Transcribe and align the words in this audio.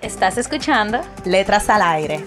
Estás 0.00 0.38
escuchando 0.38 1.00
Letras 1.24 1.68
al 1.68 1.82
Aire. 1.82 2.24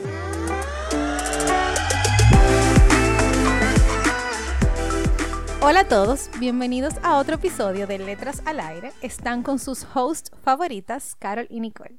Hola 5.62 5.80
a 5.80 5.88
todos, 5.88 6.30
bienvenidos 6.38 6.96
a 7.02 7.16
otro 7.16 7.36
episodio 7.36 7.88
de 7.88 7.98
Letras 7.98 8.42
al 8.44 8.60
Aire. 8.60 8.92
Están 9.02 9.42
con 9.42 9.58
sus 9.58 9.88
hosts 9.96 10.32
favoritas, 10.44 11.16
Carol 11.18 11.48
y 11.50 11.62
Nicole. 11.62 11.96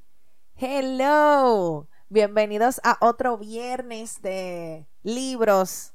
Hello, 0.57 1.89
bienvenidos 2.11 2.79
a 2.85 2.99
otro 3.01 3.39
viernes 3.39 4.21
de 4.21 4.87
libros, 5.03 5.95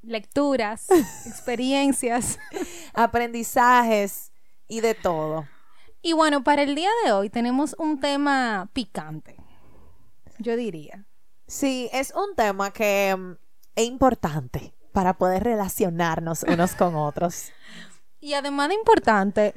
lecturas, 0.00 0.86
experiencias, 1.26 2.38
aprendizajes 2.94 4.32
y 4.68 4.80
de 4.80 4.94
todo. 4.94 5.44
Y 6.00 6.12
bueno, 6.12 6.44
para 6.44 6.62
el 6.62 6.74
día 6.74 6.90
de 7.04 7.12
hoy 7.12 7.28
tenemos 7.28 7.74
un 7.78 8.00
tema 8.00 8.68
picante, 8.72 9.36
yo 10.38 10.56
diría. 10.56 11.06
Sí, 11.46 11.88
es 11.92 12.12
un 12.14 12.36
tema 12.36 12.70
que 12.70 13.16
mm, 13.16 13.32
es 13.74 13.84
importante 13.86 14.74
para 14.92 15.14
poder 15.14 15.44
relacionarnos 15.44 16.44
unos 16.44 16.74
con 16.74 16.94
otros. 16.94 17.50
Y 18.20 18.34
además 18.34 18.70
de 18.70 18.74
importante, 18.74 19.54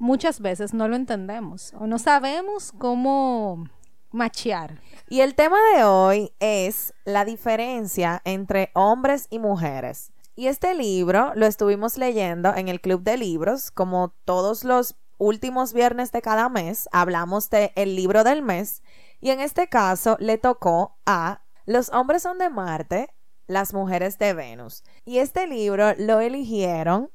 muchas 0.00 0.40
veces 0.40 0.74
no 0.74 0.88
lo 0.88 0.96
entendemos 0.96 1.72
o 1.78 1.86
no 1.86 2.00
sabemos 2.00 2.72
cómo 2.76 3.68
machear. 4.10 4.80
Y 5.08 5.20
el 5.20 5.36
tema 5.36 5.58
de 5.76 5.84
hoy 5.84 6.32
es 6.40 6.92
la 7.04 7.24
diferencia 7.24 8.20
entre 8.24 8.70
hombres 8.74 9.28
y 9.30 9.38
mujeres. 9.38 10.10
Y 10.34 10.48
este 10.48 10.74
libro 10.74 11.32
lo 11.36 11.46
estuvimos 11.46 11.98
leyendo 11.98 12.52
en 12.54 12.66
el 12.66 12.80
Club 12.80 13.02
de 13.02 13.16
Libros, 13.16 13.70
como 13.70 14.12
todos 14.24 14.64
los 14.64 14.96
últimos 15.20 15.72
viernes 15.72 16.10
de 16.10 16.22
cada 16.22 16.48
mes, 16.48 16.88
hablamos 16.92 17.50
de 17.50 17.72
el 17.76 17.94
libro 17.94 18.24
del 18.24 18.42
mes, 18.42 18.82
y 19.20 19.30
en 19.30 19.40
este 19.40 19.68
caso 19.68 20.16
le 20.18 20.38
tocó 20.38 20.98
a 21.06 21.42
Los 21.66 21.90
hombres 21.90 22.22
son 22.22 22.38
de 22.38 22.48
Marte, 22.48 23.10
las 23.46 23.74
mujeres 23.74 24.18
de 24.18 24.32
Venus. 24.32 24.82
Y 25.04 25.18
este 25.18 25.46
libro 25.46 25.94
lo 25.98 26.20
eligieron 26.20 27.10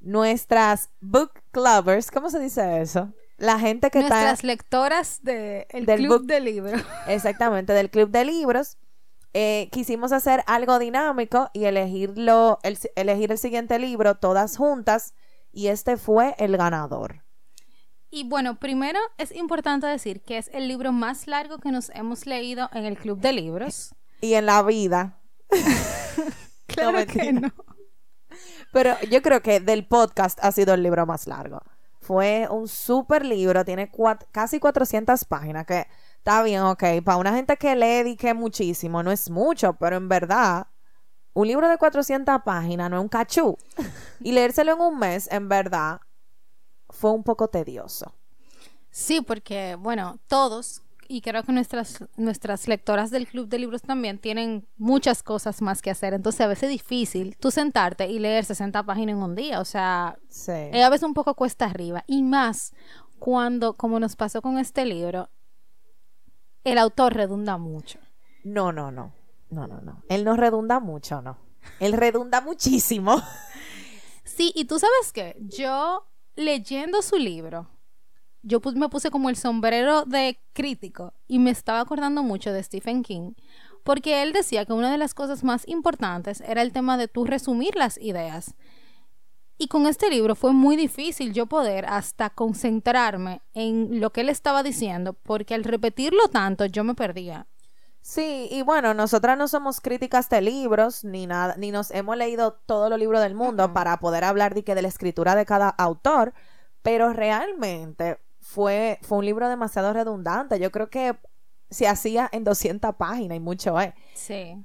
nuestras 0.00 0.88
book 1.00 1.32
clubbers, 1.52 2.10
¿cómo 2.10 2.30
se 2.30 2.40
dice 2.40 2.80
eso? 2.80 3.12
La 3.36 3.58
gente 3.58 3.90
que 3.90 4.00
Nuestras 4.00 4.42
lectoras 4.42 5.20
del 5.22 5.66
club 5.84 6.26
de 6.26 6.40
libros. 6.40 6.82
Exactamente, 7.06 7.74
del 7.74 7.90
club 7.90 8.10
de 8.10 8.24
libros. 8.24 8.78
Eh, 9.32 9.68
quisimos 9.70 10.12
hacer 10.12 10.42
algo 10.46 10.78
dinámico 10.78 11.50
y 11.52 11.64
elegirlo, 11.64 12.58
elegir 12.96 13.30
el 13.30 13.38
siguiente 13.38 13.78
libro 13.78 14.16
todas 14.16 14.56
juntas 14.56 15.14
y 15.52 15.68
este 15.68 15.96
fue 15.96 16.34
el 16.38 16.56
ganador. 16.56 17.22
Y 18.10 18.28
bueno, 18.28 18.58
primero 18.58 18.98
es 19.18 19.32
importante 19.32 19.86
decir 19.86 20.20
que 20.20 20.36
es 20.38 20.50
el 20.52 20.66
libro 20.66 20.90
más 20.90 21.28
largo 21.28 21.58
que 21.58 21.70
nos 21.70 21.90
hemos 21.90 22.26
leído 22.26 22.68
en 22.72 22.84
el 22.84 22.98
club 22.98 23.20
de 23.20 23.32
libros. 23.32 23.94
Y 24.22 24.34
en 24.34 24.44
la 24.44 24.62
vida. 24.62 25.18
claro 26.66 27.06
que 27.06 27.32
no. 27.32 27.50
Pero 28.70 29.00
yo 29.10 29.22
creo 29.22 29.40
que 29.40 29.60
del 29.60 29.86
podcast 29.86 30.38
ha 30.42 30.52
sido 30.52 30.74
el 30.74 30.82
libro 30.82 31.06
más 31.06 31.26
largo. 31.26 31.62
Fue 32.00 32.46
un 32.50 32.68
súper 32.68 33.24
libro, 33.24 33.64
tiene 33.64 33.90
casi 34.30 34.60
400 34.60 35.24
páginas, 35.24 35.64
que 35.64 35.86
está 36.18 36.42
bien, 36.42 36.60
ok. 36.60 36.84
Para 37.02 37.16
una 37.16 37.32
gente 37.32 37.56
que 37.56 37.74
lee 37.74 38.10
y 38.10 38.16
que 38.16 38.34
muchísimo, 38.34 39.02
no 39.02 39.10
es 39.10 39.30
mucho, 39.30 39.72
pero 39.74 39.96
en 39.96 40.10
verdad, 40.10 40.66
un 41.32 41.46
libro 41.46 41.66
de 41.66 41.78
400 41.78 42.42
páginas 42.42 42.90
no 42.90 42.98
es 42.98 43.02
un 43.02 43.08
cachú. 43.08 43.56
Y 44.20 44.32
leérselo 44.32 44.74
en 44.74 44.80
un 44.80 44.98
mes, 44.98 45.32
en 45.32 45.48
verdad, 45.48 46.00
fue 46.90 47.10
un 47.10 47.22
poco 47.22 47.48
tedioso. 47.48 48.14
Sí, 48.90 49.20
porque, 49.20 49.76
bueno, 49.76 50.18
todos 50.26 50.82
y 51.12 51.22
creo 51.22 51.42
que 51.42 51.50
nuestras, 51.50 52.04
nuestras 52.16 52.68
lectoras 52.68 53.10
del 53.10 53.26
club 53.26 53.48
de 53.48 53.58
libros 53.58 53.82
también 53.82 54.20
tienen 54.20 54.68
muchas 54.78 55.24
cosas 55.24 55.60
más 55.60 55.82
que 55.82 55.90
hacer. 55.90 56.14
Entonces 56.14 56.40
a 56.40 56.46
veces 56.46 56.64
es 56.64 56.70
difícil 56.70 57.36
tú 57.36 57.50
sentarte 57.50 58.06
y 58.06 58.20
leer 58.20 58.44
60 58.44 58.84
páginas 58.84 59.14
en 59.16 59.22
un 59.22 59.34
día. 59.34 59.60
O 59.60 59.64
sea, 59.64 60.16
a 60.16 60.88
veces 60.88 61.02
un 61.02 61.14
poco 61.14 61.34
cuesta 61.34 61.64
arriba. 61.64 62.04
Y 62.06 62.22
más 62.22 62.74
cuando, 63.18 63.74
como 63.74 63.98
nos 63.98 64.14
pasó 64.14 64.40
con 64.40 64.56
este 64.56 64.84
libro, 64.84 65.30
el 66.62 66.78
autor 66.78 67.14
redunda 67.14 67.58
mucho. 67.58 67.98
No, 68.44 68.70
no, 68.70 68.92
no. 68.92 69.12
No, 69.50 69.66
no, 69.66 69.80
no. 69.80 70.04
Él 70.08 70.24
no 70.24 70.36
redunda 70.36 70.78
mucho, 70.78 71.20
no. 71.22 71.38
Él 71.80 71.92
redunda 71.92 72.40
muchísimo. 72.40 73.20
Sí, 74.22 74.52
y 74.54 74.66
tú 74.66 74.78
sabes 74.78 75.12
qué, 75.12 75.36
yo 75.40 76.06
leyendo 76.40 77.02
su 77.02 77.16
libro, 77.16 77.68
yo 78.42 78.60
me 78.74 78.88
puse 78.88 79.10
como 79.10 79.28
el 79.28 79.36
sombrero 79.36 80.04
de 80.04 80.38
crítico 80.52 81.12
y 81.28 81.38
me 81.38 81.50
estaba 81.50 81.80
acordando 81.80 82.22
mucho 82.22 82.52
de 82.52 82.62
Stephen 82.62 83.02
King, 83.02 83.34
porque 83.84 84.22
él 84.22 84.32
decía 84.32 84.64
que 84.64 84.72
una 84.72 84.90
de 84.90 84.98
las 84.98 85.14
cosas 85.14 85.44
más 85.44 85.66
importantes 85.68 86.40
era 86.40 86.62
el 86.62 86.72
tema 86.72 86.96
de 86.96 87.08
tú 87.08 87.24
resumir 87.24 87.76
las 87.76 87.98
ideas. 87.98 88.54
Y 89.58 89.68
con 89.68 89.86
este 89.86 90.08
libro 90.08 90.34
fue 90.34 90.52
muy 90.52 90.74
difícil 90.76 91.34
yo 91.34 91.44
poder 91.44 91.84
hasta 91.84 92.30
concentrarme 92.30 93.42
en 93.52 94.00
lo 94.00 94.10
que 94.10 94.22
él 94.22 94.30
estaba 94.30 94.62
diciendo, 94.62 95.12
porque 95.12 95.54
al 95.54 95.64
repetirlo 95.64 96.28
tanto 96.28 96.64
yo 96.64 96.82
me 96.82 96.94
perdía. 96.94 97.46
Sí, 98.02 98.48
y 98.50 98.62
bueno, 98.62 98.94
nosotras 98.94 99.36
no 99.36 99.46
somos 99.46 99.80
críticas 99.80 100.28
de 100.30 100.40
libros 100.40 101.04
ni 101.04 101.26
nada, 101.26 101.54
ni 101.58 101.70
nos 101.70 101.90
hemos 101.90 102.16
leído 102.16 102.52
todos 102.66 102.88
los 102.88 102.98
libros 102.98 103.20
del 103.20 103.34
mundo 103.34 103.72
para 103.72 103.98
poder 103.98 104.24
hablar 104.24 104.54
de 104.54 104.64
que 104.64 104.74
de 104.74 104.82
la 104.82 104.88
escritura 104.88 105.34
de 105.34 105.44
cada 105.44 105.68
autor, 105.68 106.32
pero 106.82 107.12
realmente 107.12 108.18
fue, 108.40 108.98
fue 109.02 109.18
un 109.18 109.26
libro 109.26 109.48
demasiado 109.48 109.92
redundante. 109.92 110.58
Yo 110.58 110.70
creo 110.70 110.88
que 110.88 111.16
se 111.68 111.86
hacía 111.86 112.28
en 112.32 112.42
200 112.44 112.94
páginas 112.96 113.36
y 113.36 113.40
mucho 113.40 113.78
es. 113.78 113.92
Sí. 114.14 114.56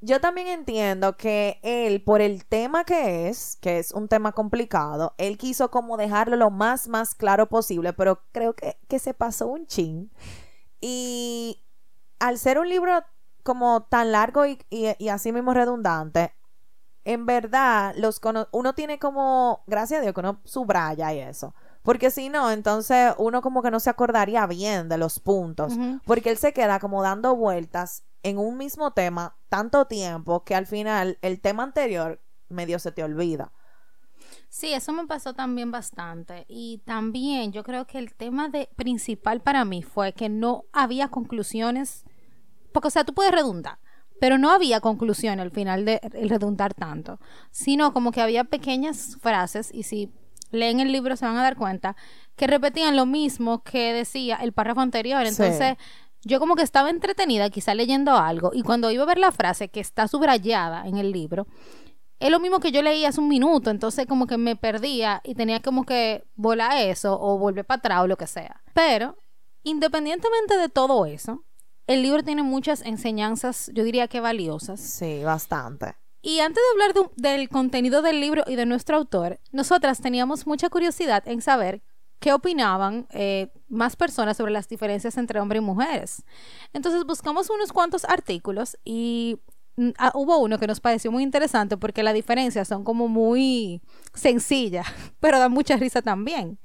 Yo 0.00 0.20
también 0.20 0.46
entiendo 0.46 1.16
que 1.16 1.58
él, 1.62 2.02
por 2.02 2.20
el 2.20 2.46
tema 2.46 2.84
que 2.84 3.28
es, 3.28 3.56
que 3.60 3.78
es 3.78 3.92
un 3.92 4.08
tema 4.08 4.32
complicado, 4.32 5.14
él 5.18 5.36
quiso 5.36 5.70
como 5.70 5.96
dejarlo 5.96 6.36
lo 6.36 6.50
más, 6.50 6.88
más 6.88 7.14
claro 7.14 7.48
posible, 7.48 7.92
pero 7.92 8.22
creo 8.32 8.54
que, 8.54 8.78
que 8.88 8.98
se 8.98 9.12
pasó 9.12 9.48
un 9.48 9.66
chin. 9.66 10.10
Y 10.80 11.64
al 12.18 12.38
ser 12.38 12.58
un 12.58 12.68
libro 12.68 13.02
como 13.42 13.84
tan 13.84 14.12
largo 14.12 14.46
y, 14.46 14.58
y, 14.70 15.08
así 15.08 15.32
mismo 15.32 15.54
redundante, 15.54 16.34
en 17.04 17.24
verdad, 17.24 17.94
los 17.96 18.20
uno 18.50 18.74
tiene 18.74 18.98
como, 18.98 19.62
gracias 19.66 20.00
a 20.00 20.02
Dios, 20.02 20.14
que 20.14 20.20
uno 20.20 20.40
subraya 20.44 21.12
y 21.14 21.20
eso. 21.20 21.54
Porque 21.82 22.10
si 22.10 22.28
no, 22.28 22.50
entonces 22.50 23.14
uno 23.16 23.40
como 23.40 23.62
que 23.62 23.70
no 23.70 23.80
se 23.80 23.88
acordaría 23.88 24.46
bien 24.46 24.90
de 24.90 24.98
los 24.98 25.18
puntos. 25.20 25.72
Porque 26.04 26.30
él 26.30 26.36
se 26.36 26.52
queda 26.52 26.80
como 26.80 27.02
dando 27.02 27.34
vueltas 27.34 28.04
en 28.22 28.36
un 28.36 28.58
mismo 28.58 28.92
tema 28.92 29.36
tanto 29.48 29.86
tiempo 29.86 30.44
que 30.44 30.54
al 30.54 30.66
final 30.66 31.18
el 31.22 31.40
tema 31.40 31.62
anterior 31.62 32.20
medio 32.50 32.78
se 32.78 32.92
te 32.92 33.02
olvida. 33.02 33.52
Sí, 34.48 34.72
eso 34.72 34.92
me 34.92 35.06
pasó 35.06 35.34
también 35.34 35.70
bastante. 35.70 36.44
Y 36.48 36.82
también 36.84 37.52
yo 37.52 37.62
creo 37.62 37.86
que 37.86 37.98
el 37.98 38.14
tema 38.14 38.48
de, 38.48 38.68
principal 38.76 39.40
para 39.40 39.64
mí 39.64 39.82
fue 39.82 40.12
que 40.12 40.28
no 40.28 40.64
había 40.72 41.08
conclusiones. 41.08 42.04
Porque, 42.78 42.88
o 42.88 42.90
sea, 42.92 43.02
tú 43.02 43.12
puedes 43.12 43.32
redundar, 43.32 43.80
pero 44.20 44.38
no 44.38 44.52
había 44.52 44.80
conclusión 44.80 45.40
al 45.40 45.50
final 45.50 45.84
de 45.84 46.00
redundar 46.22 46.74
tanto. 46.74 47.18
Sino 47.50 47.92
como 47.92 48.12
que 48.12 48.20
había 48.20 48.44
pequeñas 48.44 49.16
frases 49.20 49.74
y 49.74 49.82
si 49.82 50.12
leen 50.52 50.78
el 50.78 50.92
libro 50.92 51.16
se 51.16 51.26
van 51.26 51.36
a 51.36 51.42
dar 51.42 51.56
cuenta 51.56 51.96
que 52.36 52.46
repetían 52.46 52.94
lo 52.94 53.04
mismo 53.04 53.64
que 53.64 53.92
decía 53.92 54.36
el 54.36 54.52
párrafo 54.52 54.80
anterior. 54.80 55.26
Entonces, 55.26 55.76
yo 56.22 56.38
como 56.38 56.54
que 56.54 56.62
estaba 56.62 56.88
entretenida 56.88 57.50
quizá 57.50 57.74
leyendo 57.74 58.12
algo 58.16 58.52
y 58.54 58.62
cuando 58.62 58.92
iba 58.92 59.02
a 59.02 59.06
ver 59.06 59.18
la 59.18 59.32
frase 59.32 59.70
que 59.70 59.80
está 59.80 60.06
subrayada 60.06 60.86
en 60.86 60.98
el 60.98 61.10
libro, 61.10 61.48
es 62.20 62.30
lo 62.30 62.38
mismo 62.38 62.60
que 62.60 62.70
yo 62.70 62.80
leía 62.80 63.08
hace 63.08 63.20
un 63.20 63.28
minuto, 63.28 63.70
entonces 63.70 64.06
como 64.06 64.28
que 64.28 64.38
me 64.38 64.54
perdía 64.54 65.20
y 65.24 65.34
tenía 65.34 65.60
como 65.60 65.84
que 65.84 66.28
volar 66.36 66.76
eso 66.76 67.20
o 67.20 67.38
volver 67.38 67.64
para 67.64 67.78
atrás 67.78 68.02
o 68.02 68.06
lo 68.06 68.16
que 68.16 68.28
sea. 68.28 68.62
Pero, 68.72 69.16
independientemente 69.64 70.56
de 70.56 70.68
todo 70.68 71.06
eso, 71.06 71.44
el 71.88 72.02
libro 72.02 72.22
tiene 72.22 72.42
muchas 72.42 72.82
enseñanzas, 72.82 73.70
yo 73.74 73.82
diría 73.82 74.06
que 74.06 74.20
valiosas. 74.20 74.78
Sí, 74.78 75.24
bastante. 75.24 75.96
Y 76.20 76.40
antes 76.40 76.62
de 76.62 76.84
hablar 76.84 77.10
del 77.16 77.48
contenido 77.48 78.02
del 78.02 78.20
libro 78.20 78.44
y 78.46 78.56
de 78.56 78.66
nuestro 78.66 78.96
autor, 78.96 79.40
nosotras 79.52 80.00
teníamos 80.00 80.46
mucha 80.46 80.68
curiosidad 80.68 81.26
en 81.26 81.40
saber 81.40 81.82
qué 82.20 82.34
opinaban 82.34 83.06
eh, 83.10 83.50
más 83.68 83.96
personas 83.96 84.36
sobre 84.36 84.52
las 84.52 84.68
diferencias 84.68 85.16
entre 85.16 85.40
hombres 85.40 85.62
y 85.62 85.64
mujeres. 85.64 86.22
Entonces 86.74 87.04
buscamos 87.04 87.48
unos 87.48 87.72
cuantos 87.72 88.04
artículos 88.04 88.76
y 88.84 89.40
mm, 89.76 89.90
ah, 89.96 90.12
hubo 90.14 90.38
uno 90.38 90.58
que 90.58 90.66
nos 90.66 90.80
pareció 90.80 91.10
muy 91.10 91.22
interesante 91.22 91.78
porque 91.78 92.02
las 92.02 92.12
diferencias 92.12 92.68
son 92.68 92.84
como 92.84 93.08
muy 93.08 93.80
sencillas, 94.12 94.86
pero 95.20 95.38
da 95.38 95.48
mucha 95.48 95.76
risa 95.76 96.02
también. 96.02 96.58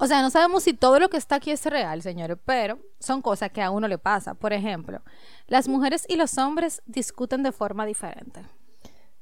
O 0.00 0.06
sea, 0.06 0.22
no 0.22 0.30
sabemos 0.30 0.62
si 0.62 0.74
todo 0.74 0.98
lo 1.00 1.10
que 1.10 1.16
está 1.16 1.36
aquí 1.36 1.50
es 1.50 1.64
real, 1.66 2.02
señores, 2.02 2.38
pero 2.44 2.78
son 3.00 3.20
cosas 3.22 3.50
que 3.50 3.62
a 3.62 3.70
uno 3.70 3.88
le 3.88 3.98
pasa. 3.98 4.34
Por 4.34 4.52
ejemplo, 4.52 5.02
las 5.48 5.66
mujeres 5.68 6.04
y 6.08 6.16
los 6.16 6.38
hombres 6.38 6.82
discuten 6.86 7.42
de 7.42 7.52
forma 7.52 7.84
diferente. 7.86 8.42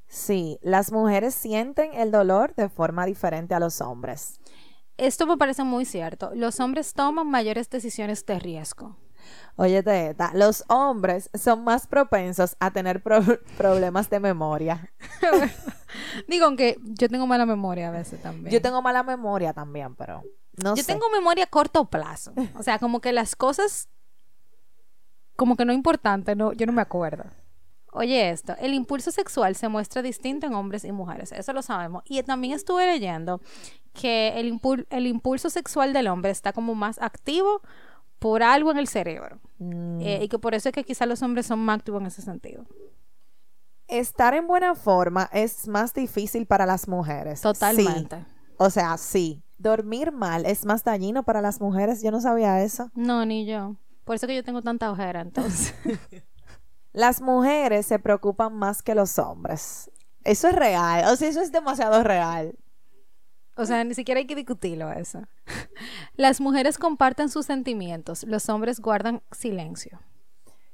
Sí, 0.08 0.58
las 0.62 0.92
mujeres 0.92 1.34
sienten 1.34 1.92
el 1.94 2.10
dolor 2.10 2.54
de 2.54 2.68
forma 2.68 3.06
diferente 3.06 3.54
a 3.54 3.60
los 3.60 3.80
hombres. 3.80 4.40
Esto 4.98 5.26
me 5.26 5.36
parece 5.36 5.64
muy 5.64 5.84
cierto. 5.84 6.30
Los 6.34 6.60
hombres 6.60 6.94
toman 6.94 7.28
mayores 7.28 7.68
decisiones 7.68 8.24
de 8.24 8.38
riesgo. 8.38 8.96
Oye, 9.56 9.82
Teta, 9.82 10.30
los 10.34 10.64
hombres 10.68 11.30
son 11.34 11.64
más 11.64 11.86
propensos 11.86 12.56
a 12.60 12.70
tener 12.70 13.02
pro- 13.02 13.20
problemas 13.56 14.08
de 14.10 14.20
memoria. 14.20 14.92
Digo, 16.28 16.46
aunque 16.46 16.78
yo 16.82 17.08
tengo 17.08 17.26
mala 17.26 17.46
memoria 17.46 17.88
a 17.88 17.90
veces 17.90 18.20
también. 18.22 18.52
Yo 18.52 18.60
tengo 18.62 18.82
mala 18.82 19.02
memoria 19.02 19.52
también, 19.52 19.94
pero 19.96 20.22
no 20.62 20.74
Yo 20.76 20.82
sé. 20.82 20.92
tengo 20.92 21.08
memoria 21.10 21.44
a 21.44 21.48
corto 21.48 21.84
plazo. 21.86 22.32
O 22.58 22.62
sea, 22.62 22.78
como 22.78 23.00
que 23.00 23.12
las 23.12 23.36
cosas, 23.36 23.88
como 25.36 25.56
que 25.56 25.64
no 25.64 25.72
importante, 25.72 26.34
no, 26.34 26.52
yo 26.52 26.66
no 26.66 26.72
me 26.72 26.82
acuerdo. 26.82 27.24
Oye 27.92 28.28
esto, 28.30 28.54
el 28.58 28.74
impulso 28.74 29.10
sexual 29.10 29.56
se 29.56 29.68
muestra 29.68 30.02
distinto 30.02 30.46
en 30.46 30.54
hombres 30.54 30.84
y 30.84 30.92
mujeres, 30.92 31.32
eso 31.32 31.52
lo 31.54 31.62
sabemos. 31.62 32.02
Y 32.04 32.22
también 32.22 32.52
estuve 32.52 32.86
leyendo 32.86 33.40
que 33.94 34.38
el, 34.38 34.52
impul- 34.52 34.86
el 34.90 35.06
impulso 35.06 35.48
sexual 35.48 35.94
del 35.94 36.08
hombre 36.08 36.30
está 36.30 36.52
como 36.52 36.74
más 36.74 37.00
activo 37.00 37.62
por 38.18 38.42
algo 38.42 38.70
en 38.70 38.76
el 38.78 38.86
cerebro. 38.86 39.40
Mm. 39.58 40.00
Eh, 40.02 40.24
y 40.24 40.28
que 40.28 40.38
por 40.38 40.54
eso 40.54 40.68
es 40.68 40.74
que 40.74 40.84
quizás 40.84 41.08
los 41.08 41.22
hombres 41.22 41.46
son 41.46 41.58
más 41.60 41.78
activos 41.78 42.02
en 42.02 42.08
ese 42.08 42.20
sentido. 42.20 42.66
Estar 43.88 44.34
en 44.34 44.46
buena 44.46 44.74
forma 44.74 45.30
es 45.32 45.66
más 45.68 45.94
difícil 45.94 46.44
para 46.46 46.66
las 46.66 46.88
mujeres. 46.88 47.40
Totalmente. 47.40 48.16
Sí. 48.18 48.54
O 48.58 48.68
sea, 48.68 48.98
sí. 48.98 49.42
Dormir 49.58 50.12
mal 50.12 50.46
es 50.46 50.64
más 50.64 50.84
dañino 50.84 51.22
para 51.22 51.40
las 51.40 51.60
mujeres. 51.60 52.02
Yo 52.02 52.10
no 52.10 52.20
sabía 52.20 52.62
eso. 52.62 52.90
No, 52.94 53.24
ni 53.24 53.46
yo. 53.46 53.76
Por 54.04 54.16
eso 54.16 54.26
que 54.26 54.34
yo 54.34 54.44
tengo 54.44 54.62
tanta 54.62 54.90
ojera, 54.90 55.20
entonces. 55.20 55.74
Las 56.92 57.20
mujeres 57.20 57.86
se 57.86 57.98
preocupan 57.98 58.54
más 58.54 58.82
que 58.82 58.94
los 58.94 59.18
hombres. 59.18 59.90
Eso 60.24 60.48
es 60.48 60.54
real. 60.54 61.12
O 61.12 61.16
sea, 61.16 61.28
eso 61.28 61.40
es 61.42 61.52
demasiado 61.52 62.02
real. 62.02 62.56
O 63.56 63.64
sea, 63.64 63.82
ni 63.84 63.94
siquiera 63.94 64.18
hay 64.18 64.26
que 64.26 64.34
discutirlo 64.34 64.92
eso. 64.92 65.22
Las 66.16 66.40
mujeres 66.40 66.78
comparten 66.78 67.28
sus 67.30 67.46
sentimientos, 67.46 68.22
los 68.24 68.48
hombres 68.48 68.80
guardan 68.80 69.22
silencio. 69.32 70.00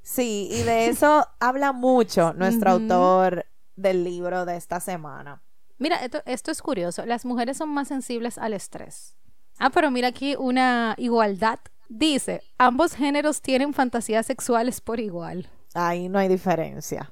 Sí, 0.02 0.49
y 0.50 0.62
de 0.64 0.87
eso 0.88 1.26
habla 1.40 1.73
mucho 1.73 2.32
nuestro 2.34 2.73
autor 2.73 3.46
del 3.76 4.02
libro 4.02 4.44
de 4.44 4.56
esta 4.56 4.81
semana. 4.81 5.43
Mira, 5.82 5.96
esto, 5.96 6.23
esto 6.26 6.52
es 6.52 6.62
curioso. 6.62 7.05
Las 7.06 7.25
mujeres 7.25 7.56
son 7.56 7.69
más 7.70 7.88
sensibles 7.88 8.38
al 8.38 8.52
estrés. 8.52 9.17
Ah, 9.58 9.70
pero 9.70 9.90
mira 9.90 10.06
aquí 10.06 10.37
una 10.38 10.94
igualdad. 10.96 11.58
Dice, 11.88 12.40
ambos 12.56 12.94
géneros 12.94 13.43
tienen 13.43 13.75
fantasías 13.75 14.26
sexuales 14.26 14.81
por 14.81 15.00
igual. 15.00 15.50
Ahí 15.75 16.08
no 16.08 16.20
hay 16.20 16.29
diferencia. 16.29 17.11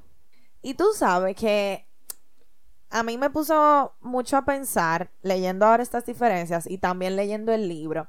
Y 0.62 0.74
tú 0.74 0.84
sabes 0.94 1.34
que 1.34 1.88
a 2.90 3.02
mí 3.02 3.18
me 3.18 3.28
puso 3.28 3.96
mucho 4.02 4.36
a 4.36 4.44
pensar, 4.44 5.10
leyendo 5.22 5.66
ahora 5.66 5.82
estas 5.82 6.06
diferencias 6.06 6.70
y 6.70 6.78
también 6.78 7.16
leyendo 7.16 7.52
el 7.52 7.66
libro, 7.66 8.08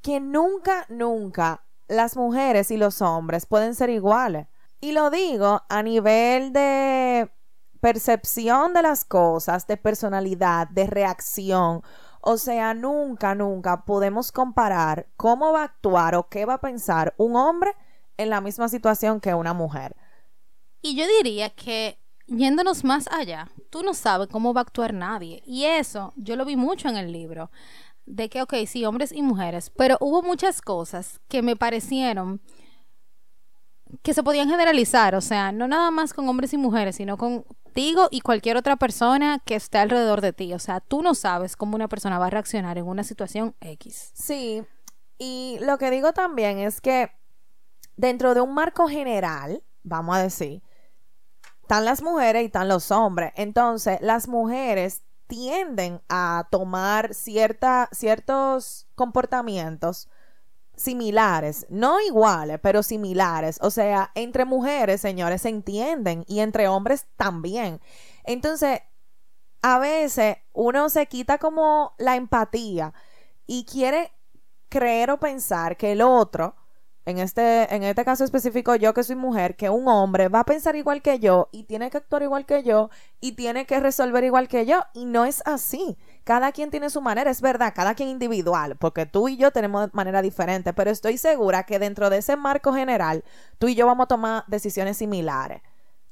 que 0.00 0.18
nunca, 0.18 0.86
nunca 0.88 1.66
las 1.88 2.16
mujeres 2.16 2.70
y 2.70 2.78
los 2.78 3.02
hombres 3.02 3.44
pueden 3.44 3.74
ser 3.74 3.90
iguales. 3.90 4.46
Y 4.80 4.92
lo 4.92 5.10
digo 5.10 5.62
a 5.68 5.82
nivel 5.82 6.54
de 6.54 7.30
percepción 7.80 8.74
de 8.74 8.82
las 8.82 9.04
cosas, 9.04 9.66
de 9.66 9.76
personalidad, 9.76 10.68
de 10.68 10.86
reacción. 10.86 11.82
O 12.20 12.36
sea, 12.38 12.74
nunca, 12.74 13.34
nunca 13.34 13.84
podemos 13.84 14.32
comparar 14.32 15.08
cómo 15.16 15.52
va 15.52 15.62
a 15.62 15.64
actuar 15.64 16.14
o 16.14 16.28
qué 16.28 16.44
va 16.44 16.54
a 16.54 16.60
pensar 16.60 17.14
un 17.18 17.36
hombre 17.36 17.72
en 18.16 18.30
la 18.30 18.40
misma 18.40 18.68
situación 18.68 19.20
que 19.20 19.34
una 19.34 19.54
mujer. 19.54 19.94
Y 20.82 20.96
yo 20.96 21.04
diría 21.18 21.50
que 21.50 21.98
yéndonos 22.26 22.84
más 22.84 23.08
allá, 23.08 23.48
tú 23.70 23.82
no 23.82 23.94
sabes 23.94 24.28
cómo 24.28 24.52
va 24.52 24.60
a 24.60 24.62
actuar 24.62 24.92
nadie. 24.92 25.42
Y 25.46 25.64
eso 25.64 26.12
yo 26.16 26.36
lo 26.36 26.44
vi 26.44 26.56
mucho 26.56 26.88
en 26.88 26.96
el 26.96 27.12
libro. 27.12 27.50
De 28.04 28.28
que, 28.28 28.40
ok, 28.40 28.54
sí, 28.66 28.84
hombres 28.84 29.10
y 29.10 29.20
mujeres, 29.20 29.70
pero 29.70 29.96
hubo 30.00 30.22
muchas 30.22 30.60
cosas 30.60 31.20
que 31.26 31.42
me 31.42 31.56
parecieron 31.56 32.40
que 34.02 34.14
se 34.14 34.22
podían 34.22 34.48
generalizar, 34.48 35.14
o 35.14 35.20
sea, 35.20 35.52
no 35.52 35.68
nada 35.68 35.90
más 35.90 36.12
con 36.12 36.28
hombres 36.28 36.52
y 36.52 36.56
mujeres, 36.56 36.96
sino 36.96 37.16
y 38.10 38.20
cualquier 38.20 38.56
otra 38.56 38.76
persona 38.76 39.40
que 39.44 39.54
esté 39.54 39.78
alrededor 39.78 40.20
de 40.20 40.32
ti. 40.32 40.54
O 40.54 40.58
sea, 40.58 40.80
tú 40.80 41.02
no 41.02 41.14
sabes 41.14 41.56
cómo 41.56 41.76
una 41.76 41.88
persona 41.88 42.18
va 42.18 42.26
a 42.26 42.30
reaccionar 42.30 42.78
en 42.78 42.86
una 42.86 43.04
situación 43.04 43.54
X. 43.60 44.12
Sí, 44.14 44.64
y 45.18 45.58
lo 45.60 45.78
que 45.78 45.90
digo 45.90 46.12
también 46.12 46.58
es 46.58 46.80
que 46.80 47.10
dentro 47.96 48.34
de 48.34 48.40
un 48.40 48.54
marco 48.54 48.88
general, 48.88 49.62
vamos 49.82 50.16
a 50.16 50.22
decir, 50.22 50.62
están 51.62 51.84
las 51.84 52.02
mujeres 52.02 52.42
y 52.42 52.46
están 52.46 52.68
los 52.68 52.90
hombres. 52.90 53.32
Entonces, 53.36 53.98
las 54.00 54.28
mujeres 54.28 55.02
tienden 55.26 56.00
a 56.08 56.46
tomar 56.50 57.12
cierta, 57.14 57.88
ciertos 57.92 58.86
comportamientos 58.94 60.08
similares, 60.76 61.66
no 61.70 62.00
iguales, 62.00 62.60
pero 62.62 62.82
similares. 62.82 63.58
O 63.62 63.70
sea, 63.70 64.12
entre 64.14 64.44
mujeres, 64.44 65.00
señores, 65.00 65.42
se 65.42 65.48
entienden 65.48 66.24
y 66.28 66.40
entre 66.40 66.68
hombres 66.68 67.06
también. 67.16 67.80
Entonces, 68.24 68.80
a 69.62 69.78
veces 69.78 70.36
uno 70.52 70.88
se 70.90 71.06
quita 71.06 71.38
como 71.38 71.94
la 71.98 72.16
empatía 72.16 72.92
y 73.46 73.64
quiere 73.64 74.12
creer 74.68 75.10
o 75.10 75.18
pensar 75.18 75.76
que 75.76 75.92
el 75.92 76.02
otro, 76.02 76.54
en 77.06 77.18
este, 77.18 77.72
en 77.74 77.84
este 77.84 78.04
caso 78.04 78.24
específico 78.24 78.74
yo 78.74 78.92
que 78.92 79.04
soy 79.04 79.14
mujer, 79.14 79.54
que 79.54 79.70
un 79.70 79.86
hombre 79.86 80.28
va 80.28 80.40
a 80.40 80.44
pensar 80.44 80.74
igual 80.74 81.02
que 81.02 81.20
yo 81.20 81.48
y 81.52 81.62
tiene 81.62 81.88
que 81.88 81.98
actuar 81.98 82.22
igual 82.24 82.44
que 82.46 82.64
yo 82.64 82.90
y 83.20 83.32
tiene 83.32 83.64
que 83.64 83.78
resolver 83.78 84.24
igual 84.24 84.48
que 84.48 84.66
yo 84.66 84.82
y 84.92 85.04
no 85.04 85.24
es 85.24 85.40
así. 85.46 85.96
Cada 86.24 86.50
quien 86.50 86.70
tiene 86.72 86.90
su 86.90 87.00
manera, 87.00 87.30
es 87.30 87.40
verdad, 87.40 87.72
cada 87.74 87.94
quien 87.94 88.08
individual, 88.08 88.74
porque 88.76 89.06
tú 89.06 89.28
y 89.28 89.36
yo 89.36 89.52
tenemos 89.52 89.88
manera 89.94 90.20
diferente, 90.20 90.72
pero 90.72 90.90
estoy 90.90 91.16
segura 91.16 91.62
que 91.62 91.78
dentro 91.78 92.10
de 92.10 92.18
ese 92.18 92.34
marco 92.34 92.72
general, 92.74 93.22
tú 93.58 93.68
y 93.68 93.76
yo 93.76 93.86
vamos 93.86 94.04
a 94.04 94.08
tomar 94.08 94.44
decisiones 94.48 94.96
similares. 94.96 95.62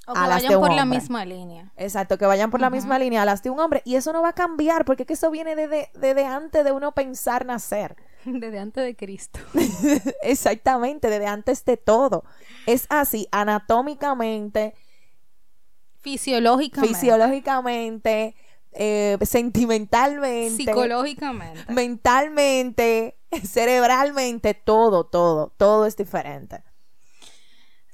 O 0.06 0.12
A 0.14 0.14
que 0.14 0.28
las 0.28 0.28
vayan 0.28 0.50
de 0.50 0.56
un 0.56 0.62
por 0.62 0.72
la 0.72 0.82
hombre. 0.84 0.98
misma 0.98 1.24
línea. 1.24 1.72
Exacto, 1.76 2.18
que 2.18 2.26
vayan 2.26 2.50
por 2.52 2.60
la 2.60 2.70
misma 2.70 2.98
línea 3.00 3.22
a 3.22 3.24
las 3.24 3.42
de 3.42 3.50
un 3.50 3.58
hombre 3.58 3.82
y 3.84 3.96
eso 3.96 4.12
no 4.12 4.22
va 4.22 4.28
a 4.28 4.32
cambiar 4.34 4.84
porque 4.84 5.02
es 5.02 5.06
que 5.08 5.14
eso 5.14 5.30
viene 5.30 5.56
desde, 5.56 5.90
desde 5.94 6.24
antes 6.24 6.64
de 6.64 6.70
uno 6.72 6.92
pensar 6.92 7.46
nacer. 7.46 7.96
Desde 8.40 8.58
antes 8.58 8.84
de 8.84 8.96
Cristo. 8.96 9.40
Exactamente, 10.22 11.08
desde 11.08 11.26
antes 11.26 11.64
de 11.64 11.76
todo. 11.76 12.24
Es 12.66 12.86
así, 12.88 13.28
anatómicamente, 13.30 14.74
Fisiológicamente. 16.00 16.94
fisiológicamente, 16.94 18.34
eh, 18.72 19.16
sentimentalmente, 19.22 20.64
psicológicamente. 20.64 21.72
mentalmente, 21.72 23.16
cerebralmente, 23.42 24.52
todo, 24.52 25.04
todo, 25.04 25.54
todo 25.56 25.86
es 25.86 25.96
diferente. 25.96 26.62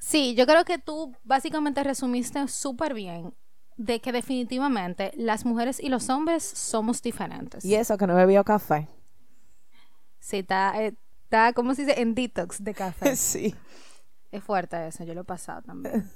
Sí, 0.01 0.35
yo 0.35 0.45
creo 0.45 0.65
que 0.65 0.79
tú 0.79 1.15
básicamente 1.23 1.85
resumiste 1.85 2.49
súper 2.49 2.95
bien 2.95 3.33
de 3.77 4.01
que 4.01 4.11
definitivamente 4.11 5.13
las 5.15 5.45
mujeres 5.45 5.79
y 5.79 5.89
los 5.89 6.11
hombres 6.11 6.43
somos 6.43 7.01
diferentes. 7.03 7.65
Y 7.65 7.77
eso 7.77 7.97
que 7.97 8.09
no 8.09 8.17
bebió 8.17 8.43
café. 8.43 8.89
Sí, 10.21 10.39
está, 10.39 10.81
eh, 10.83 10.95
está, 11.25 11.53
¿cómo 11.53 11.75
se 11.75 11.85
dice? 11.85 12.01
En 12.01 12.15
detox 12.15 12.63
de 12.63 12.75
café. 12.75 13.17
Sí. 13.17 13.55
es 14.31 14.45
fuerte 14.45 14.87
eso, 14.87 15.05
yo 15.05 15.15
lo 15.15 15.23
he 15.23 15.25
pasado 15.25 15.63
también. 15.63 16.09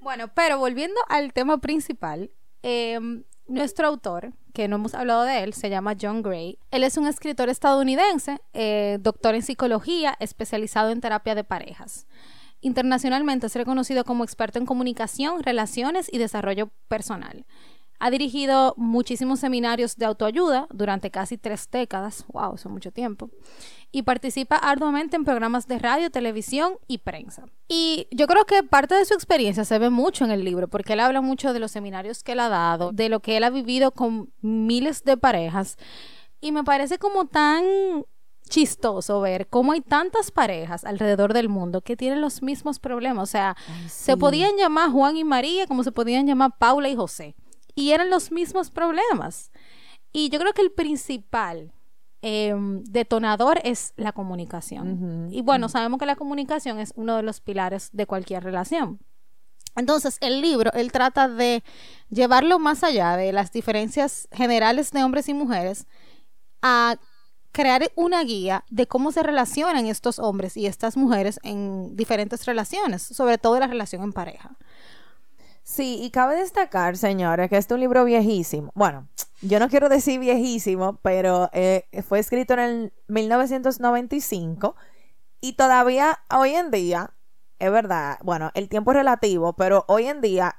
bueno, 0.00 0.28
pero 0.34 0.58
volviendo 0.58 1.00
al 1.08 1.32
tema 1.32 1.58
principal, 1.58 2.30
eh, 2.62 2.98
nuestro 3.46 3.86
autor, 3.86 4.32
que 4.52 4.68
no 4.68 4.76
hemos 4.76 4.94
hablado 4.94 5.22
de 5.22 5.42
él, 5.42 5.54
se 5.54 5.70
llama 5.70 5.96
John 6.00 6.22
Gray. 6.22 6.58
Él 6.70 6.84
es 6.84 6.96
un 6.96 7.06
escritor 7.06 7.48
estadounidense, 7.48 8.40
eh, 8.52 8.98
doctor 9.00 9.34
en 9.34 9.42
psicología, 9.42 10.16
especializado 10.20 10.90
en 10.90 11.00
terapia 11.00 11.34
de 11.34 11.44
parejas. 11.44 12.06
Internacionalmente 12.60 13.46
es 13.46 13.54
reconocido 13.54 14.04
como 14.04 14.24
experto 14.24 14.58
en 14.58 14.66
comunicación, 14.66 15.42
relaciones 15.42 16.12
y 16.12 16.18
desarrollo 16.18 16.70
personal. 16.88 17.46
Ha 17.98 18.10
dirigido 18.10 18.74
muchísimos 18.76 19.40
seminarios 19.40 19.96
de 19.96 20.06
autoayuda 20.06 20.68
durante 20.70 21.10
casi 21.10 21.36
tres 21.36 21.68
décadas, 21.70 22.24
wow, 22.32 22.54
eso 22.54 22.68
es 22.68 22.72
mucho 22.72 22.92
tiempo, 22.92 23.30
y 23.90 24.02
participa 24.02 24.56
arduamente 24.56 25.16
en 25.16 25.24
programas 25.24 25.66
de 25.66 25.78
radio, 25.78 26.10
televisión 26.10 26.74
y 26.86 26.98
prensa. 26.98 27.46
Y 27.66 28.06
yo 28.10 28.26
creo 28.26 28.44
que 28.44 28.62
parte 28.62 28.94
de 28.94 29.04
su 29.04 29.14
experiencia 29.14 29.64
se 29.64 29.78
ve 29.78 29.90
mucho 29.90 30.24
en 30.24 30.30
el 30.30 30.44
libro, 30.44 30.68
porque 30.68 30.92
él 30.92 31.00
habla 31.00 31.20
mucho 31.20 31.52
de 31.52 31.60
los 31.60 31.72
seminarios 31.72 32.22
que 32.22 32.32
él 32.32 32.40
ha 32.40 32.48
dado, 32.48 32.92
de 32.92 33.08
lo 33.08 33.20
que 33.20 33.36
él 33.36 33.44
ha 33.44 33.50
vivido 33.50 33.90
con 33.90 34.32
miles 34.40 35.04
de 35.04 35.16
parejas. 35.16 35.76
Y 36.40 36.52
me 36.52 36.62
parece 36.62 36.98
como 36.98 37.26
tan 37.26 37.64
chistoso 38.48 39.20
ver 39.20 39.48
cómo 39.48 39.72
hay 39.72 39.80
tantas 39.80 40.30
parejas 40.30 40.84
alrededor 40.84 41.34
del 41.34 41.48
mundo 41.48 41.82
que 41.82 41.96
tienen 41.96 42.20
los 42.20 42.42
mismos 42.42 42.78
problemas. 42.78 43.22
O 43.22 43.30
sea, 43.30 43.56
se 43.88 44.16
podían 44.16 44.56
llamar 44.56 44.90
Juan 44.90 45.16
y 45.16 45.24
María 45.24 45.66
como 45.66 45.84
se 45.84 45.92
podían 45.92 46.26
llamar 46.26 46.52
Paula 46.58 46.88
y 46.88 46.96
José. 46.96 47.34
Y 47.78 47.92
eran 47.92 48.10
los 48.10 48.32
mismos 48.32 48.70
problemas. 48.70 49.52
Y 50.12 50.30
yo 50.30 50.40
creo 50.40 50.52
que 50.52 50.62
el 50.62 50.72
principal 50.72 51.72
em, 52.22 52.82
detonador 52.82 53.60
es 53.62 53.92
la 53.96 54.10
comunicación. 54.10 55.28
Y 55.30 55.42
bueno, 55.42 55.68
sabemos 55.68 56.00
que 56.00 56.06
la 56.06 56.16
comunicación 56.16 56.80
es 56.80 56.92
uno 56.96 57.14
de 57.14 57.22
los 57.22 57.40
pilares 57.40 57.90
de 57.92 58.06
cualquier 58.06 58.42
relación. 58.42 58.98
Entonces, 59.76 60.18
el 60.20 60.40
libro, 60.40 60.72
él 60.72 60.90
trata 60.90 61.28
de 61.28 61.62
llevarlo 62.10 62.58
más 62.58 62.82
allá 62.82 63.16
de 63.16 63.32
las 63.32 63.52
diferencias 63.52 64.28
generales 64.32 64.90
de 64.90 65.04
hombres 65.04 65.28
y 65.28 65.34
mujeres 65.34 65.86
a 66.62 66.96
crear 67.52 67.90
una 67.94 68.24
guía 68.24 68.64
de 68.70 68.88
cómo 68.88 69.12
se 69.12 69.22
relacionan 69.22 69.86
estos 69.86 70.18
hombres 70.18 70.56
y 70.56 70.66
estas 70.66 70.96
mujeres 70.96 71.38
en 71.44 71.94
diferentes 71.96 72.44
relaciones, 72.44 73.02
sobre 73.02 73.38
todo 73.38 73.60
la 73.60 73.68
relación 73.68 74.02
en 74.02 74.12
pareja. 74.12 74.56
Sí, 75.68 75.98
y 76.02 76.10
cabe 76.10 76.36
destacar, 76.36 76.96
señores, 76.96 77.50
que 77.50 77.58
este 77.58 77.74
es 77.74 77.76
un 77.76 77.80
libro 77.80 78.02
viejísimo. 78.04 78.72
Bueno, 78.74 79.06
yo 79.42 79.60
no 79.60 79.68
quiero 79.68 79.90
decir 79.90 80.18
viejísimo, 80.18 80.98
pero 81.02 81.50
eh, 81.52 81.86
fue 82.08 82.20
escrito 82.20 82.54
en 82.54 82.60
el 82.60 82.92
1995 83.08 84.76
y 85.42 85.52
todavía 85.52 86.20
hoy 86.34 86.54
en 86.54 86.70
día, 86.70 87.12
es 87.58 87.70
verdad, 87.70 88.16
bueno, 88.22 88.50
el 88.54 88.70
tiempo 88.70 88.92
es 88.92 88.96
relativo, 88.96 89.52
pero 89.56 89.84
hoy 89.88 90.06
en 90.06 90.22
día 90.22 90.56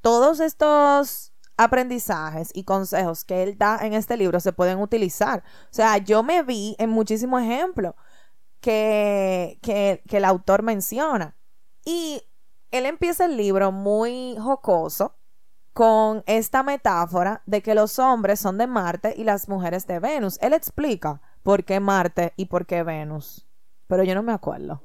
todos 0.00 0.40
estos 0.40 1.34
aprendizajes 1.58 2.52
y 2.54 2.64
consejos 2.64 3.26
que 3.26 3.42
él 3.42 3.58
da 3.58 3.80
en 3.82 3.92
este 3.92 4.16
libro 4.16 4.40
se 4.40 4.54
pueden 4.54 4.78
utilizar. 4.78 5.44
O 5.64 5.74
sea, 5.74 5.98
yo 5.98 6.22
me 6.22 6.42
vi 6.42 6.74
en 6.78 6.88
muchísimos 6.88 7.42
ejemplos 7.42 7.94
que, 8.62 9.58
que, 9.60 10.02
que 10.08 10.16
el 10.16 10.24
autor 10.24 10.62
menciona. 10.62 11.36
Y 11.84 12.22
él 12.72 12.86
empieza 12.86 13.26
el 13.26 13.36
libro 13.36 13.70
muy 13.72 14.36
jocoso 14.38 15.14
con 15.72 16.22
esta 16.26 16.62
metáfora 16.62 17.42
de 17.46 17.62
que 17.62 17.74
los 17.74 17.98
hombres 17.98 18.40
son 18.40 18.58
de 18.58 18.66
Marte 18.66 19.14
y 19.16 19.24
las 19.24 19.48
mujeres 19.48 19.86
de 19.86 20.00
Venus. 20.00 20.38
Él 20.42 20.52
explica 20.52 21.22
por 21.42 21.64
qué 21.64 21.80
Marte 21.80 22.32
y 22.36 22.46
por 22.46 22.66
qué 22.66 22.82
Venus. 22.82 23.46
Pero 23.86 24.02
yo 24.04 24.14
no 24.14 24.22
me 24.22 24.32
acuerdo. 24.32 24.82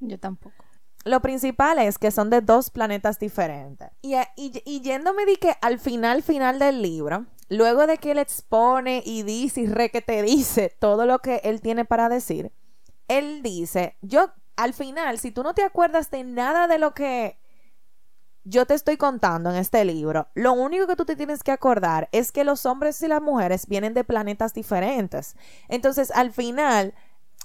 Yo 0.00 0.18
tampoco 0.18 0.64
lo 1.04 1.20
principal 1.20 1.78
es 1.78 1.98
que 1.98 2.10
son 2.10 2.30
de 2.30 2.40
dos 2.40 2.70
planetas 2.70 3.18
diferentes. 3.18 3.88
Y, 4.02 4.14
y, 4.36 4.80
yéndome 4.80 5.24
di 5.24 5.36
que 5.36 5.54
al 5.60 5.78
final, 5.78 6.22
final 6.22 6.58
del 6.58 6.82
libro, 6.82 7.26
luego 7.48 7.86
de 7.86 7.98
que 7.98 8.12
él 8.12 8.18
expone 8.18 9.02
y 9.04 9.22
dice 9.22 9.62
y 9.62 9.66
re 9.66 9.90
que 9.90 10.02
te 10.02 10.22
dice 10.22 10.74
todo 10.78 11.06
lo 11.06 11.20
que 11.20 11.40
él 11.44 11.60
tiene 11.60 11.84
para 11.84 12.08
decir, 12.08 12.52
él 13.08 13.42
dice, 13.42 13.96
yo 14.02 14.30
al 14.60 14.74
final, 14.74 15.18
si 15.18 15.30
tú 15.30 15.42
no 15.42 15.54
te 15.54 15.62
acuerdas 15.62 16.10
de 16.10 16.22
nada 16.22 16.66
de 16.66 16.78
lo 16.78 16.92
que 16.92 17.38
yo 18.44 18.66
te 18.66 18.74
estoy 18.74 18.98
contando 18.98 19.48
en 19.50 19.56
este 19.56 19.86
libro, 19.86 20.28
lo 20.34 20.52
único 20.52 20.86
que 20.86 20.96
tú 20.96 21.06
te 21.06 21.16
tienes 21.16 21.42
que 21.42 21.50
acordar 21.50 22.10
es 22.12 22.30
que 22.30 22.44
los 22.44 22.66
hombres 22.66 23.00
y 23.00 23.08
las 23.08 23.22
mujeres 23.22 23.66
vienen 23.66 23.94
de 23.94 24.04
planetas 24.04 24.52
diferentes. 24.52 25.34
Entonces, 25.68 26.10
al 26.10 26.30
final, 26.30 26.92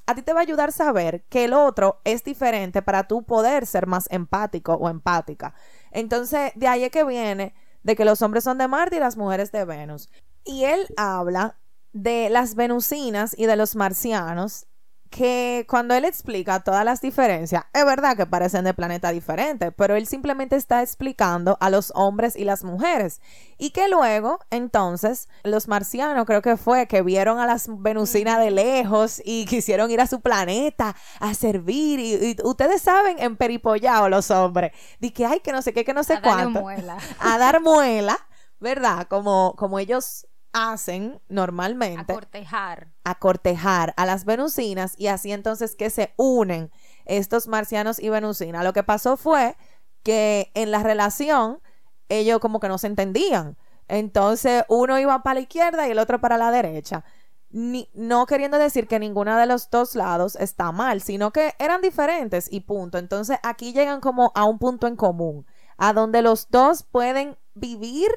a 0.06 0.16
ti 0.16 0.24
te 0.24 0.34
va 0.34 0.40
a 0.40 0.44
ayudar 0.44 0.74
saber 0.74 1.24
que 1.30 1.46
el 1.46 1.54
otro 1.54 2.02
es 2.04 2.26
diferente 2.26 2.82
para 2.82 3.08
tú 3.08 3.24
poder 3.24 3.66
ser 3.66 3.88
más 3.88 4.08
empático 4.12 4.74
o 4.74 4.90
empática. 4.90 5.54
Entonces, 5.92 6.52
de 6.56 6.68
ahí 6.68 6.84
es 6.84 6.92
que 6.92 7.06
viene 7.06 7.56
de 7.84 7.96
que 7.96 8.04
los 8.04 8.22
hombres 8.22 8.44
son 8.44 8.58
de 8.58 8.68
Marte 8.68 8.98
y 8.98 9.00
las 9.00 9.16
mujeres 9.16 9.54
de 9.54 9.64
Venus. 9.64 10.10
Y 10.44 10.66
él 10.66 10.86
habla 10.98 11.58
de 11.94 12.30
las 12.30 12.56
venusinas 12.56 13.34
y 13.38 13.46
de 13.46 13.56
los 13.56 13.78
marcianos 13.78 14.68
que 15.16 15.66
cuando 15.70 15.94
él 15.94 16.04
explica 16.04 16.60
todas 16.60 16.84
las 16.84 17.00
diferencias, 17.00 17.64
es 17.72 17.86
verdad 17.86 18.18
que 18.18 18.26
parecen 18.26 18.66
de 18.66 18.74
planeta 18.74 19.12
diferente, 19.12 19.72
pero 19.72 19.96
él 19.96 20.08
simplemente 20.08 20.58
está 20.58 20.82
explicando 20.82 21.58
a 21.62 21.70
los 21.70 21.94
hombres 21.96 22.36
y 22.36 22.44
las 22.44 22.66
mujeres. 22.66 23.22
Y 23.58 23.70
que 23.70 23.88
luego, 23.88 24.40
entonces, 24.50 25.30
los 25.44 25.70
marcianos 25.70 26.26
creo 26.26 26.42
que 26.42 26.58
fue 26.58 26.88
que 26.88 27.02
vieron 27.02 27.40
a 27.40 27.46
las 27.46 27.70
venusinas 27.82 28.40
de 28.40 28.52
lejos 28.52 29.22
y 29.24 29.46
quisieron 29.50 29.90
ir 29.90 30.02
a 30.02 30.08
su 30.08 30.20
planeta 30.20 30.98
a 31.22 31.34
servir. 31.34 32.02
Y, 32.02 32.36
ustedes 32.44 32.82
saben, 32.82 33.18
en 33.20 33.38
peripollado 33.38 34.10
los 34.10 34.30
hombres, 34.32 34.74
de 35.00 35.14
que 35.14 35.26
hay 35.26 35.40
que 35.40 35.54
no 35.54 35.62
sé 35.62 35.72
qué, 35.72 35.86
que 35.86 35.94
no 35.94 36.04
sé 36.04 36.16
a 36.16 36.22
cuánto. 36.22 36.60
muela. 36.60 36.98
A 37.20 37.38
dar 37.38 37.62
muela, 37.62 38.20
¿verdad? 38.60 39.08
Como, 39.08 39.56
como 39.56 39.80
ellos 39.80 40.28
hacen 40.56 41.22
normalmente. 41.28 42.14
A 42.14 42.16
cortejar. 42.16 42.88
A 43.04 43.16
cortejar 43.16 43.94
a 43.98 44.06
las 44.06 44.24
venusinas 44.24 44.96
y 44.98 45.08
así 45.08 45.34
entonces 45.34 45.76
que 45.76 45.90
se 45.90 46.14
unen 46.16 46.72
estos 47.04 47.50
marcianos 47.50 48.00
y 48.00 48.08
venusinas. 48.08 48.64
Lo 48.64 48.72
que 48.72 48.82
pasó 48.82 49.18
fue 49.18 49.58
que 50.02 50.52
en 50.54 50.72
la 50.72 50.82
relación 50.82 51.60
ellos 52.08 52.40
como 52.40 52.62
que 52.62 52.70
no 52.70 52.78
se 52.78 52.88
entendían. 52.88 53.58
Entonces 53.90 54.64
uno 54.70 54.98
iba 54.98 55.22
para 55.24 55.36
la 55.36 55.40
izquierda 55.42 55.88
y 55.88 55.92
el 55.92 56.00
otro 56.00 56.22
para 56.22 56.38
la 56.38 56.52
derecha. 56.52 57.04
Ni, 57.50 57.90
no 57.94 58.26
queriendo 58.26 58.58
decir 58.58 58.88
que 58.88 58.98
ninguno 58.98 59.36
de 59.38 59.48
los 59.48 59.70
dos 59.70 59.94
lados 59.94 60.38
está 60.38 60.72
mal, 60.72 61.02
sino 61.02 61.32
que 61.32 61.54
eran 61.60 61.82
diferentes 61.82 62.48
y 62.50 62.62
punto. 62.62 62.98
Entonces 62.98 63.40
aquí 63.44 63.74
llegan 63.74 64.00
como 64.00 64.32
a 64.36 64.46
un 64.46 64.58
punto 64.58 64.88
en 64.88 64.96
común, 64.96 65.46
a 65.78 65.92
donde 65.92 66.22
los 66.22 66.50
dos 66.50 66.84
pueden 66.84 67.38
vivir 67.56 68.08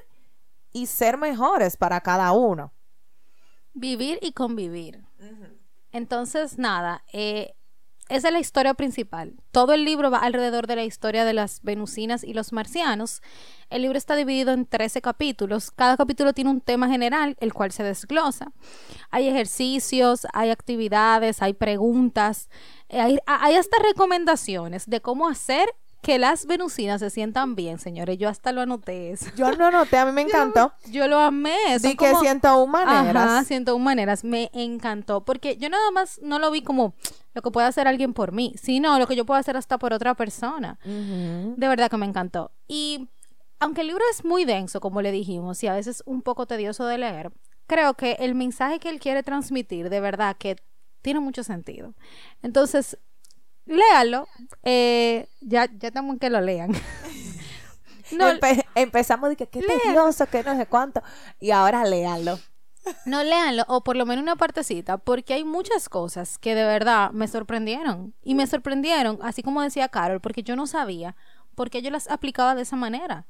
y 0.78 0.86
ser 0.86 1.18
mejores 1.18 1.76
para 1.76 2.00
cada 2.00 2.32
uno. 2.32 2.72
Vivir 3.74 4.18
y 4.22 4.32
convivir. 4.32 5.04
Entonces, 5.90 6.56
nada, 6.58 7.04
eh, 7.12 7.54
esa 8.08 8.28
es 8.28 8.32
la 8.32 8.40
historia 8.40 8.74
principal. 8.74 9.34
Todo 9.50 9.72
el 9.72 9.84
libro 9.84 10.10
va 10.10 10.18
alrededor 10.18 10.68
de 10.68 10.76
la 10.76 10.84
historia 10.84 11.24
de 11.24 11.34
las 11.34 11.62
venusinas 11.62 12.22
y 12.22 12.32
los 12.32 12.52
marcianos. 12.52 13.22
El 13.70 13.82
libro 13.82 13.98
está 13.98 14.14
dividido 14.14 14.52
en 14.52 14.66
13 14.66 15.02
capítulos. 15.02 15.72
Cada 15.72 15.96
capítulo 15.96 16.32
tiene 16.32 16.50
un 16.50 16.60
tema 16.60 16.88
general, 16.88 17.36
el 17.40 17.52
cual 17.52 17.72
se 17.72 17.82
desglosa. 17.82 18.52
Hay 19.10 19.26
ejercicios, 19.26 20.28
hay 20.32 20.50
actividades, 20.50 21.42
hay 21.42 21.54
preguntas, 21.54 22.48
eh, 22.88 23.00
hay, 23.00 23.18
hay 23.26 23.56
hasta 23.56 23.76
recomendaciones 23.82 24.88
de 24.88 25.00
cómo 25.00 25.28
hacer 25.28 25.68
que 26.00 26.18
las 26.18 26.46
venusinas 26.46 27.00
se 27.00 27.10
sientan 27.10 27.54
bien, 27.54 27.78
señores. 27.78 28.18
Yo 28.18 28.28
hasta 28.28 28.52
lo 28.52 28.60
anoté 28.60 29.10
eso. 29.10 29.26
Yo 29.36 29.50
lo 29.52 29.66
anoté, 29.66 29.98
a 29.98 30.06
mí 30.06 30.12
me 30.12 30.22
encantó. 30.28 30.72
Yo, 30.90 31.08
lo 31.08 31.18
amé. 31.18 31.56
Di 31.80 31.96
que 31.96 32.14
siento 32.16 32.66
maneras. 32.66 33.24
Ajá, 33.24 33.44
siento 33.44 33.78
maneras. 33.78 34.24
Me 34.24 34.50
encantó. 34.52 35.24
Porque 35.24 35.56
yo 35.56 35.68
nada 35.68 35.90
más 35.90 36.20
no 36.22 36.38
lo 36.38 36.50
vi 36.50 36.62
como 36.62 36.94
lo 37.34 37.42
que 37.42 37.50
puede 37.50 37.66
hacer 37.66 37.88
alguien 37.88 38.14
por 38.14 38.32
mí, 38.32 38.54
sino 38.60 38.98
lo 38.98 39.06
que 39.06 39.16
yo 39.16 39.26
puedo 39.26 39.38
hacer 39.38 39.56
hasta 39.56 39.78
por 39.78 39.92
otra 39.92 40.14
persona. 40.14 40.78
De 40.84 41.68
verdad 41.68 41.90
que 41.90 41.96
me 41.96 42.06
encantó. 42.06 42.52
Y 42.66 43.08
aunque 43.60 43.80
el 43.80 43.88
libro 43.88 44.04
es 44.10 44.24
muy 44.24 44.44
denso, 44.44 44.80
como 44.80 45.02
le 45.02 45.10
dijimos, 45.10 45.62
y 45.62 45.66
a 45.66 45.74
veces 45.74 46.02
un 46.06 46.22
poco 46.22 46.46
tedioso 46.46 46.86
de 46.86 46.98
leer, 46.98 47.32
creo 47.66 47.94
que 47.94 48.12
el 48.20 48.34
mensaje 48.34 48.78
que 48.78 48.88
él 48.88 49.00
quiere 49.00 49.22
transmitir, 49.22 49.90
de 49.90 50.00
verdad 50.00 50.36
que 50.36 50.56
tiene 51.02 51.20
mucho 51.20 51.42
sentido. 51.42 51.94
Entonces, 52.42 52.98
léalo. 53.68 54.26
Eh, 54.64 55.28
ya, 55.40 55.68
ya 55.78 55.88
estamos 55.88 56.18
que 56.18 56.30
lo 56.30 56.40
lean. 56.40 56.72
empezamos 58.74 59.28
de 59.28 59.36
que 59.36 59.46
qué 59.46 59.60
tedioso, 59.60 60.26
que 60.26 60.42
no 60.42 60.56
sé 60.56 60.66
cuánto. 60.66 61.02
Y 61.38 61.50
ahora 61.50 61.84
léalo. 61.84 62.38
No 63.04 63.22
léanlo, 63.22 63.64
o 63.68 63.84
por 63.84 63.96
lo 63.96 64.06
menos 64.06 64.22
una 64.22 64.36
partecita, 64.36 64.96
porque 64.96 65.34
hay 65.34 65.44
muchas 65.44 65.90
cosas 65.90 66.38
que 66.38 66.54
de 66.54 66.64
verdad 66.64 67.10
me 67.10 67.28
sorprendieron. 67.28 68.14
Y 68.22 68.34
me 68.34 68.46
sorprendieron, 68.46 69.18
así 69.22 69.42
como 69.42 69.62
decía 69.62 69.88
Carol, 69.88 70.20
porque 70.20 70.42
yo 70.42 70.56
no 70.56 70.66
sabía 70.66 71.14
por 71.54 71.70
qué 71.70 71.82
yo 71.82 71.90
las 71.90 72.08
aplicaba 72.08 72.54
de 72.54 72.62
esa 72.62 72.76
manera. 72.76 73.26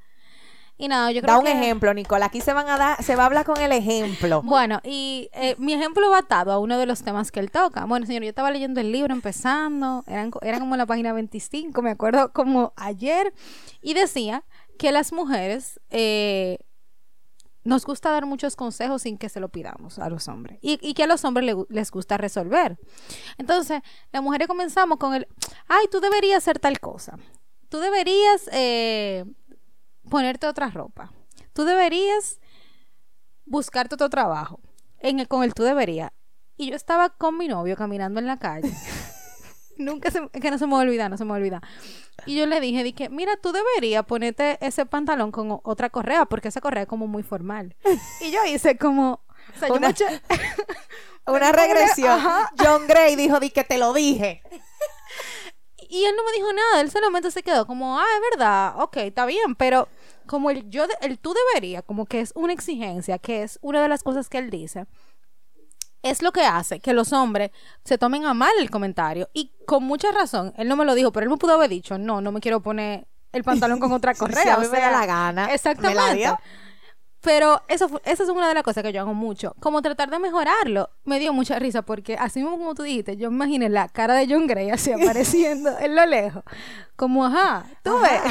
Y 0.81 0.87
nada, 0.87 1.11
yo 1.11 1.21
creo 1.21 1.33
da 1.33 1.39
un 1.41 1.47
ejemplo, 1.47 1.93
Nicole. 1.93 2.23
Aquí 2.23 2.39
se 2.39 2.53
van 2.53 2.69
a 2.69 2.77
dar, 2.77 3.03
se 3.03 3.17
va 3.17 3.23
a 3.23 3.25
hablar 3.25 3.45
con 3.45 3.59
el 3.61 3.73
ejemplo. 3.73 4.41
Bueno, 4.49 4.79
y 4.83 5.29
eh, 5.33 5.55
mi 5.57 5.73
ejemplo 5.73 6.09
va 6.09 6.19
atado 6.19 6.53
a 6.53 6.57
uno 6.57 6.77
de 6.77 6.85
los 6.85 7.03
temas 7.03 7.31
que 7.31 7.41
él 7.41 7.51
toca. 7.51 7.83
Bueno, 7.83 8.05
señor, 8.05 8.23
yo 8.23 8.29
estaba 8.29 8.49
leyendo 8.49 8.79
el 8.79 8.93
libro 8.93 9.13
empezando, 9.13 10.05
eran, 10.07 10.31
era 10.41 10.57
como 10.59 10.77
la 10.77 10.85
página 10.85 11.11
25, 11.11 11.81
me 11.81 11.91
acuerdo 11.91 12.31
como 12.31 12.71
ayer, 12.77 13.33
y 13.81 13.93
decía 13.93 14.45
que 14.77 14.93
las 14.93 15.11
mujeres 15.11 15.81
eh, 15.89 16.59
nos 17.65 17.85
gusta 17.85 18.11
dar 18.11 18.25
muchos 18.25 18.55
consejos 18.55 19.01
sin 19.01 19.17
que 19.17 19.27
se 19.27 19.41
lo 19.41 19.49
pidamos 19.49 19.99
a 19.99 20.09
los 20.09 20.29
hombres. 20.29 20.59
Y, 20.61 20.93
que 20.93 21.03
a 21.03 21.07
los 21.07 21.25
hombres 21.25 21.55
les 21.67 21.91
gusta 21.91 22.17
resolver. 22.17 22.79
Entonces, 23.37 23.81
las 24.13 24.23
mujeres 24.23 24.47
comenzamos 24.47 24.97
con 24.97 25.13
el, 25.13 25.27
ay, 25.67 25.87
tú 25.91 25.99
deberías 25.99 26.37
hacer 26.37 26.57
tal 26.59 26.79
cosa. 26.79 27.17
Tú 27.67 27.79
deberías 27.79 28.49
eh, 28.53 29.25
ponerte 30.09 30.47
otra 30.47 30.69
ropa. 30.69 31.11
Tú 31.53 31.63
deberías 31.63 32.39
buscarte 33.45 33.95
otro 33.95 34.09
trabajo. 34.09 34.59
En 34.99 35.19
el, 35.19 35.27
con 35.27 35.43
el 35.43 35.53
tú 35.53 35.63
deberías. 35.63 36.11
Y 36.57 36.69
yo 36.69 36.75
estaba 36.75 37.09
con 37.09 37.37
mi 37.37 37.47
novio 37.47 37.75
caminando 37.77 38.19
en 38.19 38.27
la 38.27 38.37
calle. 38.37 38.71
Nunca 39.77 40.11
se, 40.11 40.27
que 40.29 40.51
no 40.51 40.57
se 40.57 40.67
me 40.67 40.75
olvida, 40.75 41.07
no 41.07 41.17
se 41.17 41.23
me 41.23 41.31
olvida. 41.31 41.61
Y 42.25 42.35
yo 42.35 42.45
le 42.45 42.59
dije, 42.59 42.83
dije, 42.83 43.07
mira, 43.09 43.37
tú 43.37 43.53
deberías 43.53 44.05
ponerte 44.05 44.57
ese 44.59 44.85
pantalón 44.85 45.31
con 45.31 45.61
otra 45.63 45.89
correa, 45.89 46.25
porque 46.25 46.49
esa 46.49 46.59
correa 46.59 46.83
es 46.83 46.89
como 46.89 47.07
muy 47.07 47.23
formal. 47.23 47.77
y 48.19 48.31
yo 48.31 48.43
hice 48.45 48.77
como, 48.77 49.23
O 49.55 49.59
sea, 49.59 49.69
yo 49.69 49.75
Una- 49.75 49.87
me 49.87 49.93
eché- 49.93 50.21
Una 51.27 51.51
regresión. 51.53 52.19
John 52.57 52.87
Gray 52.87 53.15
dijo, 53.15 53.39
di 53.39 53.51
que 53.51 53.63
te 53.63 53.77
lo 53.77 53.93
dije. 53.93 54.41
Y 55.89 56.03
él 56.05 56.13
no 56.15 56.23
me 56.23 56.31
dijo 56.33 56.51
nada, 56.53 56.81
él 56.81 56.91
solamente 56.91 57.31
se 57.31 57.41
quedó 57.41 57.65
como, 57.65 57.97
ah, 57.99 58.05
es 58.15 58.21
verdad, 58.31 58.73
ok, 58.81 58.97
está 58.97 59.25
bien, 59.25 59.55
pero 59.55 59.87
como 60.29 60.51
el 60.51 60.69
yo, 60.69 60.85
de- 60.85 60.93
el 61.01 61.17
tú 61.17 61.33
debería, 61.53 61.81
como 61.81 62.05
que 62.05 62.19
es 62.21 62.31
una 62.35 62.53
exigencia, 62.53 63.17
que 63.17 63.41
es 63.41 63.57
una 63.63 63.81
de 63.81 63.89
las 63.89 64.03
cosas 64.03 64.29
que 64.29 64.37
él 64.37 64.51
dice, 64.51 64.85
es 66.03 66.21
lo 66.21 66.31
que 66.31 66.41
hace 66.43 66.79
que 66.79 66.93
los 66.93 67.11
hombres 67.13 67.49
se 67.83 67.97
tomen 67.97 68.25
a 68.25 68.33
mal 68.35 68.51
el 68.59 68.69
comentario. 68.69 69.27
Y 69.33 69.51
con 69.65 69.83
mucha 69.83 70.11
razón, 70.11 70.53
él 70.55 70.67
no 70.67 70.75
me 70.75 70.85
lo 70.85 70.93
dijo, 70.93 71.11
pero 71.11 71.23
él 71.23 71.29
me 71.31 71.37
pudo 71.37 71.53
haber 71.53 71.69
dicho, 71.69 71.97
no, 71.97 72.21
no 72.21 72.31
me 72.31 72.39
quiero 72.41 72.61
poner 72.61 73.07
el 73.31 73.43
pantalón 73.43 73.79
con 73.79 73.91
otra 73.91 74.13
correa. 74.15 74.43
Si 74.43 74.49
a 74.49 74.57
o 74.57 74.61
mí 74.61 74.67
me 74.71 74.79
da 74.79 74.91
la 74.91 75.05
gana, 75.07 75.41
me 75.41 75.47
la 75.47 75.53
Exactamente. 75.55 76.15
dio. 76.15 76.39
Pero 77.21 77.61
eso 77.67 77.89
fue- 77.89 78.01
esa 78.05 78.23
es 78.23 78.29
una 78.29 78.47
de 78.47 78.53
las 78.53 78.63
cosas 78.63 78.81
que 78.83 78.93
yo 78.93 79.01
hago 79.01 79.13
mucho. 79.15 79.53
Como 79.59 79.81
tratar 79.81 80.09
de 80.11 80.19
mejorarlo. 80.19 80.89
Me 81.03 81.19
dio 81.19 81.33
mucha 81.33 81.57
risa 81.59 81.81
porque 81.81 82.15
así 82.15 82.39
mismo 82.39 82.57
como 82.57 82.75
tú 82.75 82.83
dijiste, 82.83 83.17
yo 83.17 83.29
imaginé 83.29 83.67
la 83.67 83.89
cara 83.89 84.13
de 84.13 84.25
John 84.29 84.45
Gray 84.47 84.69
así 84.69 84.93
apareciendo 84.93 85.77
en 85.79 85.95
lo 85.95 86.05
lejos. 86.05 86.43
Como, 86.95 87.25
ajá, 87.25 87.65
tú 87.83 87.99
ves. 87.99 88.21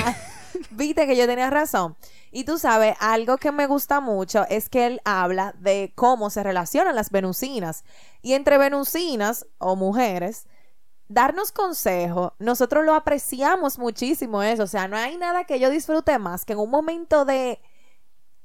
Viste 0.70 1.06
que 1.06 1.16
yo 1.16 1.26
tenía 1.26 1.50
razón. 1.50 1.96
Y 2.30 2.44
tú 2.44 2.58
sabes, 2.58 2.96
algo 3.00 3.38
que 3.38 3.52
me 3.52 3.66
gusta 3.66 4.00
mucho 4.00 4.44
es 4.48 4.68
que 4.68 4.86
él 4.86 5.00
habla 5.04 5.54
de 5.58 5.92
cómo 5.94 6.30
se 6.30 6.42
relacionan 6.42 6.94
las 6.94 7.10
venusinas. 7.10 7.84
Y 8.22 8.34
entre 8.34 8.58
venusinas 8.58 9.46
o 9.58 9.76
mujeres, 9.76 10.46
darnos 11.08 11.52
consejo, 11.52 12.34
nosotros 12.38 12.84
lo 12.84 12.94
apreciamos 12.94 13.78
muchísimo 13.78 14.42
eso. 14.42 14.64
O 14.64 14.68
sea, 14.68 14.88
no 14.88 14.96
hay 14.96 15.16
nada 15.16 15.44
que 15.44 15.58
yo 15.58 15.70
disfrute 15.70 16.18
más 16.18 16.44
que 16.44 16.52
en 16.52 16.58
un 16.58 16.70
momento 16.70 17.24
de 17.24 17.60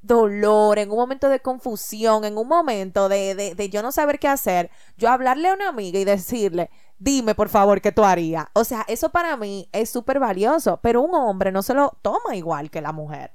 dolor, 0.02 0.80
en 0.80 0.92
un 0.92 0.98
momento 0.98 1.30
de 1.30 1.40
confusión, 1.40 2.26
en 2.26 2.38
un 2.38 2.48
momento 2.48 3.08
de, 3.10 3.36
de, 3.36 3.56
de 3.56 3.70
yo 3.70 3.82
no 3.82 3.92
saber 3.92 4.20
qué 4.20 4.28
hacer, 4.28 4.70
yo 4.98 5.10
hablarle 5.10 5.48
a 5.48 5.54
una 5.54 5.70
amiga 5.70 5.98
y 5.98 6.04
decirle, 6.04 6.70
dime 7.04 7.36
por 7.36 7.50
favor 7.50 7.82
qué 7.82 7.92
tú 7.92 8.04
harías. 8.04 8.46
O 8.54 8.64
sea, 8.64 8.86
eso 8.88 9.10
para 9.10 9.36
mí 9.38 9.68
es 9.72 9.90
súper 9.90 10.20
valioso, 10.20 10.80
pero 10.82 11.02
un 11.02 11.14
hombre 11.14 11.52
no 11.52 11.62
se 11.62 11.74
lo 11.74 11.98
toma 12.02 12.36
igual 12.36 12.72
que 12.72 12.82
la 12.82 12.92
mujer. 12.94 13.34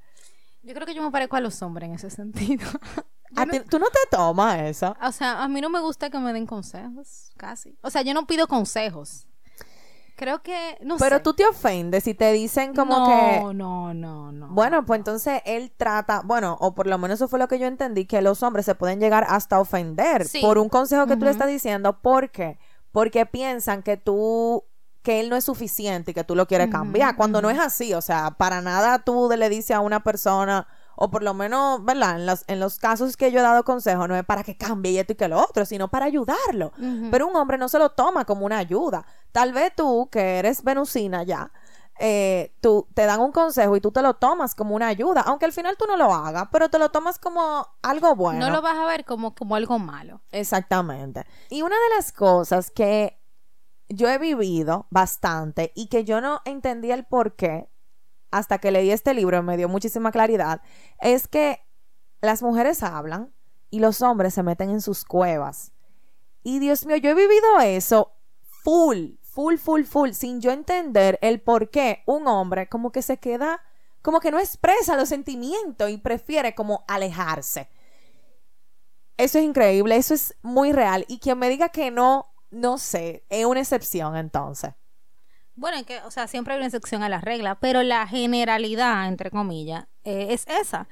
Yo 0.62 0.74
creo 0.74 0.86
que 0.86 0.94
yo 0.94 1.02
me 1.02 1.10
parezco 1.10 1.36
a 1.36 1.40
los 1.40 1.60
hombres 1.62 1.88
en 1.88 1.94
ese 1.94 2.10
sentido. 2.10 2.66
Yo 3.30 3.42
A 3.42 3.44
no- 3.44 3.52
ti- 3.52 3.60
tú 3.68 3.78
no 3.78 3.86
te 3.90 3.98
tomas 4.10 4.58
eso. 4.62 4.96
o 5.02 5.12
sea, 5.12 5.42
a 5.42 5.48
mí 5.48 5.60
no 5.60 5.68
me 5.68 5.80
gusta 5.80 6.08
que 6.08 6.18
me 6.18 6.32
den 6.32 6.46
consejos, 6.46 7.30
casi. 7.36 7.76
O 7.82 7.90
sea, 7.90 8.00
yo 8.00 8.14
no 8.14 8.26
pido 8.26 8.46
consejos. 8.48 9.26
Creo 10.16 10.42
que, 10.42 10.78
no 10.80 10.96
Pero 10.96 11.18
sé. 11.18 11.22
tú 11.22 11.34
te 11.34 11.46
ofendes 11.46 12.04
si 12.04 12.14
te 12.14 12.32
dicen 12.32 12.74
como 12.74 12.98
no, 13.00 13.06
que... 13.06 13.54
No, 13.54 13.92
no, 13.94 14.32
no. 14.32 14.48
Bueno, 14.48 14.84
pues 14.86 14.98
entonces 14.98 15.42
él 15.44 15.70
trata, 15.76 16.22
bueno, 16.24 16.56
o 16.58 16.74
por 16.74 16.86
lo 16.88 16.96
menos 16.98 17.16
eso 17.16 17.28
fue 17.28 17.38
lo 17.38 17.46
que 17.48 17.58
yo 17.60 17.66
entendí, 17.66 18.06
que 18.06 18.20
los 18.22 18.42
hombres 18.42 18.64
se 18.66 18.74
pueden 18.74 18.98
llegar 18.98 19.26
hasta 19.28 19.60
ofender 19.60 20.26
Sí. 20.26 20.40
por 20.40 20.56
un 20.58 20.68
consejo 20.70 21.06
que 21.06 21.16
tú 21.16 21.26
le 21.26 21.30
estás 21.30 21.48
diciendo. 21.48 22.00
¿Por 22.00 22.30
qué? 22.30 22.58
Porque 22.92 23.26
piensan 23.26 23.82
que 23.82 23.96
tú, 23.96 24.64
que 25.02 25.20
él 25.20 25.28
no 25.28 25.36
es 25.36 25.44
suficiente 25.44 26.10
y 26.10 26.14
que 26.14 26.24
tú 26.24 26.34
lo 26.34 26.46
quieres 26.46 26.68
cambiar, 26.70 27.16
cuando 27.16 27.40
no 27.42 27.50
es 27.50 27.58
así. 27.58 27.94
O 27.94 28.00
sea, 28.00 28.32
para 28.32 28.60
nada 28.60 28.98
tú 29.00 29.30
le 29.36 29.48
dices 29.48 29.72
a 29.72 29.80
una 29.80 30.02
persona, 30.02 30.66
o 30.96 31.10
por 31.10 31.22
lo 31.22 31.32
menos, 31.32 31.84
¿verdad? 31.84 32.16
En 32.16 32.26
los, 32.26 32.44
en 32.48 32.58
los 32.58 32.78
casos 32.78 33.16
que 33.16 33.30
yo 33.30 33.38
he 33.38 33.42
dado 33.42 33.62
consejo, 33.64 34.08
no 34.08 34.16
es 34.16 34.24
para 34.24 34.42
que 34.42 34.56
cambie 34.56 34.92
y 34.92 34.98
esto 34.98 35.12
y 35.12 35.16
que 35.16 35.28
lo 35.28 35.38
otro, 35.40 35.64
sino 35.64 35.88
para 35.88 36.06
ayudarlo. 36.06 36.72
Pero 37.10 37.28
un 37.28 37.36
hombre 37.36 37.56
no 37.56 37.68
se 37.68 37.78
lo 37.78 37.90
toma 37.90 38.24
como 38.24 38.44
una 38.44 38.58
ayuda. 38.58 39.06
Tal 39.30 39.52
vez 39.52 39.72
tú, 39.76 40.08
que 40.10 40.38
eres 40.38 40.64
venusina 40.64 41.22
ya, 41.22 41.52
eh, 41.98 42.54
tú 42.60 42.86
te 42.94 43.06
dan 43.06 43.20
un 43.20 43.32
consejo 43.32 43.76
y 43.76 43.80
tú 43.80 43.90
te 43.90 44.02
lo 44.02 44.14
tomas 44.14 44.54
como 44.54 44.74
una 44.74 44.88
ayuda, 44.88 45.22
aunque 45.22 45.46
al 45.46 45.52
final 45.52 45.76
tú 45.76 45.86
no 45.86 45.96
lo 45.96 46.12
hagas, 46.12 46.48
pero 46.52 46.68
te 46.68 46.78
lo 46.78 46.90
tomas 46.90 47.18
como 47.18 47.66
algo 47.82 48.14
bueno. 48.14 48.40
No 48.40 48.50
lo 48.50 48.62
vas 48.62 48.78
a 48.78 48.86
ver 48.86 49.04
como, 49.04 49.34
como 49.34 49.56
algo 49.56 49.78
malo. 49.78 50.20
Exactamente. 50.30 51.26
Y 51.50 51.62
una 51.62 51.76
de 51.76 51.96
las 51.96 52.12
cosas 52.12 52.70
que 52.70 53.20
yo 53.88 54.08
he 54.08 54.18
vivido 54.18 54.86
bastante 54.90 55.72
y 55.74 55.88
que 55.88 56.04
yo 56.04 56.20
no 56.20 56.40
entendía 56.44 56.94
el 56.94 57.04
por 57.04 57.36
qué 57.36 57.70
hasta 58.30 58.58
que 58.58 58.70
leí 58.70 58.90
este 58.90 59.14
libro 59.14 59.42
me 59.42 59.56
dio 59.56 59.68
muchísima 59.68 60.12
claridad, 60.12 60.60
es 61.00 61.28
que 61.28 61.66
las 62.20 62.42
mujeres 62.42 62.82
hablan 62.82 63.32
y 63.70 63.80
los 63.80 64.02
hombres 64.02 64.34
se 64.34 64.42
meten 64.42 64.70
en 64.70 64.80
sus 64.80 65.04
cuevas. 65.04 65.72
Y 66.42 66.58
Dios 66.58 66.86
mío, 66.86 66.96
yo 66.96 67.10
he 67.10 67.14
vivido 67.14 67.60
eso 67.60 68.12
full, 68.62 69.12
full, 69.38 69.56
full, 69.56 69.84
full, 69.84 70.10
sin 70.10 70.40
yo 70.40 70.50
entender 70.50 71.16
el 71.22 71.40
por 71.40 71.70
qué 71.70 72.02
un 72.06 72.26
hombre 72.26 72.68
como 72.68 72.90
que 72.90 73.02
se 73.02 73.18
queda, 73.18 73.62
como 74.02 74.18
que 74.18 74.32
no 74.32 74.40
expresa 74.40 74.96
los 74.96 75.08
sentimientos 75.08 75.88
y 75.90 75.96
prefiere 75.96 76.56
como 76.56 76.84
alejarse. 76.88 77.68
Eso 79.16 79.38
es 79.38 79.44
increíble, 79.44 79.94
eso 79.94 80.12
es 80.12 80.34
muy 80.42 80.72
real. 80.72 81.04
Y 81.06 81.20
quien 81.20 81.38
me 81.38 81.48
diga 81.48 81.68
que 81.68 81.92
no, 81.92 82.34
no 82.50 82.78
sé, 82.78 83.24
es 83.28 83.46
una 83.46 83.60
excepción 83.60 84.16
entonces. 84.16 84.74
Bueno, 85.54 85.84
que, 85.84 86.02
o 86.02 86.10
sea, 86.10 86.26
siempre 86.26 86.54
hay 86.54 86.58
una 86.58 86.66
excepción 86.66 87.04
a 87.04 87.08
la 87.08 87.20
regla, 87.20 87.60
pero 87.60 87.84
la 87.84 88.08
generalidad, 88.08 89.06
entre 89.06 89.30
comillas, 89.30 89.86
eh, 90.02 90.26
es 90.30 90.48
esa. 90.48 90.88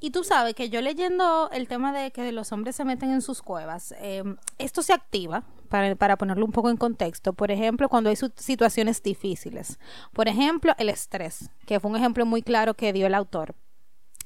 Y 0.00 0.10
tú 0.10 0.24
sabes 0.24 0.56
que 0.56 0.70
yo 0.70 0.82
leyendo 0.82 1.50
el 1.52 1.68
tema 1.68 1.92
de 1.92 2.10
que 2.10 2.32
los 2.32 2.50
hombres 2.50 2.74
se 2.74 2.84
meten 2.84 3.12
en 3.12 3.22
sus 3.22 3.42
cuevas, 3.42 3.94
eh, 3.98 4.24
esto 4.58 4.82
se 4.82 4.92
activa, 4.92 5.44
para, 5.66 5.94
para 5.96 6.16
ponerlo 6.16 6.44
un 6.44 6.52
poco 6.52 6.70
en 6.70 6.76
contexto, 6.76 7.32
por 7.32 7.50
ejemplo, 7.50 7.88
cuando 7.88 8.10
hay 8.10 8.16
situaciones 8.36 9.02
difíciles. 9.02 9.78
Por 10.12 10.28
ejemplo, 10.28 10.74
el 10.78 10.88
estrés, 10.88 11.50
que 11.66 11.80
fue 11.80 11.90
un 11.90 11.96
ejemplo 11.96 12.24
muy 12.26 12.42
claro 12.42 12.74
que 12.74 12.92
dio 12.92 13.06
el 13.06 13.14
autor. 13.14 13.54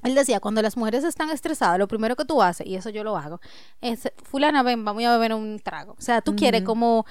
Él 0.03 0.14
decía, 0.14 0.40
cuando 0.40 0.62
las 0.62 0.79
mujeres 0.79 1.05
están 1.05 1.29
estresadas, 1.29 1.79
lo 1.79 1.87
primero 1.87 2.16
que 2.16 2.24
tú 2.24 2.40
haces, 2.42 2.66
y 2.66 2.74
eso 2.74 2.88
yo 2.88 3.05
lo 3.05 3.18
hago, 3.18 3.38
es, 3.83 4.11
fulana, 4.22 4.62
ven, 4.62 4.83
vamos 4.85 5.05
a 5.05 5.12
beber 5.12 5.35
un 5.35 5.61
trago. 5.62 5.92
O 5.98 6.00
sea, 6.00 6.22
tú 6.22 6.35
quieres 6.37 6.62
como, 6.62 7.05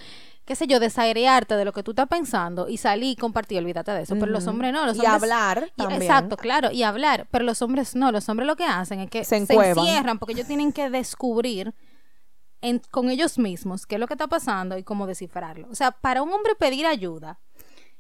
qué 0.44 0.56
sé 0.56 0.66
yo, 0.66 0.80
desairearte 0.80 1.56
de 1.56 1.66
lo 1.66 1.72
que 1.72 1.84
tú 1.84 1.92
estás 1.92 2.08
pensando 2.08 2.68
y 2.68 2.78
salir 2.78 3.12
y 3.12 3.16
compartir, 3.16 3.60
olvídate 3.60 3.92
de 3.92 4.02
eso. 4.02 4.16
Pero 4.20 4.32
los 4.32 4.48
hombres 4.48 4.74
no, 4.74 4.88
los 4.88 4.96
Y 4.98 5.02
hombres... 5.02 5.22
hablar 5.22 5.66
y- 5.68 5.78
también. 5.78 6.02
exacto, 6.02 6.36
claro, 6.36 6.72
y 6.72 6.82
hablar. 6.82 7.28
Pero 7.30 7.46
los 7.46 7.62
hombres 7.62 7.96
no, 7.96 8.12
los 8.12 8.28
hombres 8.28 8.48
lo 8.48 8.56
que 8.56 8.66
hacen 8.66 9.02
es 9.02 9.10
que 9.12 9.24
Se 9.24 9.36
encierran 9.38 10.18
porque 10.18 10.34
ellos 10.34 10.48
tienen 10.48 10.72
que 10.74 10.90
descubrir 10.90 11.76
en- 12.62 12.82
con 12.92 13.10
ellos 13.10 13.38
mismos 13.40 13.86
qué 13.86 13.96
es 13.96 14.00
lo 14.02 14.08
que 14.08 14.14
está 14.16 14.28
pasando 14.28 14.78
y 14.78 14.84
cómo 14.84 15.08
descifrarlo. 15.08 15.68
O 15.72 15.76
sea, 15.76 15.92
para 15.92 16.22
un 16.22 16.32
hombre 16.32 16.56
pedir 16.56 16.86
ayuda, 16.86 17.40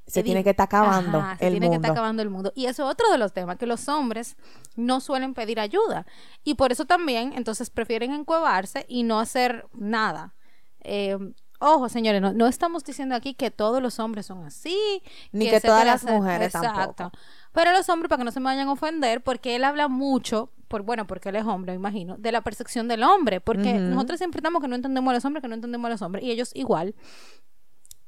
Se 0.05 0.21
que 0.21 0.23
tiene 0.25 0.43
que 0.43 0.49
estar 0.51 0.65
acabando 0.65 1.19
Ajá, 1.19 1.37
se 1.37 1.45
el 1.47 1.53
tiene 1.53 1.67
que 1.67 1.69
mundo. 1.71 1.75
estar 1.87 1.91
acabando 1.91 2.21
el 2.23 2.29
mundo. 2.29 2.51
Y 2.55 2.65
eso 2.65 2.83
es 2.83 2.91
otro 2.91 3.11
de 3.11 3.17
los 3.19 3.31
temas, 3.31 3.57
que 3.57 3.65
los 3.67 3.87
hombres 3.87 4.35
no 4.75 4.99
suelen 5.01 5.33
pedir 5.35 5.59
ayuda. 5.59 6.05
Y 6.43 6.55
por 6.55 6.71
eso 6.71 6.85
también, 6.85 7.33
entonces, 7.35 7.69
prefieren 7.69 8.13
encuevarse 8.13 8.85
y 8.89 9.03
no 9.03 9.19
hacer 9.19 9.67
nada. 9.73 10.33
Eh, 10.81 11.17
ojo, 11.59 11.89
señores, 11.89 12.21
no, 12.21 12.33
no 12.33 12.47
estamos 12.47 12.83
diciendo 12.83 13.13
aquí 13.15 13.35
que 13.35 13.51
todos 13.51 13.81
los 13.83 13.99
hombres 13.99 14.25
son 14.25 14.45
así. 14.45 15.03
Ni 15.31 15.47
que 15.49 15.61
todas 15.61 15.85
las 15.85 16.03
mujeres 16.03 16.55
Exacto. 16.55 16.93
tampoco. 16.95 17.11
Pero 17.51 17.71
los 17.71 17.87
hombres, 17.89 18.09
para 18.09 18.19
que 18.19 18.25
no 18.25 18.31
se 18.31 18.39
me 18.39 18.45
vayan 18.45 18.67
a 18.67 18.71
ofender, 18.73 19.21
porque 19.21 19.55
él 19.55 19.63
habla 19.63 19.87
mucho, 19.89 20.49
por 20.69 20.83
bueno, 20.83 21.05
porque 21.07 21.29
él 21.29 21.35
es 21.35 21.45
hombre, 21.45 21.73
me 21.73 21.77
imagino, 21.77 22.15
de 22.17 22.31
la 22.31 22.41
percepción 22.41 22.87
del 22.87 23.03
hombre. 23.03 23.41
Porque 23.41 23.73
nosotros 23.73 24.19
siempre 24.19 24.39
estamos 24.39 24.61
que 24.61 24.69
no 24.69 24.75
entendemos 24.75 25.11
a 25.11 25.15
los 25.15 25.25
hombres, 25.25 25.41
que 25.41 25.49
no 25.49 25.55
entendemos 25.55 25.87
a 25.87 25.89
los 25.89 26.01
hombres, 26.01 26.23
y 26.23 26.31
ellos 26.31 26.51
igual. 26.53 26.95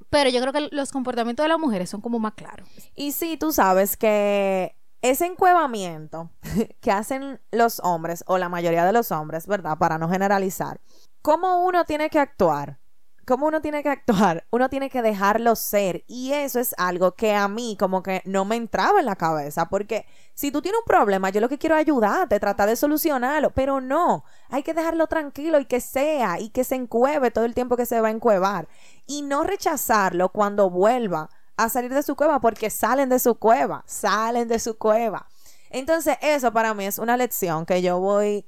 Pero 0.09 0.29
yo 0.29 0.39
creo 0.41 0.53
que 0.53 0.69
los 0.71 0.91
comportamientos 0.91 1.43
de 1.43 1.49
las 1.49 1.59
mujeres 1.59 1.89
son 1.89 1.99
como 1.99 2.19
más 2.19 2.33
claros. 2.33 2.69
Y 2.95 3.11
sí, 3.11 3.35
tú 3.37 3.51
sabes 3.51 3.97
que 3.97 4.75
ese 5.01 5.25
encuevamiento 5.25 6.29
que 6.79 6.91
hacen 6.91 7.41
los 7.51 7.81
hombres, 7.83 8.23
o 8.27 8.37
la 8.37 8.47
mayoría 8.47 8.85
de 8.85 8.93
los 8.93 9.11
hombres, 9.11 9.47
¿verdad? 9.47 9.77
Para 9.77 9.97
no 9.97 10.07
generalizar, 10.09 10.79
¿cómo 11.21 11.65
uno 11.65 11.83
tiene 11.85 12.09
que 12.09 12.19
actuar? 12.19 12.79
¿Cómo 13.25 13.45
uno 13.45 13.61
tiene 13.61 13.83
que 13.83 13.89
actuar? 13.89 14.45
Uno 14.49 14.69
tiene 14.69 14.89
que 14.89 15.01
dejarlo 15.01 15.55
ser. 15.55 16.03
Y 16.07 16.33
eso 16.33 16.59
es 16.59 16.73
algo 16.77 17.13
que 17.13 17.33
a 17.33 17.47
mí 17.47 17.77
como 17.79 18.01
que 18.01 18.21
no 18.25 18.45
me 18.45 18.55
entraba 18.55 18.99
en 18.99 19.05
la 19.05 19.15
cabeza. 19.15 19.67
Porque 19.67 20.05
si 20.33 20.51
tú 20.51 20.61
tienes 20.61 20.79
un 20.79 20.85
problema, 20.85 21.29
yo 21.29 21.39
lo 21.39 21.49
que 21.49 21.59
quiero 21.59 21.75
es 21.75 21.81
ayudarte, 21.81 22.39
tratar 22.39 22.67
de 22.67 22.75
solucionarlo. 22.75 23.51
Pero 23.51 23.79
no, 23.79 24.23
hay 24.49 24.63
que 24.63 24.73
dejarlo 24.73 25.07
tranquilo 25.07 25.59
y 25.59 25.65
que 25.65 25.81
sea, 25.81 26.39
y 26.39 26.49
que 26.49 26.63
se 26.63 26.75
encueve 26.75 27.31
todo 27.31 27.45
el 27.45 27.53
tiempo 27.53 27.77
que 27.77 27.85
se 27.85 28.01
va 28.01 28.07
a 28.07 28.11
encuevar. 28.11 28.67
Y 29.05 29.21
no 29.21 29.43
rechazarlo 29.43 30.29
cuando 30.29 30.69
vuelva 30.69 31.29
a 31.57 31.69
salir 31.69 31.93
de 31.93 32.01
su 32.01 32.15
cueva, 32.15 32.41
porque 32.41 32.69
salen 32.71 33.09
de 33.09 33.19
su 33.19 33.35
cueva, 33.35 33.83
salen 33.85 34.47
de 34.47 34.57
su 34.57 34.77
cueva. 34.77 35.27
Entonces, 35.69 36.17
eso 36.21 36.51
para 36.51 36.73
mí 36.73 36.85
es 36.85 36.97
una 36.97 37.17
lección 37.17 37.65
que 37.65 37.81
yo 37.81 37.99
voy 37.99 38.45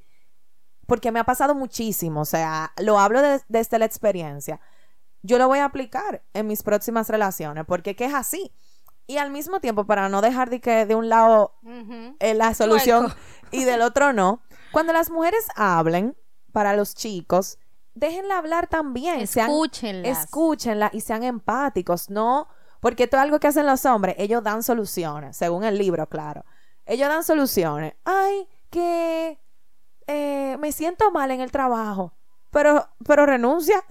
porque 0.94 1.12
me 1.12 1.20
ha 1.20 1.24
pasado 1.24 1.56
muchísimo, 1.56 2.22
o 2.22 2.26
sea, 2.26 2.72
lo 2.78 3.00
hablo 3.00 3.20
de- 3.24 3.42
desde 3.48 3.80
la 3.80 3.86
experiencia. 3.86 4.60
Yo 5.24 5.40
lo 5.40 5.48
voy 5.48 5.58
a 5.58 5.66
aplicar 5.66 6.22
en 6.34 6.46
mis 6.46 6.62
próximas 6.62 7.10
relaciones, 7.10 7.66
porque 7.66 7.96
que 7.96 8.06
es 8.06 8.14
así. 8.14 8.54
Y 9.08 9.18
al 9.18 9.32
mismo 9.32 9.60
tiempo, 9.60 9.88
para 9.88 10.08
no 10.08 10.22
dejar 10.22 10.52
de 10.52 10.62
que 10.62 10.86
de 10.86 10.94
un 10.94 11.10
lado 11.10 11.56
eh, 12.20 12.36
la 12.36 12.54
solución 12.54 13.12
y 13.50 13.64
del 13.64 13.82
otro 13.90 14.14
no, 14.14 14.44
cuando 14.72 14.94
las 14.94 15.10
mujeres 15.10 15.48
hablen 15.56 16.16
para 16.52 16.76
los 16.76 16.94
chicos, 16.94 17.58
déjenla 17.96 18.38
hablar 18.38 18.68
también. 18.68 19.20
Escúchenlas. 19.22 20.26
escúchenla 20.26 20.92
y 20.94 21.02
sean 21.02 21.24
empáticos, 21.24 22.12
no, 22.12 22.48
porque 22.82 23.06
es 23.06 23.14
algo 23.16 23.40
que 23.40 23.48
hacen 23.48 23.66
los 23.66 23.84
hombres, 23.88 24.14
ellos 24.20 24.44
dan 24.44 24.62
soluciones, 24.62 25.36
según 25.38 25.64
el 25.64 25.76
libro, 25.80 26.08
claro. 26.08 26.46
Ellos 26.86 27.10
dan 27.10 27.24
soluciones. 27.24 27.96
Ay, 28.06 28.48
que 28.70 29.40
eh, 30.08 30.58
me 30.60 30.72
siento 30.72 31.12
mal 31.12 31.32
en 31.32 31.42
el 31.42 31.52
trabajo, 31.52 32.13
pero, 32.52 32.88
pero 33.06 33.26
renuncia. 33.26 33.84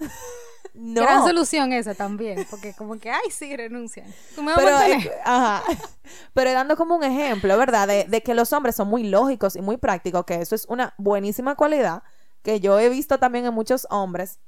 no. 0.73 1.01
Gran 1.01 1.23
solución 1.23 1.71
esa 1.73 1.93
también, 1.93 2.45
porque 2.49 2.73
como 2.73 2.97
que, 2.99 3.11
ay, 3.11 3.29
sí, 3.31 3.55
renuncian. 3.55 4.07
Tú 4.35 4.41
me 4.43 4.53
vas 4.53 4.59
a 4.59 4.65
Pero, 4.65 4.77
mantener. 4.77 5.07
eh, 5.07 5.11
ajá. 5.23 5.63
Pero 6.33 6.51
dando 6.51 6.75
como 6.75 6.95
un 6.95 7.03
ejemplo, 7.03 7.57
¿verdad? 7.57 7.87
De, 7.87 8.05
de 8.05 8.21
que 8.23 8.33
los 8.33 8.51
hombres 8.53 8.75
son 8.75 8.87
muy 8.87 9.03
lógicos 9.03 9.55
y 9.55 9.61
muy 9.61 9.77
prácticos, 9.77 10.25
que 10.25 10.35
eso 10.35 10.55
es 10.55 10.65
una 10.65 10.93
buenísima 10.97 11.55
cualidad 11.55 12.03
que 12.41 12.59
yo 12.59 12.77
he 12.79 12.89
visto 12.89 13.19
también 13.19 13.45
en 13.45 13.53
muchos 13.53 13.87
hombres. 13.89 14.39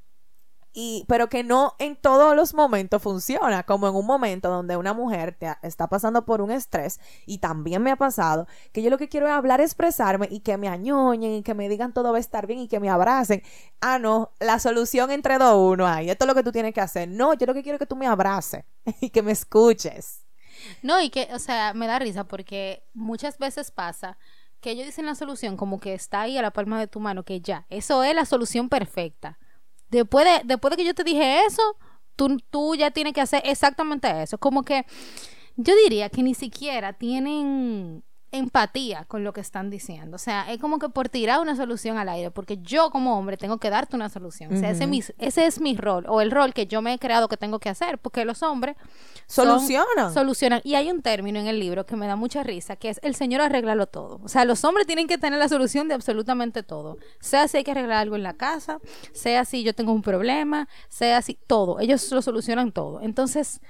Y, 0.77 1.05
pero 1.07 1.29
que 1.29 1.41
no 1.41 1.73
en 1.79 1.95
todos 1.95 2.35
los 2.35 2.53
momentos 2.53 3.01
funciona, 3.01 3.63
como 3.63 3.87
en 3.87 3.95
un 3.95 4.05
momento 4.05 4.49
donde 4.49 4.75
una 4.75 4.93
mujer 4.93 5.33
te 5.33 5.55
está 5.63 5.87
pasando 5.87 6.25
por 6.25 6.41
un 6.41 6.51
estrés, 6.51 6.99
y 7.25 7.37
también 7.37 7.81
me 7.81 7.91
ha 7.91 7.95
pasado, 7.95 8.45
que 8.73 8.81
yo 8.81 8.89
lo 8.89 8.97
que 8.97 9.07
quiero 9.07 9.25
es 9.25 9.31
hablar, 9.31 9.61
expresarme 9.61 10.27
y 10.29 10.41
que 10.41 10.57
me 10.57 10.67
añoñen 10.67 11.31
y 11.31 11.43
que 11.43 11.53
me 11.53 11.69
digan 11.69 11.93
todo 11.93 12.11
va 12.11 12.17
a 12.17 12.19
estar 12.19 12.45
bien 12.45 12.59
y 12.59 12.67
que 12.67 12.81
me 12.81 12.89
abracen. 12.89 13.41
Ah, 13.79 13.99
no, 13.99 14.33
la 14.41 14.59
solución 14.59 15.11
entre 15.11 15.37
dos 15.37 15.55
uno 15.55 15.87
hay, 15.87 16.09
esto 16.09 16.25
es 16.25 16.27
lo 16.27 16.35
que 16.35 16.43
tú 16.43 16.51
tienes 16.51 16.73
que 16.73 16.81
hacer. 16.81 17.07
No, 17.07 17.33
yo 17.35 17.45
lo 17.45 17.53
que 17.53 17.63
quiero 17.63 17.77
es 17.77 17.79
que 17.79 17.85
tú 17.85 17.95
me 17.95 18.07
abraces 18.07 18.65
y 18.99 19.11
que 19.11 19.21
me 19.21 19.31
escuches. 19.31 20.25
No, 20.81 21.01
y 21.01 21.09
que, 21.09 21.29
o 21.33 21.39
sea, 21.39 21.73
me 21.73 21.87
da 21.87 21.99
risa 21.99 22.25
porque 22.25 22.83
muchas 22.93 23.37
veces 23.37 23.71
pasa 23.71 24.17
que 24.59 24.71
ellos 24.71 24.85
dicen 24.85 25.05
la 25.05 25.15
solución 25.15 25.55
como 25.55 25.79
que 25.79 25.93
está 25.93 26.21
ahí 26.21 26.37
a 26.37 26.41
la 26.41 26.51
palma 26.51 26.79
de 26.79 26.87
tu 26.87 26.99
mano, 26.99 27.23
que 27.23 27.39
ya, 27.39 27.65
eso 27.69 28.03
es 28.03 28.13
la 28.13 28.25
solución 28.25 28.67
perfecta. 28.67 29.37
Después 29.89 30.25
de, 30.25 30.41
después 30.45 30.71
de 30.71 30.77
que 30.77 30.85
yo 30.85 30.93
te 30.93 31.03
dije 31.03 31.45
eso, 31.45 31.61
tú, 32.15 32.37
tú 32.49 32.75
ya 32.75 32.91
tienes 32.91 33.13
que 33.13 33.21
hacer 33.21 33.41
exactamente 33.45 34.21
eso. 34.21 34.37
Como 34.37 34.63
que 34.63 34.85
yo 35.55 35.73
diría 35.75 36.09
que 36.09 36.23
ni 36.23 36.33
siquiera 36.33 36.93
tienen 36.93 38.03
empatía 38.37 39.05
con 39.05 39.23
lo 39.23 39.33
que 39.33 39.41
están 39.41 39.69
diciendo. 39.69 40.15
O 40.15 40.19
sea, 40.19 40.51
es 40.51 40.59
como 40.59 40.79
que 40.79 40.89
por 40.89 41.09
tirar 41.09 41.39
una 41.39 41.55
solución 41.55 41.97
al 41.97 42.09
aire, 42.09 42.31
porque 42.31 42.57
yo 42.57 42.89
como 42.89 43.17
hombre 43.17 43.37
tengo 43.37 43.57
que 43.57 43.69
darte 43.69 43.95
una 43.95 44.09
solución. 44.09 44.53
O 44.55 44.57
sea, 44.59 44.69
ese, 44.71 44.83
es 44.83 44.89
mi- 44.89 45.03
ese 45.17 45.45
es 45.45 45.59
mi 45.61 45.75
rol, 45.75 46.05
o 46.07 46.21
el 46.21 46.31
rol 46.31 46.53
que 46.53 46.67
yo 46.67 46.81
me 46.81 46.93
he 46.93 46.99
creado 46.99 47.27
que 47.27 47.37
tengo 47.37 47.59
que 47.59 47.69
hacer, 47.69 47.97
porque 47.99 48.25
los 48.25 48.43
hombres 48.43 48.75
son- 49.27 49.47
Solucionan. 49.47 50.13
solucionan. 50.13 50.61
Y 50.63 50.75
hay 50.75 50.91
un 50.91 51.01
término 51.01 51.39
en 51.39 51.47
el 51.47 51.59
libro 51.59 51.85
que 51.85 51.95
me 51.95 52.07
da 52.07 52.15
mucha 52.15 52.43
risa, 52.43 52.75
que 52.75 52.89
es 52.89 52.99
el 53.03 53.15
señor 53.15 53.41
arreglalo 53.41 53.87
todo. 53.87 54.19
O 54.23 54.27
sea, 54.27 54.45
los 54.45 54.63
hombres 54.63 54.85
tienen 54.87 55.07
que 55.07 55.17
tener 55.17 55.39
la 55.39 55.49
solución 55.49 55.87
de 55.87 55.93
absolutamente 55.95 56.63
todo. 56.63 56.97
Sea 57.19 57.47
si 57.47 57.57
hay 57.57 57.63
que 57.63 57.71
arreglar 57.71 57.97
algo 57.97 58.15
en 58.15 58.23
la 58.23 58.33
casa, 58.33 58.79
sea 59.13 59.45
si 59.45 59.63
yo 59.63 59.73
tengo 59.73 59.91
un 59.93 60.01
problema, 60.01 60.67
sea 60.89 61.21
si 61.21 61.35
todo. 61.47 61.79
Ellos 61.79 62.11
lo 62.11 62.21
solucionan 62.21 62.71
todo. 62.71 63.01
Entonces, 63.01 63.61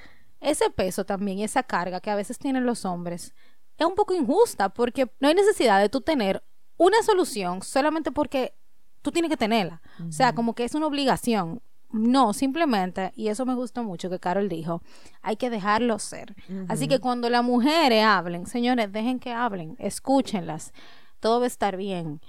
ese 0.42 0.70
peso 0.70 1.06
también, 1.06 1.40
esa 1.40 1.64
carga 1.64 2.00
que 2.02 2.12
a 2.12 2.16
veces 2.16 2.38
tienen 2.38 2.66
los 2.66 2.86
hombres, 2.86 3.34
es 3.78 3.86
un 3.86 3.96
poco 3.96 4.14
injusta 4.14 4.70
porque 4.70 5.12
no 5.20 5.28
hay 5.28 5.36
necesidad 5.36 5.80
de 5.82 5.90
tú 5.90 6.02
tener 6.02 6.44
una 6.78 7.02
solución 7.04 7.62
solamente 7.62 8.12
porque 8.12 8.54
tú 9.02 9.12
tienes 9.12 9.30
que 9.30 9.38
tenerla. 9.38 9.82
O 10.08 10.12
sea, 10.12 10.34
como 10.34 10.56
que 10.56 10.64
es 10.64 10.76
una 10.76 10.88
obligación. 10.88 11.62
No, 11.92 12.34
simplemente, 12.34 13.14
y 13.16 13.30
eso 13.30 13.46
me 13.46 13.56
gustó 13.56 13.84
mucho 13.84 14.10
que 14.10 14.20
Carol 14.20 14.50
dijo, 14.50 14.82
hay 15.22 15.38
que 15.38 15.50
dejarlo 15.50 15.98
ser. 16.00 16.36
Así 16.68 16.88
que 16.88 17.00
cuando 17.00 17.30
las 17.30 17.44
mujeres 17.44 18.04
hablen, 18.04 18.48
señores, 18.48 18.92
dejen 18.92 19.20
que 19.20 19.32
hablen, 19.32 19.78
escúchenlas, 19.80 20.74
todo 21.20 21.40
va 21.40 21.46
a 21.46 21.48
estar 21.48 21.78
bien. 21.78 22.20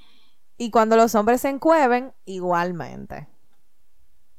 Y 0.57 0.71
cuando 0.71 0.97
los 0.97 1.15
hombres 1.15 1.41
se 1.41 1.49
encueven, 1.49 2.13
igualmente. 2.27 3.29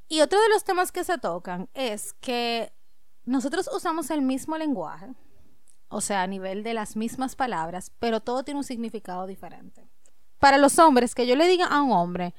Y 0.07 0.21
otro 0.21 0.39
de 0.39 0.49
los 0.49 0.63
temas 0.63 0.91
que 0.91 1.03
se 1.03 1.17
tocan 1.17 1.69
es 1.73 2.13
que 2.13 2.71
nosotros 3.25 3.69
usamos 3.75 4.09
el 4.09 4.21
mismo 4.21 4.57
lenguaje, 4.57 5.07
o 5.89 6.01
sea, 6.01 6.21
a 6.21 6.27
nivel 6.27 6.63
de 6.63 6.73
las 6.73 6.95
mismas 6.95 7.35
palabras, 7.35 7.91
pero 7.99 8.19
todo 8.19 8.43
tiene 8.43 8.59
un 8.59 8.63
significado 8.63 9.27
diferente. 9.27 9.87
Para 10.39 10.57
los 10.57 10.77
hombres, 10.79 11.15
que 11.15 11.25
yo 11.25 11.35
le 11.35 11.47
diga 11.47 11.65
a 11.65 11.81
un 11.81 11.91
hombre, 11.91 12.33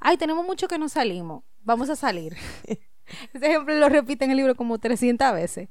ay, 0.00 0.16
tenemos 0.16 0.46
mucho 0.46 0.68
que 0.68 0.78
no 0.78 0.88
salimos, 0.88 1.44
vamos 1.60 1.90
a 1.90 1.96
salir. 1.96 2.36
Ese 3.32 3.46
ejemplo 3.46 3.74
lo 3.74 3.88
repite 3.88 4.24
en 4.24 4.30
el 4.30 4.36
libro 4.38 4.54
como 4.54 4.78
300 4.78 5.32
veces. 5.34 5.68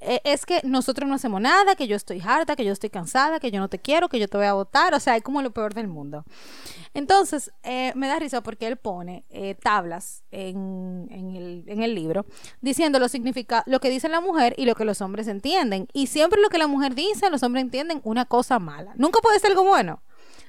Eh, 0.00 0.20
es 0.24 0.46
que 0.46 0.60
nosotros 0.62 1.08
no 1.08 1.16
hacemos 1.16 1.40
nada, 1.40 1.74
que 1.74 1.88
yo 1.88 1.96
estoy 1.96 2.22
harta, 2.24 2.54
que 2.54 2.64
yo 2.64 2.72
estoy 2.72 2.90
cansada, 2.90 3.40
que 3.40 3.50
yo 3.50 3.58
no 3.58 3.68
te 3.68 3.80
quiero, 3.80 4.08
que 4.08 4.20
yo 4.20 4.28
te 4.28 4.36
voy 4.36 4.46
a 4.46 4.52
votar, 4.52 4.94
o 4.94 5.00
sea, 5.00 5.16
es 5.16 5.22
como 5.22 5.42
lo 5.42 5.50
peor 5.50 5.74
del 5.74 5.88
mundo. 5.88 6.24
Entonces, 6.94 7.52
eh, 7.64 7.92
me 7.96 8.06
da 8.06 8.18
risa 8.18 8.40
porque 8.42 8.68
él 8.68 8.76
pone 8.76 9.24
eh, 9.30 9.56
tablas 9.56 10.22
en, 10.30 11.08
en 11.10 11.36
el, 11.36 11.64
en 11.66 11.82
el 11.82 11.94
libro 11.94 12.26
diciendo 12.60 12.98
lo, 12.98 13.08
significa, 13.08 13.64
lo 13.66 13.80
que 13.80 13.90
dice 13.90 14.08
la 14.08 14.20
mujer 14.20 14.54
y 14.56 14.66
lo 14.66 14.74
que 14.74 14.84
los 14.84 15.00
hombres 15.00 15.26
entienden. 15.26 15.88
Y 15.92 16.06
siempre 16.06 16.40
lo 16.40 16.48
que 16.48 16.58
la 16.58 16.68
mujer 16.68 16.94
dice, 16.94 17.28
los 17.30 17.42
hombres 17.42 17.62
entienden 17.62 18.00
una 18.04 18.24
cosa 18.24 18.58
mala. 18.58 18.92
Nunca 18.96 19.20
puede 19.20 19.40
ser 19.40 19.50
algo 19.50 19.64
bueno. 19.64 20.02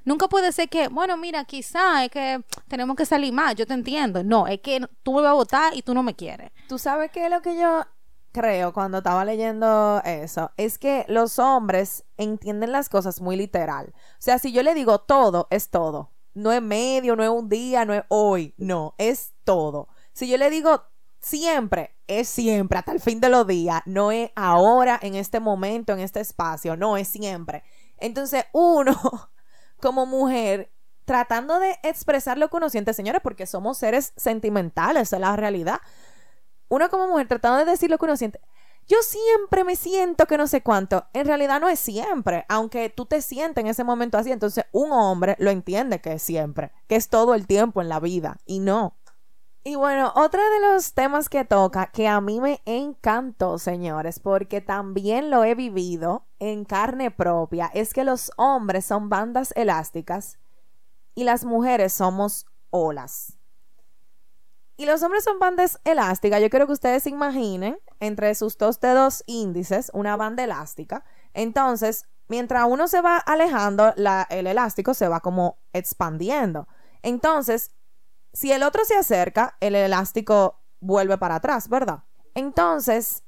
Nunca 0.06 0.28
puede 0.28 0.52
ser 0.52 0.70
que, 0.70 0.88
bueno, 0.88 1.18
mira, 1.18 1.44
quizá 1.46 2.06
es 2.06 2.12
que 2.12 2.42
tenemos 2.68 2.96
que 2.96 3.06
salir 3.06 3.34
más, 3.34 3.56
yo 3.56 3.66
te 3.66 3.74
entiendo. 3.74 4.24
No, 4.24 4.48
es 4.48 4.62
que 4.62 4.80
tú 5.04 5.14
me 5.14 5.22
vas 5.22 5.32
a 5.32 5.34
votar 5.34 5.76
y 5.76 5.82
tú 5.82 5.94
no 5.94 6.04
me 6.04 6.16
quieres. 6.16 6.52
¿Tú 6.68 6.78
sabes 6.78 7.12
qué 7.12 7.26
es 7.26 7.32
lo 7.32 7.42
que 7.42 7.58
yo 7.58 7.86
creo 8.32 8.74
cuando 8.74 9.00
estaba 9.00 9.26
leyendo 9.26 10.02
eso? 10.06 10.52
Es 10.58 10.78
que 10.78 11.06
los 11.08 11.40
hombres 11.40 12.06
entienden 12.18 12.72
las 12.72 12.90
cosas 12.90 13.22
muy 13.22 13.36
literal. 13.36 13.94
O 13.96 14.22
sea, 14.22 14.40
si 14.40 14.52
yo 14.52 14.64
le 14.64 14.74
digo 14.74 15.00
todo, 15.00 15.48
es 15.50 15.70
todo. 15.70 16.12
No 16.34 16.52
es 16.52 16.62
medio, 16.62 17.16
no 17.16 17.24
es 17.24 17.30
un 17.30 17.50
día, 17.50 17.86
no 17.86 17.94
es 17.94 18.04
hoy. 18.08 18.54
No, 18.58 18.96
es 18.98 19.34
todo. 19.44 19.88
Si 20.14 20.30
yo 20.30 20.38
le 20.38 20.50
digo 20.50 20.84
siempre, 21.20 21.96
es 22.08 22.28
siempre, 22.30 22.80
hasta 22.80 22.92
el 22.92 23.00
fin 23.00 23.20
de 23.20 23.30
los 23.30 23.46
días. 23.46 23.82
No 23.86 24.12
es 24.12 24.32
ahora, 24.36 25.00
en 25.02 25.16
este 25.16 25.40
momento, 25.40 25.94
en 25.94 26.00
este 26.00 26.20
espacio. 26.20 26.78
No, 26.78 26.98
es 26.98 27.08
siempre. 27.08 27.64
Entonces, 27.98 28.46
uno, 28.54 28.96
como 29.82 30.06
mujer, 30.06 30.72
tratando 31.06 31.60
de 31.60 31.78
expresar 31.84 32.38
lo 32.38 32.50
que 32.50 32.58
uno 32.58 32.70
siente, 32.70 32.94
señores, 32.94 33.22
porque 33.24 33.46
somos 33.46 33.78
seres 33.78 34.14
sentimentales, 34.16 35.12
es 35.12 35.20
la 35.20 35.36
realidad 35.36 35.82
uno 36.70 36.90
como 36.90 37.08
mujer 37.08 37.28
tratando 37.28 37.60
de 37.60 37.66
decir 37.66 37.90
lo 37.90 37.98
que 37.98 38.06
uno 38.06 38.18
siente. 38.18 38.40
Yo 38.88 38.98
siempre 39.04 39.64
me 39.64 39.76
siento 39.76 40.26
que 40.26 40.38
no 40.38 40.48
sé 40.48 40.64
cuánto. 40.64 41.06
En 41.14 41.28
realidad 41.28 41.62
no 41.62 41.70
es 41.70 41.80
siempre, 41.80 42.46
aunque 42.50 42.90
tú 42.90 43.06
te 43.06 43.22
sientes 43.22 43.64
en 43.64 43.68
ese 43.70 43.84
momento 43.84 44.18
así. 44.18 44.32
Entonces 44.32 44.66
un 44.72 44.92
hombre 44.92 45.36
lo 45.38 45.52
entiende 45.52 46.02
que 46.02 46.14
es 46.14 46.24
siempre, 46.24 46.72
que 46.88 46.96
es 46.96 47.10
todo 47.10 47.36
el 47.36 47.46
tiempo 47.46 47.82
en 47.82 47.90
la 47.90 48.00
vida 48.00 48.38
y 48.46 48.60
no. 48.60 48.96
Y 49.64 49.76
bueno, 49.76 50.14
otro 50.16 50.42
de 50.42 50.72
los 50.72 50.94
temas 50.94 51.30
que 51.30 51.44
toca, 51.44 51.88
que 51.88 52.08
a 52.08 52.22
mí 52.22 52.40
me 52.40 52.62
encantó, 52.66 53.60
señores, 53.60 54.20
porque 54.20 54.62
también 54.62 55.30
lo 55.30 55.44
he 55.44 55.54
vivido 55.54 56.26
en 56.40 56.64
carne 56.64 57.12
propia, 57.12 57.70
es 57.74 57.94
que 57.94 58.06
los 58.06 58.32
hombres 58.38 58.86
son 58.86 59.10
bandas 59.10 59.54
elásticas 59.58 60.40
y 61.14 61.26
las 61.26 61.44
mujeres 61.44 61.92
somos 61.94 62.46
olas. 62.70 63.39
Y 64.80 64.86
los 64.86 65.04
hombres 65.04 65.26
son 65.26 65.40
bandas 65.40 65.78
elásticas. 65.84 66.40
Yo 66.40 66.50
quiero 66.50 66.66
que 66.66 66.72
ustedes 66.72 67.04
se 67.04 67.10
imaginen 67.10 67.78
entre 68.00 68.34
sus 68.34 68.58
dos 68.58 68.80
dedos 68.80 69.26
índices 69.28 69.92
una 69.94 70.16
banda 70.16 70.46
elástica. 70.46 71.04
Entonces, 71.34 72.08
mientras 72.30 72.64
uno 72.66 72.88
se 72.88 73.02
va 73.02 73.18
alejando, 73.18 73.92
la- 73.98 74.26
el 74.30 74.48
elástico 74.48 74.94
se 74.94 75.10
va 75.10 75.20
como 75.20 75.58
expandiendo. 75.74 76.70
Entonces, 77.02 77.72
si 78.32 78.54
el 78.54 78.64
otro 78.64 78.86
se 78.86 78.96
acerca, 78.96 79.58
el 79.60 79.76
elástico 79.76 80.62
vuelve 80.80 81.18
para 81.18 81.36
atrás, 81.36 81.68
¿verdad? 81.68 82.06
Entonces, 82.34 83.26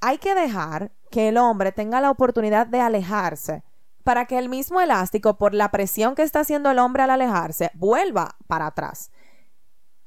hay 0.00 0.18
que 0.18 0.36
dejar 0.36 0.92
que 1.10 1.30
el 1.30 1.38
hombre 1.38 1.72
tenga 1.72 2.00
la 2.00 2.12
oportunidad 2.12 2.68
de 2.68 2.80
alejarse 2.80 3.64
para 4.04 4.26
que 4.26 4.38
el 4.38 4.48
mismo 4.48 4.80
elástico, 4.80 5.36
por 5.36 5.52
la 5.52 5.72
presión 5.72 6.14
que 6.14 6.22
está 6.22 6.38
haciendo 6.38 6.70
el 6.70 6.78
hombre 6.78 7.02
al 7.02 7.10
alejarse, 7.10 7.72
vuelva 7.74 8.36
para 8.46 8.68
atrás 8.68 9.10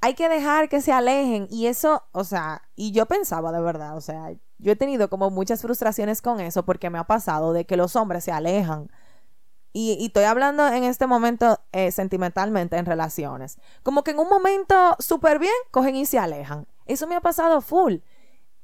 hay 0.04 0.16
que 0.16 0.28
dejar 0.28 0.68
que 0.68 0.82
se 0.82 0.92
alejen 0.92 1.48
y 1.50 1.68
eso, 1.68 2.04
o 2.12 2.26
sea, 2.26 2.63
y 2.76 2.92
yo 2.92 3.06
pensaba 3.06 3.54
de 3.54 3.62
verdad, 3.62 3.96
o 3.96 4.02
sea, 4.02 4.34
yo 4.58 4.74
he 4.74 4.76
tenido 4.76 5.10
como 5.10 5.30
muchas 5.30 5.62
frustraciones 5.62 6.22
con 6.22 6.42
eso 6.42 6.66
porque 6.66 6.89
me 6.89 6.98
ha 6.98 7.06
pasado 7.06 7.54
de 7.54 7.66
que 7.66 7.78
los 7.78 7.96
hombres 7.96 8.26
se 8.26 8.34
alejan. 8.34 8.92
Y, 9.72 9.94
y 10.02 10.08
estoy 10.08 10.26
hablando 10.26 10.68
en 10.68 10.84
este 10.84 11.08
momento 11.08 11.58
eh, 11.72 11.89
sentimentalmente 11.94 12.76
en 12.76 12.86
relaciones. 12.86 13.60
Como 13.82 14.04
que 14.04 14.12
en 14.12 14.20
un 14.20 14.28
momento 14.28 14.76
súper 15.00 15.39
bien, 15.39 15.54
cogen 15.72 15.96
y 15.96 16.06
se 16.06 16.20
alejan. 16.20 16.68
Eso 16.86 17.08
me 17.08 17.16
ha 17.16 17.22
pasado 17.22 17.62
full. 17.62 18.00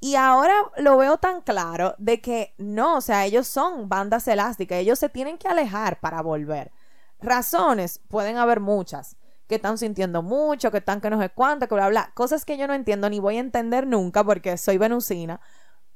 Y 0.02 0.16
ahora 0.16 0.54
lo 0.76 0.98
veo 0.98 1.20
tan 1.20 1.40
claro 1.40 1.96
de 2.00 2.20
que 2.20 2.54
no, 2.58 2.98
o 2.98 3.02
sea, 3.02 3.26
ellos 3.26 3.48
son 3.48 3.88
bandas 3.88 4.28
elásticas, 4.28 4.80
ellos 4.80 5.00
se 5.00 5.08
tienen 5.08 5.38
que 5.38 5.48
alejar 5.48 6.02
para 6.02 6.22
volver. 6.22 6.74
Razones 7.22 8.02
pueden 8.10 8.36
haber 8.36 8.60
muchas 8.60 9.16
que 9.50 9.56
están 9.56 9.80
sintiendo 9.80 10.22
mucho, 10.22 10.70
que 10.70 10.78
están 10.78 11.02
que 11.02 11.10
no 11.10 11.20
sé 11.20 11.32
cuánto, 11.32 11.68
que 11.68 11.74
bla, 11.74 11.90
bla. 11.90 12.12
Cosas 12.14 12.46
que 12.46 12.56
yo 12.56 12.68
no 12.68 12.76
entiendo 12.76 13.10
ni 13.10 13.20
voy 13.20 13.38
a 13.38 13.40
entender 13.40 13.88
nunca 13.88 14.24
porque 14.24 14.58
soy 14.58 14.78
venusina. 14.78 15.42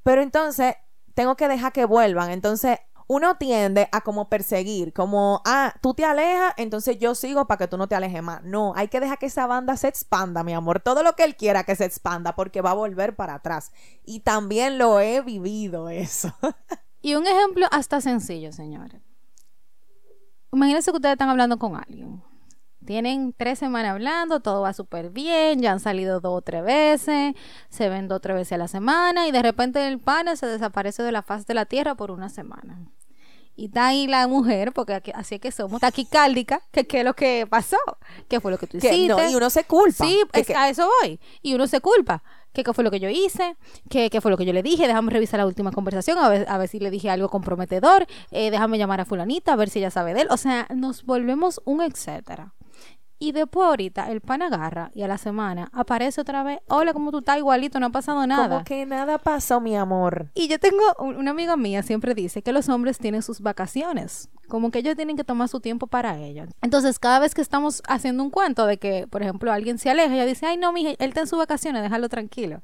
Pero 0.02 0.24
entonces 0.24 0.76
tengo 1.14 1.36
que 1.36 1.48
dejar 1.48 1.72
que 1.72 1.86
vuelvan. 1.86 2.32
Entonces 2.32 2.80
uno 3.06 3.36
tiende 3.36 3.90
a 3.92 4.02
como 4.02 4.28
perseguir, 4.28 4.92
como, 4.92 5.44
ah, 5.46 5.76
tú 5.84 5.94
te 5.94 6.04
alejas, 6.04 6.56
entonces 6.58 6.98
yo 6.98 7.14
sigo 7.14 7.46
para 7.46 7.60
que 7.60 7.68
tú 7.68 7.78
no 7.78 7.88
te 7.88 7.94
alejes 7.94 8.24
más. 8.24 8.44
No, 8.44 8.74
hay 8.76 8.88
que 8.88 9.00
dejar 9.00 9.20
que 9.20 9.28
esa 9.28 9.46
banda 9.46 9.78
se 9.78 9.88
expanda, 9.88 10.44
mi 10.44 10.54
amor. 10.54 10.80
Todo 10.80 11.04
lo 11.04 11.14
que 11.14 11.24
él 11.24 11.36
quiera 11.36 11.64
que 11.64 11.76
se 11.76 11.86
expanda 11.86 12.34
porque 12.34 12.62
va 12.62 12.72
a 12.72 12.76
volver 12.76 13.16
para 13.16 13.36
atrás. 13.36 13.72
Y 14.04 14.22
también 14.22 14.80
lo 14.80 15.00
he 15.00 15.22
vivido 15.22 15.90
eso. 15.90 16.34
Y 17.06 17.16
un 17.16 17.28
ejemplo 17.28 17.68
hasta 17.70 18.00
sencillo, 18.00 18.54
señores. 18.54 19.02
Imagínense 20.54 20.90
que 20.90 20.96
ustedes 20.96 21.16
están 21.16 21.28
hablando 21.28 21.60
con 21.60 21.76
alguien 21.76 22.24
Tienen 22.86 23.34
tres 23.38 23.60
semanas 23.60 23.92
hablando, 23.92 24.40
todo 24.40 24.62
va 24.62 24.74
súper 24.74 25.10
bien, 25.10 25.62
ya 25.62 25.72
han 25.72 25.80
salido 25.80 26.20
dos 26.20 26.34
o 26.38 26.42
tres 26.42 26.64
veces, 26.64 27.36
se 27.70 27.90
ven 27.90 28.08
dos 28.08 28.18
o 28.18 28.20
tres 28.20 28.36
veces 28.36 28.54
a 28.54 28.58
la 28.58 28.68
semana 28.68 29.28
y 29.28 29.32
de 29.32 29.42
repente 29.42 29.88
el 29.88 30.00
pana 30.00 30.36
se 30.36 30.46
desaparece 30.48 31.04
de 31.04 31.12
la 31.12 31.22
faz 31.22 31.46
de 31.46 31.54
la 31.54 31.66
tierra 31.66 31.96
por 31.96 32.12
una 32.12 32.30
semana. 32.30 32.80
Y 33.56 33.66
está 33.66 33.86
ahí 33.88 34.08
la 34.08 34.28
mujer, 34.28 34.72
porque 34.74 34.96
aquí- 34.96 35.12
así 35.14 35.36
es 35.36 35.42
que 35.42 35.52
somos, 35.52 35.80
taquicárdica, 35.80 36.62
que 36.72 36.86
qué 36.88 37.00
es 37.00 37.06
lo 37.06 37.14
que 37.14 37.46
pasó, 37.48 37.78
qué 38.28 38.40
fue 38.40 38.52
lo 38.52 38.58
que 38.58 38.66
tú 38.66 38.80
Que 38.80 38.88
hiciste. 38.88 39.10
no, 39.10 39.30
y 39.30 39.36
uno 39.36 39.50
se 39.52 39.64
culpa. 39.66 40.06
Sí, 40.06 40.20
Que- 40.32 40.40
es- 40.42 40.48
que- 40.48 40.56
a 40.56 40.70
eso 40.70 40.90
voy. 41.02 41.20
Y 41.44 41.54
uno 41.54 41.68
se 41.68 41.80
culpa. 41.80 42.24
¿Qué, 42.52 42.64
qué 42.64 42.74
fue 42.74 42.84
lo 42.84 42.90
que 42.92 43.00
yo 43.00 43.10
hice? 43.10 43.56
¿Qué, 43.92 44.10
qué 44.10 44.22
fue 44.22 44.32
lo 44.32 44.38
que 44.38 44.46
yo 44.46 44.54
le 44.54 44.64
dije? 44.64 44.88
Déjame 44.88 45.12
revisar 45.12 45.40
la 45.40 45.46
última 45.46 45.72
conversación, 45.72 46.18
a 46.18 46.30
ver, 46.30 46.46
a 46.50 46.58
ver 46.58 46.68
si 46.68 46.80
le 46.80 46.90
dije 46.90 47.12
algo 47.12 47.30
comprometedor. 47.30 48.08
Eh, 48.32 48.50
déjame 48.50 48.78
llamar 48.80 49.02
a 49.02 49.06
fulanita, 49.06 49.54
a 49.54 49.56
ver 49.56 49.70
si 49.70 49.80
ella 49.80 49.92
sabe 49.92 50.16
de 50.16 50.22
él. 50.22 50.28
O 50.32 50.38
sea, 50.38 50.68
nos 50.74 51.04
volvemos 51.06 51.62
un 51.66 51.82
etcétera. 51.82 52.54
Y 53.24 53.32
después 53.32 53.66
ahorita 53.70 54.12
el 54.12 54.20
pan 54.20 54.42
agarra 54.42 54.92
y 54.94 55.02
a 55.04 55.08
la 55.08 55.18
semana 55.18 55.70
aparece 55.72 56.20
otra 56.20 56.44
vez. 56.44 56.60
Hola, 56.68 56.92
¿cómo 56.92 57.10
tú 57.10 57.20
estás? 57.20 57.38
Igualito, 57.38 57.80
no 57.80 57.86
ha 57.86 57.90
pasado 57.90 58.28
nada. 58.28 58.50
Como 58.50 58.66
que 58.66 58.86
nada 58.86 59.18
pasó, 59.18 59.62
mi 59.62 59.78
amor. 59.78 60.30
Y 60.34 60.50
yo 60.50 60.60
tengo 60.60 60.84
un- 61.00 61.16
una 61.16 61.32
amiga 61.32 61.56
mía 61.56 61.84
siempre 61.84 62.16
dice 62.16 62.42
que 62.42 62.52
los 62.52 62.68
hombres 62.68 62.98
tienen 62.98 63.22
sus 63.22 63.40
vacaciones, 63.40 64.28
como 64.50 64.72
que 64.72 64.80
ellos 64.80 64.98
tienen 64.98 65.16
que 65.16 65.24
tomar 65.24 65.48
su 65.48 65.62
tiempo 65.62 65.88
para 65.88 66.18
ellos. 66.18 66.50
Entonces, 66.62 67.00
cada 67.00 67.20
vez 67.20 67.34
que 67.34 67.40
estamos 67.42 67.82
haciendo 67.88 68.24
un 68.24 68.30
cuento 68.30 68.66
de 68.66 68.78
que, 68.78 69.08
por 69.08 69.22
ejemplo, 69.22 69.54
alguien 69.54 69.78
se 69.78 69.90
aleja, 69.90 70.14
ella 70.14 70.26
dice, 70.26 70.46
ay, 70.46 70.58
no, 70.58 70.74
mija, 70.74 70.90
él 70.90 70.98
está 71.00 71.22
en 71.22 71.28
sus 71.28 71.40
vacaciones, 71.40 71.82
déjalo 71.82 72.10
tranquilo. 72.10 72.60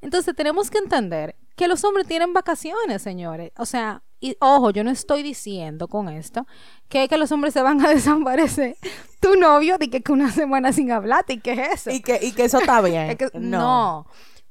Entonces, 0.00 0.34
tenemos 0.34 0.70
que 0.70 0.78
entender 0.78 1.36
que 1.56 1.68
los 1.68 1.84
hombres 1.84 2.06
tienen 2.06 2.32
vacaciones, 2.32 3.02
señores. 3.02 3.52
O 3.58 3.66
sea, 3.66 4.02
y 4.20 4.36
ojo, 4.40 4.70
yo 4.70 4.84
no 4.84 4.90
estoy 4.90 5.22
diciendo 5.22 5.88
con 5.88 6.08
esto 6.08 6.46
que, 6.88 7.08
que 7.08 7.16
los 7.16 7.32
hombres 7.32 7.54
se 7.54 7.62
van 7.62 7.84
a 7.84 7.88
desaparecer. 7.94 8.76
Tu 9.20 9.34
novio, 9.36 9.78
di 9.78 9.88
que, 9.88 10.02
que 10.02 10.12
una 10.12 10.30
semana 10.30 10.72
sin 10.72 10.92
hablar, 10.92 11.24
¿y 11.28 11.38
qué 11.40 11.52
es 11.52 11.72
eso? 11.86 11.90
Y 11.90 12.00
que, 12.02 12.18
y 12.22 12.32
que 12.32 12.44
eso 12.44 12.58
está 12.58 12.80
bien. 12.82 13.10
Es 13.10 13.16
que- 13.16 13.30
no. 13.34 14.06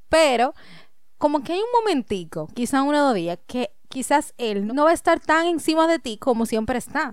Pero, 0.08 0.54
como 1.18 1.42
que 1.42 1.52
hay 1.52 1.58
un 1.60 1.66
momentico, 1.80 2.48
quizá 2.54 2.82
uno 2.82 2.98
o 2.98 3.04
dos 3.06 3.14
días, 3.14 3.38
que 3.46 3.70
quizás 3.88 4.34
él 4.38 4.66
no 4.66 4.84
va 4.84 4.90
a 4.90 4.94
estar 4.94 5.20
tan 5.20 5.46
encima 5.46 5.86
de 5.86 5.98
ti 5.98 6.16
como 6.18 6.46
siempre 6.46 6.78
está. 6.78 7.12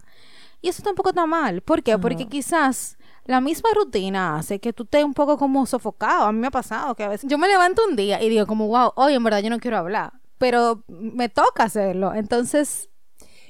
Y 0.61 0.69
eso 0.69 0.81
tampoco 0.83 1.09
está 1.09 1.25
mal. 1.25 1.61
¿Por 1.61 1.83
qué? 1.83 1.97
Porque 1.99 2.27
quizás 2.27 2.97
la 3.25 3.41
misma 3.41 3.69
rutina 3.75 4.37
hace 4.37 4.59
que 4.59 4.73
tú 4.73 4.83
estés 4.83 5.03
un 5.03 5.13
poco 5.13 5.37
como 5.37 5.65
sofocado. 5.65 6.25
A 6.25 6.31
mí 6.31 6.39
me 6.39 6.47
ha 6.47 6.51
pasado 6.51 6.95
que 6.95 7.03
a 7.03 7.09
veces 7.09 7.29
yo 7.29 7.37
me 7.37 7.47
levanto 7.47 7.83
un 7.87 7.95
día 7.95 8.21
y 8.23 8.29
digo 8.29 8.47
como, 8.47 8.67
wow, 8.67 8.91
hoy 8.95 9.13
en 9.13 9.23
verdad 9.23 9.39
yo 9.43 9.49
no 9.51 9.59
quiero 9.59 9.77
hablar. 9.77 10.13
Pero 10.37 10.83
me 10.87 11.29
toca 11.29 11.63
hacerlo. 11.63 12.13
Entonces, 12.13 12.89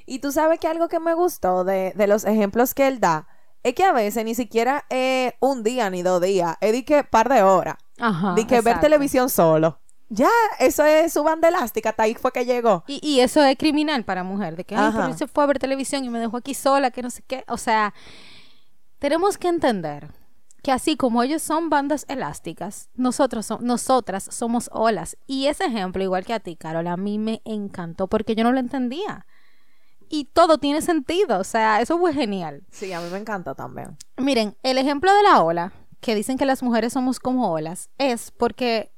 Y 0.06 0.20
tú 0.20 0.32
sabes 0.32 0.58
que 0.58 0.68
algo 0.68 0.88
que 0.88 1.00
me 1.00 1.14
gustó 1.14 1.64
de, 1.64 1.92
de 1.94 2.06
los 2.06 2.24
ejemplos 2.24 2.74
que 2.74 2.88
él 2.88 2.98
da 3.00 3.28
es 3.62 3.74
que 3.74 3.84
a 3.84 3.92
veces 3.92 4.24
ni 4.24 4.34
siquiera 4.34 4.84
eh, 4.88 5.34
un 5.40 5.62
día 5.62 5.90
ni 5.90 6.02
dos 6.02 6.20
días, 6.22 6.56
es 6.60 6.72
de 6.72 6.84
que 6.84 7.04
par 7.04 7.28
de 7.28 7.42
horas. 7.42 7.76
ajá. 7.98 8.34
de 8.34 8.46
que 8.46 8.60
ver 8.60 8.80
televisión 8.80 9.28
solo. 9.28 9.80
Ya, 10.10 10.30
eso 10.58 10.84
es 10.86 11.12
su 11.12 11.22
banda 11.22 11.48
elástica, 11.48 11.90
hasta 11.90 12.04
ahí 12.04 12.14
fue 12.14 12.32
que 12.32 12.46
llegó. 12.46 12.84
Y, 12.86 12.98
y 13.06 13.20
eso 13.20 13.44
es 13.44 13.58
criminal 13.58 14.04
para 14.04 14.22
mujer, 14.24 14.56
de 14.56 14.64
que 14.64 14.74
ay, 14.74 14.92
pero 14.94 15.12
se 15.12 15.26
fue 15.26 15.44
a 15.44 15.46
ver 15.48 15.58
televisión 15.58 16.02
y 16.04 16.08
me 16.08 16.18
dejó 16.18 16.38
aquí 16.38 16.54
sola, 16.54 16.90
que 16.90 17.02
no 17.02 17.10
sé 17.10 17.22
qué. 17.26 17.44
O 17.48 17.58
sea, 17.58 17.92
tenemos 18.98 19.36
que 19.36 19.48
entender 19.48 20.08
que 20.62 20.72
así 20.72 20.96
como 20.96 21.22
ellos 21.22 21.42
son 21.42 21.70
bandas 21.70 22.04
elásticas, 22.08 22.88
nosotros 22.94 23.46
so- 23.46 23.58
nosotras 23.60 24.28
somos 24.30 24.68
olas. 24.72 25.16
Y 25.26 25.46
ese 25.46 25.64
ejemplo, 25.64 26.02
igual 26.02 26.24
que 26.24 26.34
a 26.34 26.40
ti, 26.40 26.56
Carol, 26.56 26.86
a 26.86 26.96
mí 26.96 27.18
me 27.18 27.42
encantó 27.44 28.08
porque 28.08 28.34
yo 28.34 28.44
no 28.44 28.52
lo 28.52 28.58
entendía. 28.58 29.26
Y 30.08 30.24
todo 30.26 30.58
tiene 30.58 30.80
sentido, 30.82 31.38
o 31.38 31.44
sea, 31.44 31.80
eso 31.80 31.98
fue 31.98 32.12
genial. 32.14 32.64
Sí, 32.70 32.92
a 32.92 33.00
mí 33.00 33.08
me 33.10 33.18
encanta 33.18 33.54
también. 33.54 33.96
Miren, 34.16 34.56
el 34.62 34.78
ejemplo 34.78 35.12
de 35.14 35.22
la 35.22 35.42
ola, 35.42 35.72
que 36.00 36.14
dicen 36.14 36.38
que 36.38 36.46
las 36.46 36.62
mujeres 36.62 36.92
somos 36.94 37.20
como 37.20 37.52
olas, 37.52 37.90
es 37.98 38.30
porque 38.30 38.90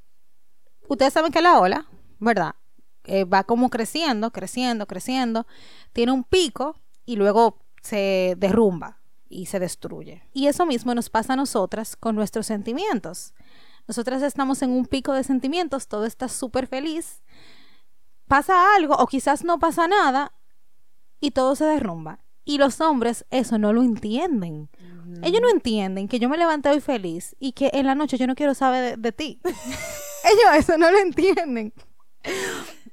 ustedes 0.88 1.12
saben 1.12 1.32
que 1.32 1.42
la 1.42 1.58
ola, 1.58 1.86
¿verdad? 2.20 2.54
Eh, 3.04 3.24
va 3.24 3.44
como 3.44 3.70
creciendo, 3.70 4.30
creciendo, 4.30 4.86
creciendo, 4.86 5.46
tiene 5.92 6.12
un 6.12 6.22
pico 6.22 6.76
y 7.04 7.16
luego 7.16 7.58
se 7.82 8.34
derrumba 8.38 8.99
y 9.30 9.46
se 9.46 9.58
destruye. 9.58 10.22
Y 10.34 10.48
eso 10.48 10.66
mismo 10.66 10.94
nos 10.94 11.08
pasa 11.08 11.32
a 11.32 11.36
nosotras 11.36 11.96
con 11.96 12.14
nuestros 12.14 12.46
sentimientos. 12.46 13.32
Nosotras 13.88 14.22
estamos 14.22 14.60
en 14.62 14.70
un 14.70 14.84
pico 14.84 15.14
de 15.14 15.24
sentimientos, 15.24 15.88
todo 15.88 16.04
está 16.04 16.28
súper 16.28 16.66
feliz, 16.66 17.22
pasa 18.28 18.74
algo 18.76 18.94
o 18.96 19.06
quizás 19.06 19.42
no 19.44 19.58
pasa 19.58 19.88
nada 19.88 20.32
y 21.20 21.30
todo 21.30 21.56
se 21.56 21.64
derrumba. 21.64 22.20
Y 22.44 22.58
los 22.58 22.80
hombres 22.80 23.24
eso 23.30 23.58
no 23.58 23.72
lo 23.72 23.82
entienden. 23.82 24.68
Ellos 25.22 25.40
no 25.40 25.50
entienden 25.50 26.08
que 26.08 26.18
yo 26.18 26.28
me 26.28 26.36
levanté 26.36 26.68
hoy 26.68 26.80
feliz 26.80 27.34
y 27.38 27.52
que 27.52 27.70
en 27.72 27.86
la 27.86 27.94
noche 27.94 28.18
yo 28.18 28.26
no 28.26 28.34
quiero 28.34 28.54
saber 28.54 28.96
de, 28.96 29.02
de 29.02 29.12
ti. 29.12 29.40
Ellos 29.44 30.56
eso 30.56 30.78
no 30.78 30.90
lo 30.90 30.98
entienden. 30.98 31.72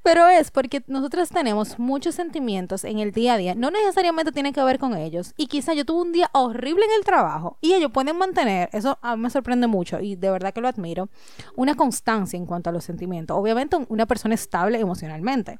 Pero 0.02 0.26
es 0.28 0.50
porque 0.50 0.82
nosotros 0.86 1.28
tenemos 1.28 1.78
muchos 1.78 2.14
sentimientos 2.14 2.84
en 2.84 2.98
el 2.98 3.12
día 3.12 3.34
a 3.34 3.36
día. 3.38 3.54
No 3.54 3.70
necesariamente 3.70 4.32
tiene 4.32 4.52
que 4.52 4.62
ver 4.62 4.78
con 4.78 4.96
ellos. 4.96 5.34
Y 5.36 5.46
quizá 5.46 5.74
yo 5.74 5.84
tuve 5.84 6.02
un 6.02 6.12
día 6.12 6.30
horrible 6.32 6.84
en 6.84 6.92
el 6.98 7.04
trabajo 7.04 7.58
y 7.60 7.74
ellos 7.74 7.90
pueden 7.92 8.16
mantener, 8.16 8.68
eso 8.72 8.98
a 9.02 9.16
me 9.16 9.30
sorprende 9.30 9.66
mucho 9.66 10.00
y 10.00 10.16
de 10.16 10.30
verdad 10.30 10.52
que 10.52 10.60
lo 10.60 10.68
admiro, 10.68 11.08
una 11.56 11.74
constancia 11.74 12.36
en 12.36 12.46
cuanto 12.46 12.70
a 12.70 12.72
los 12.72 12.84
sentimientos. 12.84 13.36
Obviamente 13.36 13.76
un- 13.76 13.86
una 13.88 14.06
persona 14.06 14.34
estable 14.34 14.78
emocionalmente. 14.78 15.58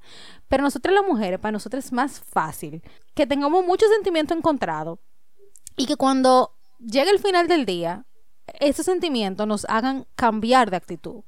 Pero 0.48 0.62
nosotras 0.62 0.94
las 0.94 1.06
mujeres, 1.06 1.38
para 1.38 1.52
nosotros 1.52 1.84
es 1.84 1.92
más 1.92 2.20
fácil 2.20 2.82
que 3.14 3.26
tengamos 3.26 3.64
muchos 3.64 3.88
sentimientos 3.90 4.36
encontrados 4.36 4.98
y 5.76 5.86
que 5.86 5.96
cuando 5.96 6.52
llegue 6.78 7.10
el 7.10 7.18
final 7.18 7.48
del 7.48 7.66
día, 7.66 8.04
esos 8.60 8.86
sentimientos 8.86 9.46
nos 9.46 9.64
hagan 9.68 10.06
cambiar 10.14 10.70
de 10.70 10.76
actitud. 10.76 11.22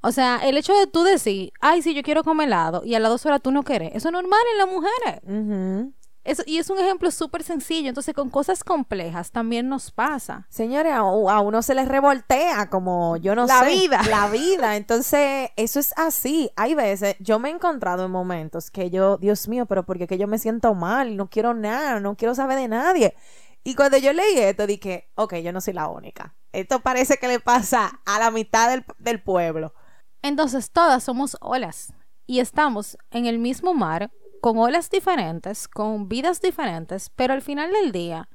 O 0.00 0.12
sea, 0.12 0.38
el 0.44 0.56
hecho 0.56 0.74
de 0.74 0.86
tú 0.86 1.02
decir, 1.02 1.52
ay, 1.60 1.82
sí, 1.82 1.94
yo 1.94 2.02
quiero 2.02 2.22
comer 2.24 2.48
helado, 2.48 2.82
y 2.84 2.94
a 2.94 3.00
las 3.00 3.10
dos 3.10 3.26
horas 3.26 3.40
tú 3.42 3.50
no 3.50 3.62
quieres, 3.62 3.90
eso 3.94 4.08
es 4.08 4.12
normal 4.12 4.40
en 4.52 4.58
las 4.58 4.68
mujeres. 4.68 5.92
Eso, 6.24 6.42
y 6.44 6.58
es 6.58 6.68
un 6.70 6.78
ejemplo 6.78 7.08
súper 7.12 7.44
sencillo. 7.44 7.88
Entonces, 7.88 8.12
con 8.12 8.30
cosas 8.30 8.64
complejas 8.64 9.30
también 9.30 9.68
nos 9.68 9.92
pasa. 9.92 10.44
Señores, 10.50 10.92
a, 10.92 10.98
a 10.98 11.40
uno 11.40 11.62
se 11.62 11.72
les 11.72 11.86
revoltea 11.86 12.68
como, 12.68 13.16
yo 13.18 13.36
no 13.36 13.46
La 13.46 13.60
sé. 13.60 13.66
vida. 13.70 14.02
La 14.10 14.28
vida. 14.28 14.74
Entonces, 14.74 15.50
eso 15.54 15.78
es 15.78 15.92
así. 15.96 16.50
Hay 16.56 16.74
veces, 16.74 17.14
yo 17.20 17.38
me 17.38 17.48
he 17.48 17.52
encontrado 17.52 18.06
en 18.06 18.10
momentos 18.10 18.72
que 18.72 18.90
yo, 18.90 19.18
Dios 19.18 19.46
mío, 19.46 19.66
pero 19.66 19.86
porque 19.86 20.08
que 20.08 20.18
yo 20.18 20.26
me 20.26 20.40
siento 20.40 20.74
mal, 20.74 21.16
no 21.16 21.30
quiero 21.30 21.54
nada, 21.54 22.00
no 22.00 22.16
quiero 22.16 22.34
saber 22.34 22.58
de 22.58 22.66
nadie. 22.66 23.14
Y 23.62 23.76
cuando 23.76 23.96
yo 23.96 24.12
leí 24.12 24.36
esto, 24.36 24.66
dije, 24.66 25.08
ok, 25.14 25.36
yo 25.36 25.52
no 25.52 25.60
soy 25.60 25.74
la 25.74 25.86
única. 25.86 26.34
Esto 26.50 26.80
parece 26.80 27.18
que 27.18 27.28
le 27.28 27.38
pasa 27.38 28.00
a 28.04 28.18
la 28.18 28.32
mitad 28.32 28.68
del, 28.70 28.84
del 28.98 29.22
pueblo. 29.22 29.74
Entonces, 30.22 30.70
todas 30.70 31.04
somos 31.04 31.36
olas 31.40 31.92
y 32.26 32.40
estamos 32.40 32.98
en 33.10 33.26
el 33.26 33.38
mismo 33.38 33.74
mar 33.74 34.10
con 34.40 34.58
olas 34.58 34.90
diferentes, 34.90 35.68
con 35.68 36.08
vidas 36.08 36.40
diferentes, 36.40 37.10
pero 37.10 37.34
al 37.34 37.42
final 37.42 37.72
del 37.72 37.92
día, 37.92 38.28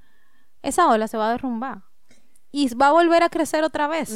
esa 0.61 0.87
ola 0.87 1.07
se 1.07 1.17
va 1.17 1.29
a 1.29 1.31
derrumbar 1.31 1.83
y 2.51 2.73
va 2.75 2.87
a 2.87 2.93
volver 2.93 3.23
a 3.23 3.29
crecer 3.29 3.63
otra 3.63 3.87
vez. 3.87 4.11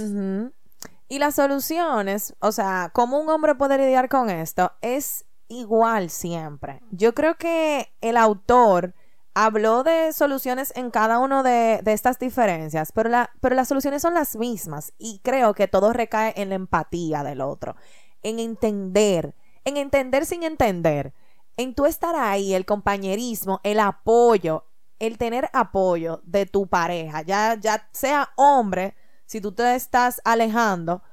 Y 1.07 1.19
las 1.19 1.35
soluciones, 1.35 2.35
o 2.39 2.51
sea, 2.51 2.91
cómo 2.93 3.19
un 3.19 3.29
hombre 3.29 3.55
puede 3.55 3.77
lidiar 3.77 4.09
con 4.09 4.29
esto, 4.29 4.71
es 4.81 5.25
igual 5.47 6.09
siempre. 6.09 6.81
Yo 6.91 7.13
creo 7.13 7.35
que 7.35 7.93
el 8.01 8.17
autor 8.17 8.95
habló 9.35 9.83
de 9.83 10.13
soluciones 10.13 10.71
en 10.75 10.89
cada 10.89 11.19
una 11.19 11.43
de, 11.43 11.81
estas 11.85 12.17
diferencias, 12.17 12.91
pero 12.93 13.09
las 13.09 13.67
soluciones 13.67 14.01
son 14.01 14.13
las 14.13 14.37
mismas 14.37 14.93
y 14.97 15.19
creo 15.19 15.53
que 15.53 15.67
todo 15.67 15.91
recae 15.93 16.33
en 16.37 16.49
la 16.49 16.55
empatía 16.55 17.21
del 17.21 17.41
otro, 17.41 17.75
en 18.23 18.39
entender, 18.39 19.35
en 19.65 19.75
entender 19.75 20.25
sin 20.25 20.43
entender, 20.43 21.13
en 21.57 21.75
tú 21.75 21.85
estar 21.85 22.15
ahí, 22.15 22.53
el 22.53 22.65
compañerismo, 22.65 23.59
el 23.63 23.81
apoyo, 23.81 24.65
el 24.99 25.17
tener 25.17 25.49
apoyo 25.51 26.21
de 26.23 26.45
tu 26.45 26.67
pareja, 26.67 27.21
ya, 27.21 27.55
ya 27.59 27.89
sea 27.91 28.31
hombre, 28.37 28.95
si 29.25 29.41
tú 29.41 29.51
te 29.51 29.75
estás 29.75 30.21
alejando 30.23 31.03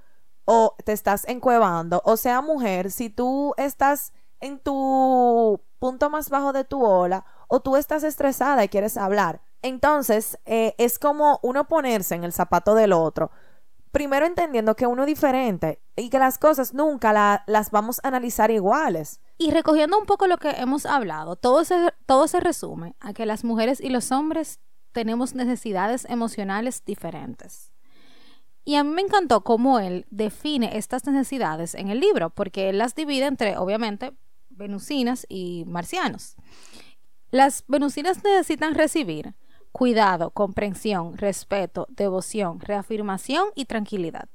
o 0.45 0.77
te 0.85 0.93
estás 0.93 1.27
encuevando, 1.27 2.01
o 2.05 2.17
sea 2.17 2.41
mujer, 2.41 2.93
si 2.93 3.11
tú 3.11 3.53
estás 3.57 4.13
en 4.39 4.61
tu 4.61 5.61
punto 5.81 6.09
más 6.09 6.31
bajo 6.31 6.53
de 6.53 6.63
tu 6.63 6.85
ola 6.85 7.25
o 7.55 7.61
tú 7.61 7.77
estás 7.77 8.03
estresada 8.03 8.65
y 8.65 8.69
quieres 8.71 8.97
hablar. 8.97 9.43
Entonces, 9.61 10.39
eh, 10.47 10.75
es 10.79 10.99
como 10.99 11.39
uno 11.43 11.69
ponerse 11.69 12.15
en 12.15 12.25
el 12.25 12.33
zapato 12.33 12.75
del 12.75 12.95
otro. 12.95 13.31
Primero 13.91 14.25
entendiendo 14.25 14.75
que 14.75 14.87
uno 14.87 15.03
es 15.03 15.07
diferente 15.07 15.83
y 15.95 16.09
que 16.09 16.19
las 16.19 16.39
cosas 16.39 16.73
nunca 16.73 17.13
la- 17.13 17.45
las 17.47 17.71
vamos 17.71 18.01
a 18.03 18.09
analizar 18.09 18.51
iguales. 18.51 19.21
Y 19.37 19.51
recogiendo 19.51 19.99
un 19.99 20.07
poco 20.07 20.27
lo 20.29 20.39
que 20.39 20.49
hemos 20.53 20.87
hablado, 20.87 21.37
todo 21.37 21.63
se, 21.65 21.93
todo 22.07 22.27
se 22.27 22.41
resume 22.41 22.95
a 23.01 23.13
que 23.13 23.27
las 23.27 23.45
mujeres 23.45 23.83
y 23.83 23.91
los 23.91 24.13
hombres 24.13 24.59
tenemos 24.93 25.35
necesidades 25.35 26.07
emocionales 26.09 26.83
diferentes. 26.87 27.71
Y 28.65 28.77
a 28.77 28.85
mí 28.85 28.91
me 28.95 29.03
encantó 29.03 29.45
cómo 29.45 29.79
él 29.79 30.07
define 30.11 30.79
estas 30.79 31.05
necesidades 31.05 31.75
en 31.75 31.89
el 31.91 32.01
libro, 32.01 32.31
porque 32.31 32.71
él 32.71 32.79
las 32.79 32.95
divide 32.95 33.27
entre, 33.27 33.59
obviamente, 33.59 34.13
venusinas 34.49 35.27
y 35.29 35.65
marcianos. 35.67 36.37
Las 37.33 37.65
venusinas 37.67 38.23
necesitan 38.23 38.75
recibir 38.75 39.35
cuidado, 39.73 40.33
comprensión, 40.33 41.17
respeto, 41.17 41.87
devoción, 41.89 42.61
reafirmación 42.61 43.49
y 43.55 43.65
tranquilidad. 43.65 44.29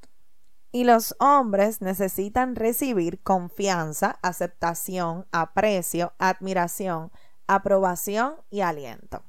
Y 0.71 0.83
los 0.83 1.15
hombres 1.19 1.79
necesitan 1.79 2.55
recibir 2.55 3.21
confianza, 3.21 4.17
aceptación, 4.23 5.27
aprecio, 5.31 6.13
admiración, 6.17 7.11
aprobación 7.45 8.33
y 8.49 8.61
aliento. 8.61 9.23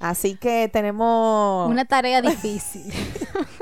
Así 0.00 0.36
que 0.36 0.68
tenemos... 0.72 1.70
Una 1.70 1.84
tarea 1.84 2.20
difícil. 2.20 2.92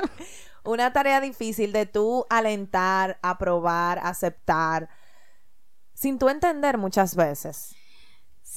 Una 0.65 0.95
tarea 0.95 1.21
difícil 1.21 1.73
de 1.73 1.85
tú 1.85 2.25
alentar, 2.31 3.19
aprobar, 3.21 3.99
aceptar, 4.03 4.89
sin 5.93 6.19
tú 6.19 6.31
entender 6.31 6.79
muchas 6.79 7.15
veces. 7.15 7.77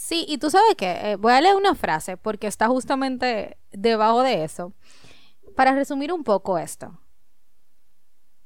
Sí, 0.05 0.23
y 0.27 0.37
tú 0.37 0.51
sabes 0.51 0.75
que 0.75 0.91
eh, 0.91 1.15
voy 1.15 1.33
a 1.33 1.41
leer 1.41 1.55
una 1.55 1.73
frase 1.73 2.15
porque 2.15 2.45
está 2.45 2.67
justamente 2.67 3.57
debajo 3.71 4.21
de 4.21 4.43
eso. 4.43 4.71
Para 5.55 5.73
resumir 5.73 6.13
un 6.13 6.23
poco 6.23 6.59
esto. 6.59 6.99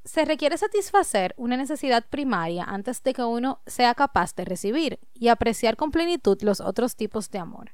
Se 0.06 0.24
requiere 0.24 0.58
satisfacer 0.58 1.34
una 1.36 1.58
necesidad 1.58 2.06
primaria 2.10 2.64
antes 2.64 3.04
de 3.04 3.12
que 3.12 3.24
uno 3.24 3.60
sea 3.66 3.94
capaz 3.94 4.34
de 4.36 4.46
recibir 4.46 5.02
y 5.14 5.28
apreciar 5.28 5.76
con 5.76 5.92
plenitud 5.92 6.38
los 6.44 6.62
otros 6.62 6.96
tipos 6.96 7.30
de 7.30 7.40
amor. 7.40 7.72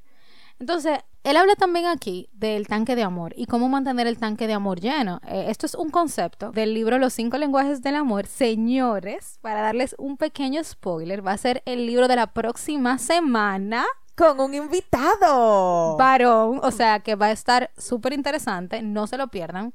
Entonces, 0.60 1.00
él 1.24 1.38
habla 1.38 1.56
también 1.56 1.88
aquí 1.88 2.30
del 2.34 2.68
tanque 2.68 2.96
de 2.96 3.04
amor 3.04 3.34
y 3.36 3.48
cómo 3.48 3.68
mantener 3.68 4.06
el 4.06 4.20
tanque 4.20 4.46
de 4.46 4.54
amor 4.54 4.80
lleno. 4.80 5.20
Eh, 5.28 5.46
esto 5.50 5.66
es 5.66 5.74
un 5.74 5.90
concepto 5.90 6.52
del 6.52 6.74
libro 6.74 7.00
Los 7.00 7.14
cinco 7.14 7.38
lenguajes 7.38 7.82
del 7.82 7.96
amor. 7.96 8.28
Señores, 8.28 9.40
para 9.42 9.62
darles 9.62 9.96
un 9.98 10.18
pequeño 10.18 10.64
spoiler, 10.64 11.26
va 11.26 11.32
a 11.32 11.38
ser 11.38 11.64
el 11.66 11.88
libro 11.88 12.08
de 12.08 12.16
la 12.16 12.28
próxima 12.28 13.00
semana. 13.00 13.86
Con 14.16 14.40
un 14.40 14.54
invitado. 14.54 15.98
Varón, 15.98 16.62
o 16.64 16.72
sea 16.72 17.00
que 17.00 17.16
va 17.16 17.26
a 17.26 17.32
estar 17.32 17.72
súper 17.78 18.14
interesante, 18.14 18.82
no 18.82 19.08
se 19.08 19.18
lo 19.18 19.28
pierdan. 19.28 19.74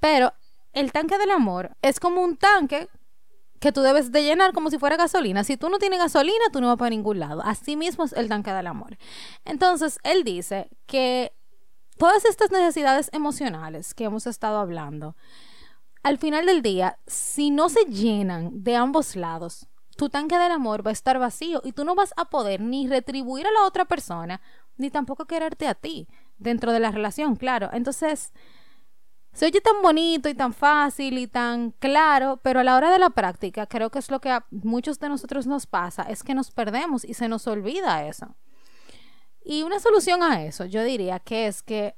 Pero 0.00 0.32
el 0.72 0.92
tanque 0.92 1.18
del 1.18 1.32
amor 1.32 1.76
es 1.82 2.00
como 2.00 2.22
un 2.22 2.36
tanque 2.36 2.88
que 3.62 3.70
tú 3.70 3.80
debes 3.80 4.10
de 4.10 4.24
llenar 4.24 4.52
como 4.52 4.70
si 4.70 4.78
fuera 4.78 4.96
gasolina. 4.96 5.44
Si 5.44 5.56
tú 5.56 5.68
no 5.68 5.78
tienes 5.78 6.00
gasolina, 6.00 6.44
tú 6.52 6.60
no 6.60 6.66
vas 6.66 6.76
para 6.78 6.90
ningún 6.90 7.20
lado. 7.20 7.42
Así 7.44 7.76
mismo 7.76 8.02
es 8.02 8.12
el 8.12 8.28
tanque 8.28 8.50
del 8.50 8.66
amor. 8.66 8.98
Entonces, 9.44 10.00
él 10.02 10.24
dice 10.24 10.68
que 10.86 11.32
todas 11.96 12.24
estas 12.24 12.50
necesidades 12.50 13.08
emocionales 13.12 13.94
que 13.94 14.02
hemos 14.02 14.26
estado 14.26 14.58
hablando, 14.58 15.14
al 16.02 16.18
final 16.18 16.46
del 16.46 16.60
día, 16.60 16.98
si 17.06 17.52
no 17.52 17.68
se 17.68 17.84
llenan 17.84 18.64
de 18.64 18.74
ambos 18.74 19.14
lados, 19.14 19.68
tu 19.96 20.08
tanque 20.08 20.38
del 20.38 20.50
amor 20.50 20.84
va 20.84 20.90
a 20.90 20.92
estar 20.92 21.20
vacío 21.20 21.62
y 21.64 21.70
tú 21.70 21.84
no 21.84 21.94
vas 21.94 22.12
a 22.16 22.30
poder 22.30 22.60
ni 22.60 22.88
retribuir 22.88 23.46
a 23.46 23.52
la 23.52 23.64
otra 23.64 23.84
persona, 23.84 24.40
ni 24.76 24.90
tampoco 24.90 25.26
quererte 25.26 25.68
a 25.68 25.76
ti 25.76 26.08
dentro 26.36 26.72
de 26.72 26.80
la 26.80 26.90
relación, 26.90 27.36
claro. 27.36 27.70
Entonces, 27.72 28.32
se 29.32 29.46
oye 29.46 29.60
tan 29.60 29.80
bonito 29.82 30.28
y 30.28 30.34
tan 30.34 30.52
fácil 30.52 31.18
y 31.18 31.26
tan 31.26 31.70
claro, 31.72 32.38
pero 32.42 32.60
a 32.60 32.64
la 32.64 32.76
hora 32.76 32.90
de 32.90 32.98
la 32.98 33.10
práctica 33.10 33.66
creo 33.66 33.90
que 33.90 33.98
es 33.98 34.10
lo 34.10 34.20
que 34.20 34.30
a 34.30 34.46
muchos 34.50 34.98
de 34.98 35.08
nosotros 35.08 35.46
nos 35.46 35.66
pasa, 35.66 36.02
es 36.02 36.22
que 36.22 36.34
nos 36.34 36.50
perdemos 36.50 37.04
y 37.04 37.14
se 37.14 37.28
nos 37.28 37.46
olvida 37.46 38.06
eso. 38.06 38.36
Y 39.44 39.62
una 39.62 39.80
solución 39.80 40.22
a 40.22 40.44
eso, 40.44 40.66
yo 40.66 40.84
diría 40.84 41.18
que 41.18 41.46
es 41.46 41.62
que 41.62 41.96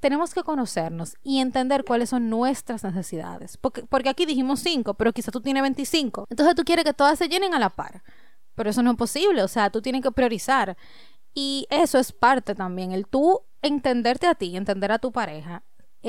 tenemos 0.00 0.34
que 0.34 0.42
conocernos 0.42 1.16
y 1.22 1.40
entender 1.40 1.84
cuáles 1.84 2.10
son 2.10 2.28
nuestras 2.28 2.84
necesidades. 2.84 3.56
Porque, 3.56 3.84
porque 3.84 4.08
aquí 4.08 4.26
dijimos 4.26 4.60
cinco, 4.60 4.94
pero 4.94 5.12
quizá 5.12 5.30
tú 5.30 5.40
tienes 5.40 5.62
25. 5.62 6.26
Entonces 6.28 6.54
tú 6.54 6.64
quieres 6.64 6.84
que 6.84 6.92
todas 6.92 7.18
se 7.18 7.28
llenen 7.28 7.54
a 7.54 7.58
la 7.58 7.70
par. 7.70 8.02
Pero 8.54 8.70
eso 8.70 8.82
no 8.82 8.90
es 8.90 8.96
posible, 8.96 9.42
o 9.42 9.48
sea, 9.48 9.70
tú 9.70 9.80
tienes 9.80 10.02
que 10.02 10.10
priorizar. 10.10 10.76
Y 11.34 11.66
eso 11.70 11.98
es 11.98 12.12
parte 12.12 12.54
también, 12.54 12.92
el 12.92 13.06
tú 13.06 13.42
entenderte 13.62 14.26
a 14.26 14.34
ti, 14.34 14.56
entender 14.56 14.92
a 14.92 14.98
tu 14.98 15.12
pareja 15.12 15.62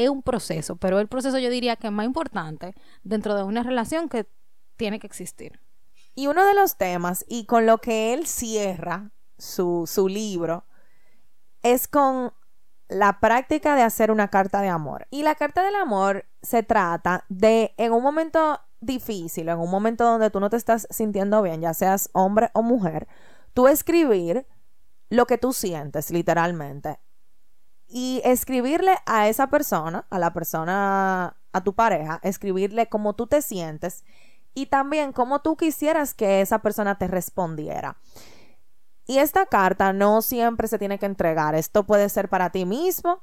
es 0.03 0.09
un 0.09 0.21
proceso, 0.21 0.75
pero 0.75 0.99
el 0.99 1.07
proceso 1.07 1.39
yo 1.39 1.49
diría 1.49 1.75
que 1.75 1.87
es 1.87 1.93
más 1.93 2.05
importante 2.05 2.75
dentro 3.03 3.35
de 3.35 3.43
una 3.43 3.63
relación 3.63 4.09
que 4.09 4.29
tiene 4.75 4.99
que 4.99 5.07
existir. 5.07 5.59
Y 6.13 6.27
uno 6.27 6.45
de 6.45 6.53
los 6.53 6.77
temas, 6.77 7.25
y 7.27 7.45
con 7.45 7.65
lo 7.65 7.79
que 7.79 8.13
él 8.13 8.27
cierra 8.27 9.11
su, 9.39 9.85
su 9.87 10.07
libro, 10.07 10.65
es 11.63 11.87
con 11.87 12.31
la 12.87 13.19
práctica 13.19 13.75
de 13.75 13.81
hacer 13.81 14.11
una 14.11 14.29
carta 14.29 14.61
de 14.61 14.69
amor. 14.69 15.07
Y 15.09 15.23
la 15.23 15.33
carta 15.33 15.63
del 15.63 15.75
amor 15.75 16.25
se 16.43 16.61
trata 16.61 17.25
de, 17.27 17.73
en 17.77 17.91
un 17.91 18.03
momento 18.03 18.61
difícil, 18.79 19.49
en 19.49 19.57
un 19.57 19.71
momento 19.71 20.03
donde 20.03 20.29
tú 20.29 20.39
no 20.39 20.51
te 20.51 20.57
estás 20.57 20.87
sintiendo 20.91 21.41
bien, 21.41 21.61
ya 21.61 21.73
seas 21.73 22.11
hombre 22.13 22.51
o 22.53 22.61
mujer, 22.61 23.07
tú 23.53 23.67
escribir 23.67 24.45
lo 25.09 25.25
que 25.25 25.39
tú 25.39 25.53
sientes, 25.53 26.11
literalmente 26.11 26.99
y 27.87 28.21
escribirle 28.25 28.97
a 29.05 29.27
esa 29.27 29.47
persona, 29.47 30.05
a 30.09 30.19
la 30.19 30.33
persona, 30.33 31.37
a 31.53 31.63
tu 31.63 31.73
pareja, 31.73 32.19
escribirle 32.23 32.87
cómo 32.87 33.13
tú 33.13 33.27
te 33.27 33.41
sientes 33.41 34.03
y 34.53 34.67
también 34.67 35.13
cómo 35.13 35.41
tú 35.41 35.55
quisieras 35.55 36.13
que 36.13 36.41
esa 36.41 36.59
persona 36.59 36.97
te 36.97 37.07
respondiera. 37.07 37.97
Y 39.05 39.19
esta 39.19 39.45
carta 39.45 39.93
no 39.93 40.21
siempre 40.21 40.67
se 40.67 40.77
tiene 40.77 40.99
que 40.99 41.05
entregar. 41.05 41.55
Esto 41.55 41.85
puede 41.85 42.09
ser 42.09 42.27
para 42.27 42.49
ti 42.49 42.65
mismo, 42.65 43.21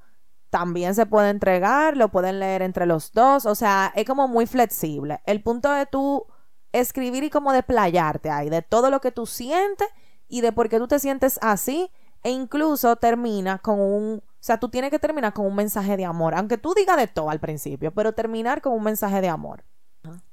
también 0.49 0.95
se 0.95 1.05
puede 1.05 1.31
entregar, 1.31 1.97
lo 1.97 2.09
pueden 2.09 2.39
leer 2.39 2.63
entre 2.63 2.87
los 2.87 3.13
dos, 3.13 3.45
o 3.45 3.55
sea, 3.55 3.93
es 3.95 4.07
como 4.07 4.29
muy 4.29 4.47
flexible. 4.47 5.21
El 5.27 5.43
punto 5.43 5.71
de 5.71 5.85
tú 5.85 6.27
escribir 6.73 7.25
y 7.25 7.31
como 7.31 7.53
de 7.53 7.63
playarte 7.63 8.31
ahí, 8.31 8.49
de 8.49 8.63
todo 8.63 8.89
lo 8.89 9.01
que 9.01 9.13
tú 9.13 9.27
sientes 9.27 9.89
y 10.29 10.41
de 10.41 10.53
por 10.53 10.69
qué 10.69 10.79
tú 10.79 10.89
te 10.89 10.99
sientes 10.99 11.39
así, 11.43 11.91
e 12.23 12.31
incluso 12.31 12.97
termina 12.97 13.59
con 13.59 13.81
un 13.81 14.23
sea, 14.45 14.59
tú 14.59 14.69
tienes 14.69 14.91
que 14.91 14.99
terminar 14.99 15.33
con 15.33 15.47
un 15.47 15.55
mensaje 15.55 15.97
de 15.97 16.05
amor, 16.05 16.35
aunque 16.35 16.59
tú 16.59 16.75
digas 16.75 16.99
de 16.99 17.07
todo 17.07 17.31
al 17.31 17.41
principio, 17.41 17.95
pero 17.95 18.13
terminar 18.13 18.61
con 18.61 18.75
un 18.75 18.83
mensaje 18.83 19.23
de 19.23 19.29
amor. 19.29 19.65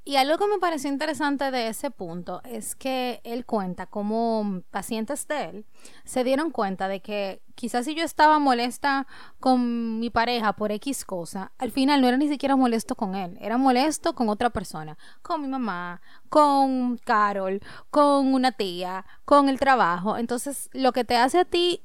Y 0.03 0.17
algo 0.17 0.37
que 0.37 0.47
me 0.47 0.57
pareció 0.57 0.91
interesante 0.91 1.49
de 1.49 1.69
ese 1.69 1.91
punto 1.91 2.41
es 2.43 2.75
que 2.75 3.21
él 3.23 3.45
cuenta 3.45 3.85
cómo 3.85 4.63
pacientes 4.69 5.27
de 5.29 5.43
él 5.45 5.65
se 6.03 6.25
dieron 6.25 6.51
cuenta 6.51 6.89
de 6.89 7.01
que 7.01 7.41
quizás 7.55 7.85
si 7.85 7.95
yo 7.95 8.03
estaba 8.03 8.37
molesta 8.37 9.07
con 9.39 9.99
mi 9.99 10.09
pareja 10.09 10.53
por 10.53 10.73
X 10.73 11.05
cosa, 11.05 11.53
al 11.57 11.71
final 11.71 12.01
no 12.01 12.09
era 12.09 12.17
ni 12.17 12.27
siquiera 12.27 12.57
molesto 12.57 12.95
con 12.95 13.15
él, 13.15 13.37
era 13.39 13.57
molesto 13.57 14.13
con 14.13 14.27
otra 14.27 14.49
persona, 14.49 14.97
con 15.21 15.41
mi 15.41 15.47
mamá, 15.47 16.01
con 16.29 16.97
Carol, 16.97 17.61
con 17.91 18.33
una 18.33 18.51
tía, 18.51 19.05
con 19.23 19.47
el 19.47 19.59
trabajo. 19.59 20.17
Entonces, 20.17 20.69
lo 20.73 20.91
que 20.91 21.05
te 21.05 21.15
hace 21.15 21.39
a 21.39 21.45
ti 21.45 21.81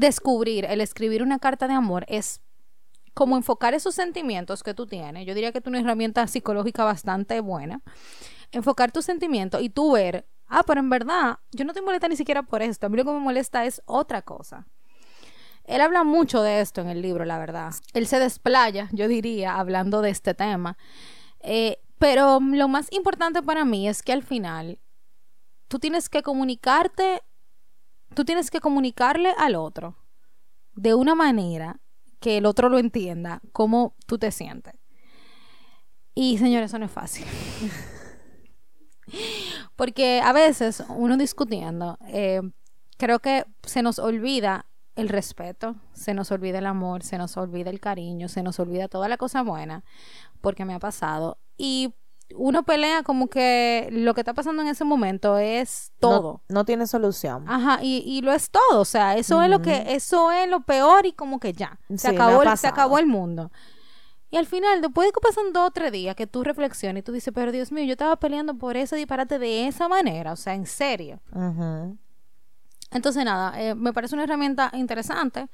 descubrir, 0.00 0.64
el 0.64 0.80
escribir 0.80 1.22
una 1.22 1.38
carta 1.38 1.68
de 1.68 1.74
amor 1.74 2.06
es 2.08 2.40
como 3.12 3.36
enfocar 3.36 3.74
esos 3.74 3.94
sentimientos 3.94 4.62
que 4.62 4.72
tú 4.72 4.86
tienes. 4.86 5.26
Yo 5.26 5.34
diría 5.34 5.52
que 5.52 5.58
es 5.58 5.66
una 5.66 5.78
herramienta 5.78 6.26
psicológica 6.26 6.84
bastante 6.84 7.40
buena. 7.40 7.82
Enfocar 8.50 8.92
tus 8.92 9.04
sentimientos 9.04 9.60
y 9.60 9.68
tú 9.68 9.92
ver, 9.92 10.26
ah, 10.46 10.62
pero 10.66 10.80
en 10.80 10.88
verdad, 10.88 11.38
yo 11.52 11.66
no 11.66 11.74
te 11.74 11.82
molesta 11.82 12.08
ni 12.08 12.16
siquiera 12.16 12.42
por 12.42 12.62
esto. 12.62 12.86
A 12.86 12.88
mí 12.88 12.96
lo 12.96 13.04
que 13.04 13.12
me 13.12 13.18
molesta 13.18 13.66
es 13.66 13.82
otra 13.84 14.22
cosa. 14.22 14.66
Él 15.64 15.82
habla 15.82 16.02
mucho 16.02 16.42
de 16.42 16.62
esto 16.62 16.80
en 16.80 16.88
el 16.88 17.02
libro, 17.02 17.26
la 17.26 17.38
verdad. 17.38 17.74
Él 17.92 18.06
se 18.06 18.18
desplaya, 18.18 18.88
yo 18.92 19.06
diría, 19.06 19.56
hablando 19.56 20.00
de 20.00 20.10
este 20.10 20.32
tema. 20.32 20.78
Eh, 21.40 21.78
pero 21.98 22.40
lo 22.40 22.68
más 22.68 22.90
importante 22.90 23.42
para 23.42 23.66
mí 23.66 23.86
es 23.86 24.02
que 24.02 24.14
al 24.14 24.22
final 24.22 24.80
tú 25.68 25.78
tienes 25.78 26.08
que 26.08 26.22
comunicarte 26.22 27.22
tú 28.14 28.24
tienes 28.24 28.50
que 28.50 28.60
comunicarle 28.60 29.32
al 29.38 29.54
otro 29.54 29.96
de 30.74 30.94
una 30.94 31.14
manera 31.14 31.80
que 32.20 32.38
el 32.38 32.46
otro 32.46 32.68
lo 32.68 32.78
entienda 32.78 33.40
cómo 33.52 33.94
tú 34.06 34.18
te 34.18 34.30
sientes. 34.30 34.74
Y 36.14 36.38
señores, 36.38 36.70
eso 36.70 36.78
no 36.78 36.86
es 36.86 36.92
fácil. 36.92 37.26
Porque 39.76 40.20
a 40.22 40.32
veces 40.32 40.84
uno 40.88 41.16
discutiendo, 41.16 41.98
eh, 42.08 42.42
creo 42.98 43.20
que 43.20 43.46
se 43.62 43.82
nos 43.82 43.98
olvida 43.98 44.66
el 44.96 45.08
respeto, 45.08 45.76
se 45.92 46.14
nos 46.14 46.30
olvida 46.30 46.58
el 46.58 46.66
amor, 46.66 47.02
se 47.02 47.16
nos 47.16 47.36
olvida 47.36 47.70
el 47.70 47.80
cariño, 47.80 48.28
se 48.28 48.42
nos 48.42 48.58
olvida 48.60 48.88
toda 48.88 49.08
la 49.08 49.16
cosa 49.16 49.42
buena, 49.42 49.84
porque 50.40 50.64
me 50.64 50.74
ha 50.74 50.78
pasado. 50.78 51.38
Y 51.56 51.94
uno 52.34 52.62
pelea 52.62 53.02
como 53.02 53.28
que 53.28 53.88
lo 53.92 54.14
que 54.14 54.20
está 54.20 54.34
pasando 54.34 54.62
en 54.62 54.68
ese 54.68 54.84
momento 54.84 55.38
es 55.38 55.92
todo. 55.98 56.42
No, 56.48 56.64
tiene 56.64 56.86
solución. 56.86 57.44
Ajá, 57.48 57.80
y, 57.82 58.20
lo 58.22 58.32
es 58.32 58.50
todo. 58.50 58.80
O 58.80 58.84
sea, 58.84 59.16
eso 59.16 59.42
es 59.42 59.50
lo 59.50 59.62
que, 59.62 59.94
eso 59.94 60.30
es 60.30 60.48
lo 60.48 60.60
peor 60.60 61.06
y 61.06 61.12
como 61.12 61.40
que 61.40 61.52
ya. 61.52 61.78
Se 61.96 62.08
acabó, 62.08 62.42
el, 62.42 62.56
se 62.56 62.68
acabó 62.68 62.98
el 62.98 63.06
mundo. 63.06 63.50
Y 64.30 64.36
al 64.36 64.46
final, 64.46 64.80
después 64.80 65.08
de 65.08 65.12
que 65.12 65.20
pasan 65.20 65.52
dos 65.52 65.68
o 65.68 65.70
tres 65.72 65.90
días 65.90 66.14
que 66.14 66.26
tú 66.26 66.44
reflexiones 66.44 67.00
y 67.00 67.04
tú 67.04 67.12
dices, 67.12 67.32
pero 67.34 67.50
Dios 67.50 67.72
mío, 67.72 67.84
yo 67.84 67.92
estaba 67.92 68.16
peleando 68.16 68.54
por 68.54 68.76
ese 68.76 68.94
disparate 68.94 69.38
de 69.40 69.66
esa 69.66 69.88
manera, 69.88 70.32
o 70.32 70.36
sea, 70.36 70.54
en 70.54 70.66
serio. 70.66 71.20
Ajá. 71.32 71.90
Entonces, 72.92 73.24
nada, 73.24 73.60
eh, 73.60 73.74
me 73.74 73.92
parece 73.92 74.14
una 74.14 74.24
herramienta 74.24 74.70
interesante. 74.74 75.46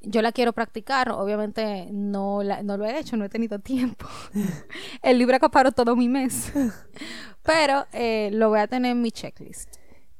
Yo 0.00 0.22
la 0.22 0.32
quiero 0.32 0.52
practicar. 0.52 1.10
Obviamente 1.10 1.88
no, 1.90 2.42
no 2.42 2.76
lo 2.76 2.84
he 2.84 2.98
hecho, 2.98 3.16
no 3.16 3.24
he 3.24 3.28
tenido 3.28 3.58
tiempo. 3.58 4.06
El 5.02 5.18
libro 5.18 5.36
acaparó 5.36 5.72
todo 5.72 5.96
mi 5.96 6.08
mes. 6.08 6.52
Pero 7.42 7.86
eh, 7.92 8.30
lo 8.32 8.48
voy 8.48 8.60
a 8.60 8.68
tener 8.68 8.92
en 8.92 9.02
mi 9.02 9.10
checklist. 9.10 9.76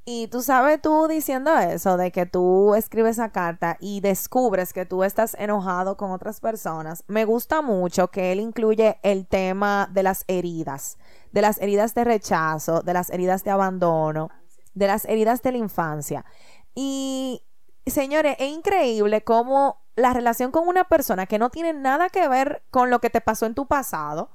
Y 0.07 0.29
tú 0.29 0.43
sabes, 0.43 0.83
tú 0.83 1.09
diciendo 1.09 1.57
eso, 1.57 1.97
de 1.97 2.13
que 2.13 2.27
tú 2.27 2.75
escribes 2.75 3.13
esa 3.13 3.31
carta 3.31 3.79
y 3.81 4.03
descubres 4.03 4.75
que 4.75 4.85
tú 4.85 5.03
estás 5.03 5.35
enojado 5.39 5.97
con 5.97 6.11
otras 6.11 6.41
personas, 6.41 7.05
me 7.07 7.25
gusta 7.25 7.63
mucho 7.63 8.09
que 8.09 8.31
él 8.31 8.39
incluye 8.39 8.99
el 9.03 9.27
tema 9.27 9.89
de 9.91 10.03
las 10.03 10.25
heridas, 10.29 10.99
de 11.33 11.41
las 11.41 11.59
heridas 11.59 11.95
de 11.95 12.05
rechazo, 12.05 12.83
de 12.83 12.93
las 12.93 13.09
heridas 13.09 13.45
de 13.45 13.53
abandono, 13.53 14.29
de 14.75 14.89
las 14.89 15.07
heridas 15.07 15.41
de 15.41 15.53
la 15.53 15.59
infancia. 15.59 16.27
Y, 16.75 17.43
señores, 17.87 18.37
es 18.39 18.51
increíble 18.51 19.23
cómo 19.23 19.83
la 19.97 20.13
relación 20.13 20.51
con 20.51 20.67
una 20.67 20.85
persona 20.85 21.27
que 21.27 21.39
no 21.39 21.51
tiene 21.51 21.73
nada 21.73 22.09
que 22.11 22.29
ver 22.29 22.65
con 22.71 22.91
lo 22.91 23.01
que 23.01 23.11
te 23.11 23.21
pasó 23.21 23.47
en 23.47 23.55
tu 23.55 23.67
pasado, 23.67 24.31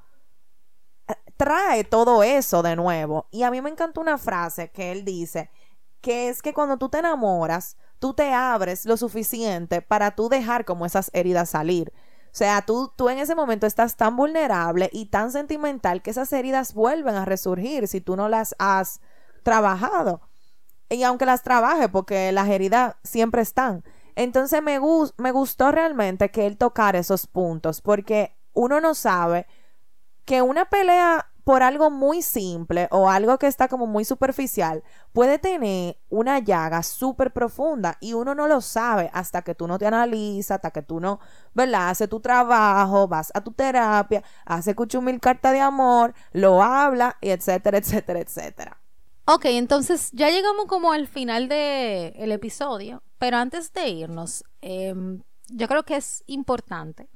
eh, 1.08 1.16
trae 1.38 1.84
todo 1.84 2.24
eso 2.24 2.64
de 2.64 2.76
nuevo. 2.76 3.28
Y 3.32 3.44
a 3.44 3.52
mí 3.52 3.62
me 3.62 3.70
encantó 3.70 4.02
una 4.02 4.18
frase 4.18 4.72
que 4.72 4.92
él 4.92 5.04
dice, 5.04 5.50
que 6.02 6.30
es 6.30 6.42
que 6.42 6.54
cuando 6.54 6.78
tú 6.78 6.90
te 6.90 7.00
enamoras, 7.00 7.78
tú 8.00 8.14
te 8.14 8.34
abres 8.34 8.86
lo 8.86 8.98
suficiente 8.98 9.82
para 9.82 10.12
tú 10.12 10.30
dejar 10.30 10.66
como 10.66 10.86
esas 10.86 11.12
heridas 11.14 11.50
salir. 11.50 11.92
O 12.32 12.36
sea, 12.40 12.62
tú, 12.62 12.94
tú 12.96 13.10
en 13.10 13.18
ese 13.18 13.36
momento 13.36 13.66
estás 13.66 13.98
tan 13.98 14.16
vulnerable 14.16 14.90
y 14.94 15.08
tan 15.08 15.32
sentimental 15.32 16.02
que 16.02 16.12
esas 16.12 16.32
heridas 16.32 16.74
vuelven 16.74 17.16
a 17.16 17.26
resurgir 17.26 17.88
si 17.88 18.02
tú 18.02 18.16
no 18.16 18.30
las 18.30 18.56
has 18.60 19.02
trabajado. 19.44 20.29
Y 20.90 21.04
aunque 21.04 21.26
las 21.26 21.44
trabaje, 21.44 21.90
porque 21.90 22.32
las 22.32 22.50
heridas 22.50 22.96
siempre 23.04 23.42
están. 23.42 23.84
Entonces 24.16 24.62
me, 24.62 24.80
me 25.18 25.32
gustó 25.32 25.72
realmente 25.72 26.30
que 26.30 26.46
él 26.46 26.58
tocara 26.58 27.00
esos 27.00 27.28
puntos, 27.28 27.82
porque 27.82 28.36
uno 28.54 28.82
no 28.82 28.96
sabe 28.96 29.48
que 30.26 30.42
una 30.42 30.66
pelea 30.66 31.30
por 31.50 31.64
algo 31.64 31.90
muy 31.90 32.22
simple 32.22 32.88
o 32.92 33.10
algo 33.10 33.40
que 33.40 33.48
está 33.48 33.68
como 33.68 33.88
muy 33.88 34.06
superficial, 34.06 34.84
puede 35.14 35.40
tener 35.40 35.98
una 36.10 36.38
llaga 36.38 36.84
súper 36.84 37.34
profunda 37.34 37.98
y 38.00 38.14
uno 38.14 38.36
no 38.36 38.48
lo 38.48 38.62
sabe 38.62 39.10
hasta 39.14 39.42
que 39.42 39.56
tú 39.56 39.68
no 39.68 39.80
te 39.80 39.88
analizas, 39.88 40.58
hasta 40.58 40.70
que 40.70 40.84
tú 40.84 41.00
no, 41.00 41.20
¿verdad? 41.56 41.90
Hace 41.90 42.08
tu 42.08 42.20
trabajo, 42.20 43.08
vas 43.08 43.32
a 43.34 43.42
tu 43.42 43.52
terapia, 43.52 44.24
hace 44.46 44.76
cuchumil 44.76 45.20
carta 45.20 45.52
de 45.52 45.60
amor, 45.60 46.14
lo 46.34 46.62
habla, 46.62 47.18
y 47.20 47.30
etcétera, 47.32 47.80
etcétera, 47.80 48.20
etcétera. 48.20 48.79
Ok, 49.32 49.46
entonces 49.46 50.10
ya 50.12 50.30
llegamos 50.30 50.66
como 50.66 50.92
al 50.92 51.08
final 51.08 51.48
del 51.48 52.14
el 52.16 52.32
episodio, 52.32 53.04
pero 53.20 53.38
antes 53.38 53.72
de 53.74 53.88
irnos, 53.90 54.44
em, 54.62 55.22
yo 55.50 55.68
creo 55.68 55.84
que 55.84 55.98
es 55.98 56.24
importante 56.26 57.10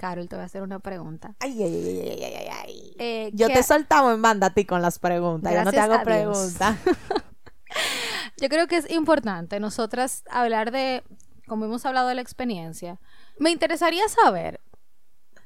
Carol, 0.00 0.28
te 0.28 0.36
voy 0.36 0.44
a 0.44 0.46
hacer 0.46 0.62
una 0.62 0.78
pregunta. 0.78 1.36
Ay, 1.40 1.62
ay, 1.62 1.74
ay, 1.74 2.22
ay, 2.22 2.24
ay, 2.24 2.48
ay. 2.50 2.96
Eh, 2.98 3.30
Yo 3.34 3.48
te 3.48 3.62
soltaba 3.62 4.14
en 4.14 4.22
banda 4.22 4.46
a 4.46 4.54
ti 4.54 4.64
con 4.64 4.80
las 4.80 4.98
preguntas. 4.98 5.52
Yo 5.52 5.62
no 5.62 5.70
te 5.70 5.78
hago 5.78 6.02
preguntas. 6.02 6.78
Yo 8.38 8.48
creo 8.48 8.66
que 8.66 8.78
es 8.78 8.90
importante 8.90 9.60
nosotras 9.60 10.24
hablar 10.30 10.70
de, 10.70 11.04
como 11.46 11.66
hemos 11.66 11.84
hablado 11.84 12.08
de 12.08 12.14
la 12.14 12.22
experiencia, 12.22 12.98
me 13.38 13.50
interesaría 13.50 14.08
saber 14.08 14.62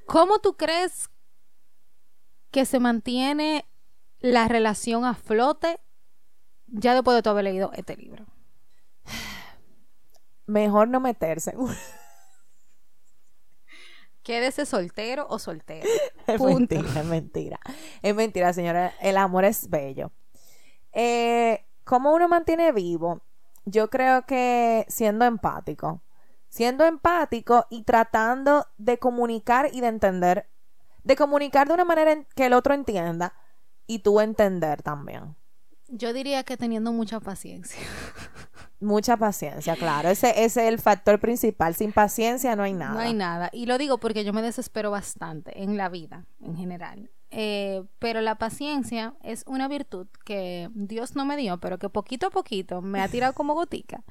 cómo 0.07 0.39
tú 0.39 0.57
crees 0.57 1.11
que 2.53 2.65
se 2.65 2.79
mantiene 2.79 3.67
la 4.21 4.47
relación 4.47 5.05
a 5.05 5.15
flote 5.15 5.81
ya 6.67 6.95
después 6.95 7.17
de 7.17 7.23
tú 7.23 7.31
haber 7.31 7.45
leído 7.45 7.71
este 7.75 7.97
libro. 7.97 8.27
Mejor 10.47 10.89
no 10.89 11.01
meterse. 11.01 11.55
Quédese 14.23 14.65
soltero 14.67 15.27
o 15.29 15.39
soltero. 15.39 15.89
Es 16.27 16.41
mentira, 16.41 16.89
es 16.89 17.05
mentira. 17.05 17.61
Es 18.01 18.15
mentira, 18.15 18.53
señora. 18.55 18.95
El 19.01 19.19
amor 19.19 19.45
es 19.45 19.69
bello. 19.69 20.11
Eh, 20.93 21.67
¿Cómo 21.85 22.15
uno 22.15 22.29
mantiene 22.29 22.73
vivo? 22.73 23.21
Yo 23.67 23.91
creo 23.91 24.25
que 24.25 24.87
siendo 24.89 25.27
empático. 25.27 26.01
Siendo 26.49 26.87
empático 26.87 27.67
y 27.69 27.83
tratando 27.83 28.67
de 28.79 28.99
comunicar 28.99 29.69
y 29.71 29.83
de 29.83 29.89
entender. 29.89 30.49
De 31.03 31.17
comunicar 31.17 31.69
de 31.69 31.75
una 31.75 31.85
manera 31.85 32.25
que 32.35 32.47
el 32.47 32.55
otro 32.55 32.73
entienda 32.73 33.35
y 33.87 33.99
tú 33.99 34.21
entender 34.21 34.83
también. 34.83 35.37
Yo 35.89 36.13
diría 36.13 36.45
que 36.45 36.57
teniendo 36.57 36.93
mucha 36.93 37.21
paciencia. 37.21 37.81
Mucha 38.81 39.17
paciencia, 39.17 39.77
claro. 39.77 40.11
Ese, 40.11 40.45
es 40.45 40.57
el 40.59 40.79
factor 40.79 41.19
principal. 41.19 41.75
Sin 41.75 41.93
paciencia 41.93 42.55
no 42.55 42.65
hay 42.65 42.75
nada. 42.75 42.93
No 42.93 43.01
hay 43.01 43.15
nada. 43.15 43.49
Y 43.53 43.65
lo 43.65 43.79
digo 43.79 43.99
porque 43.99 44.25
yo 44.25 44.35
me 44.35 44.43
desespero 44.43 44.91
bastante 44.91 45.63
en 45.63 45.79
la 45.79 45.89
vida 45.89 46.27
en 46.43 46.57
general. 46.57 47.11
Eh, 47.31 47.83
pero 47.99 48.21
la 48.21 48.37
paciencia 48.37 49.15
es 49.23 49.45
una 49.47 49.69
virtud 49.69 50.07
que 50.25 50.69
Dios 50.75 51.17
no 51.17 51.25
me 51.25 51.37
dio, 51.37 51.59
pero 51.61 51.79
que 51.79 51.89
poquito 51.89 52.27
a 52.27 52.31
poquito 52.31 52.83
me 52.83 53.01
ha 53.01 53.09
tirado 53.09 53.33
como 53.33 53.55
gotica. 53.55 54.05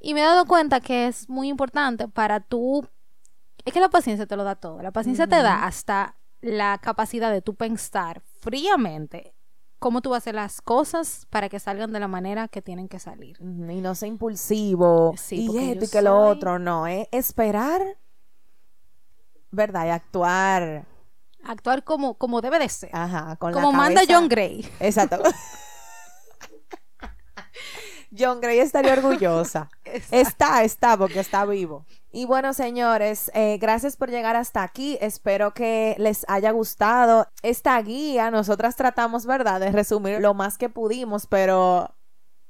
Y 0.00 0.14
me 0.14 0.20
he 0.20 0.24
dado 0.24 0.46
cuenta 0.46 0.80
que 0.80 1.06
es 1.06 1.28
muy 1.28 1.48
importante 1.48 2.08
para 2.08 2.40
tú... 2.40 2.86
Es 3.64 3.72
que 3.72 3.80
la 3.80 3.88
paciencia 3.88 4.26
te 4.26 4.36
lo 4.36 4.42
da 4.42 4.56
todo. 4.56 4.82
La 4.82 4.90
paciencia 4.90 5.26
te 5.26 5.42
da 5.42 5.64
hasta 5.64 6.16
la 6.40 6.78
capacidad 6.78 7.30
de 7.30 7.42
tú 7.42 7.54
pensar 7.54 8.22
fríamente 8.40 9.34
cómo 9.78 10.00
tú 10.00 10.10
vas 10.10 10.16
a 10.16 10.18
hacer 10.18 10.34
las 10.34 10.60
cosas 10.60 11.26
para 11.30 11.48
que 11.48 11.58
salgan 11.58 11.92
de 11.92 12.00
la 12.00 12.08
manera 12.08 12.48
que 12.48 12.62
tienen 12.62 12.88
que 12.88 12.98
salir. 12.98 13.36
Y 13.40 13.80
no 13.80 13.94
sea 13.94 14.08
impulsivo. 14.08 15.14
y 15.30 15.70
esto 15.70 15.84
y 15.84 15.88
que 15.88 16.02
lo 16.02 16.18
otro, 16.18 16.58
no. 16.58 16.86
Es 16.86 17.08
esperar, 17.12 17.98
¿verdad? 19.50 19.86
Y 19.86 19.90
actuar. 19.90 20.86
Actuar 21.44 21.84
como, 21.84 22.14
como 22.14 22.40
debe 22.40 22.58
de 22.58 22.68
ser. 22.68 22.90
Ajá, 22.92 23.36
con 23.36 23.52
Como 23.52 23.72
manda 23.72 24.02
John 24.08 24.28
Gray. 24.28 24.68
Exacto. 24.80 25.22
John 28.16 28.40
Gray 28.40 28.58
estaría 28.58 28.94
orgullosa. 28.94 29.68
Está, 30.10 30.64
está, 30.64 30.96
porque 30.96 31.20
está 31.20 31.44
vivo. 31.44 31.84
Y 32.10 32.24
bueno, 32.24 32.54
señores, 32.54 33.30
eh, 33.34 33.58
gracias 33.60 33.96
por 33.96 34.10
llegar 34.10 34.34
hasta 34.36 34.62
aquí. 34.62 34.96
Espero 35.00 35.52
que 35.52 35.94
les 35.98 36.24
haya 36.28 36.50
gustado 36.52 37.28
esta 37.42 37.80
guía. 37.82 38.30
Nosotras 38.30 38.76
tratamos, 38.76 39.26
¿verdad?, 39.26 39.60
de 39.60 39.72
resumir 39.72 40.20
lo 40.20 40.32
más 40.34 40.56
que 40.56 40.68
pudimos, 40.68 41.26
pero 41.26 41.94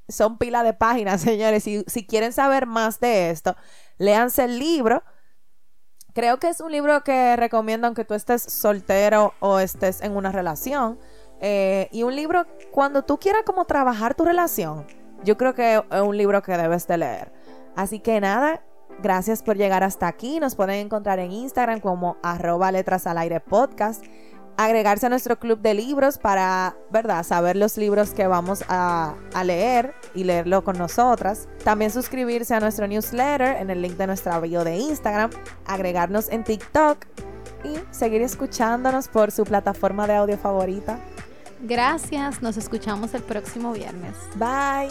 son 0.09 0.39
pila 0.39 0.63
de 0.63 0.75
páginas, 0.75 1.21
señores. 1.23 1.67
Y 1.67 1.85
si 1.87 2.07
quieren 2.07 2.33
saber 2.33 2.67
más 2.67 3.01
de 3.01 3.31
esto, 3.31 3.57
léanse 3.99 4.45
el 4.45 4.59
libro. 4.59 5.03
Creo 6.15 6.39
que 6.39 6.49
es 6.49 6.61
un 6.61 6.73
libro 6.73 7.03
que 7.05 7.37
recomiendo 7.37 7.87
aunque 7.87 8.05
tú 8.05 8.15
estés 8.15 8.43
soltero 8.43 9.35
o 9.41 9.59
estés 9.59 10.01
en 10.03 10.17
una 10.17 10.33
relación. 10.33 10.99
Eh, 11.41 11.89
y 11.93 12.03
un 12.03 12.17
libro 12.17 12.47
cuando 12.73 13.03
tú 13.03 13.19
quieras 13.19 13.43
como 13.45 13.65
trabajar 13.65 14.15
tu 14.15 14.25
relación 14.25 14.98
yo 15.25 15.37
creo 15.37 15.55
que 15.55 15.77
es 15.77 16.01
un 16.01 16.17
libro 16.17 16.43
que 16.43 16.57
debes 16.57 16.87
de 16.87 16.99
leer. 16.99 17.33
Así 17.77 18.01
que 18.01 18.21
nada, 18.21 18.63
gracias 19.03 19.43
por 19.43 19.57
llegar 19.57 19.85
hasta 19.85 20.09
aquí. 20.09 20.41
Nos 20.41 20.55
pueden 20.55 20.77
encontrar 20.77 21.19
en 21.19 21.33
Instagram 21.33 21.81
como 21.81 22.17
arroba 22.23 22.73
letras 22.73 23.07
al 23.07 23.19
aire 23.19 23.41
podcast. 23.41 24.05
Agregarse 24.57 25.07
a 25.07 25.09
nuestro 25.09 25.39
club 25.39 25.61
de 25.61 25.75
libros 25.75 26.19
para, 26.19 26.77
¿verdad?, 26.91 27.23
saber 27.23 27.55
los 27.55 27.77
libros 27.77 28.11
que 28.11 28.27
vamos 28.27 28.65
a, 28.69 29.15
a 29.33 29.45
leer 29.45 29.95
y 30.17 30.25
leerlo 30.25 30.65
con 30.65 30.77
nosotras. 30.77 31.49
También 31.63 31.93
suscribirse 31.93 32.55
a 32.55 32.61
nuestro 32.61 32.89
newsletter 32.89 33.57
en 33.57 33.71
el 33.71 33.81
link 33.81 33.97
de 33.97 34.09
nuestra 34.09 34.41
bio 34.41 34.65
de 34.65 34.77
Instagram. 34.77 35.31
Agregarnos 35.65 36.29
en 36.31 36.43
TikTok 36.43 37.05
y 37.63 37.79
seguir 37.93 38.23
escuchándonos 38.23 39.07
por 39.07 39.31
su 39.31 39.45
plataforma 39.45 40.09
de 40.09 40.17
audio 40.17 40.39
favorita. 40.39 40.99
Gracias, 41.61 42.43
nos 42.43 42.57
escuchamos 42.57 43.15
el 43.15 43.23
próximo 43.23 43.73
viernes. 43.73 44.15
Bye. 44.37 44.89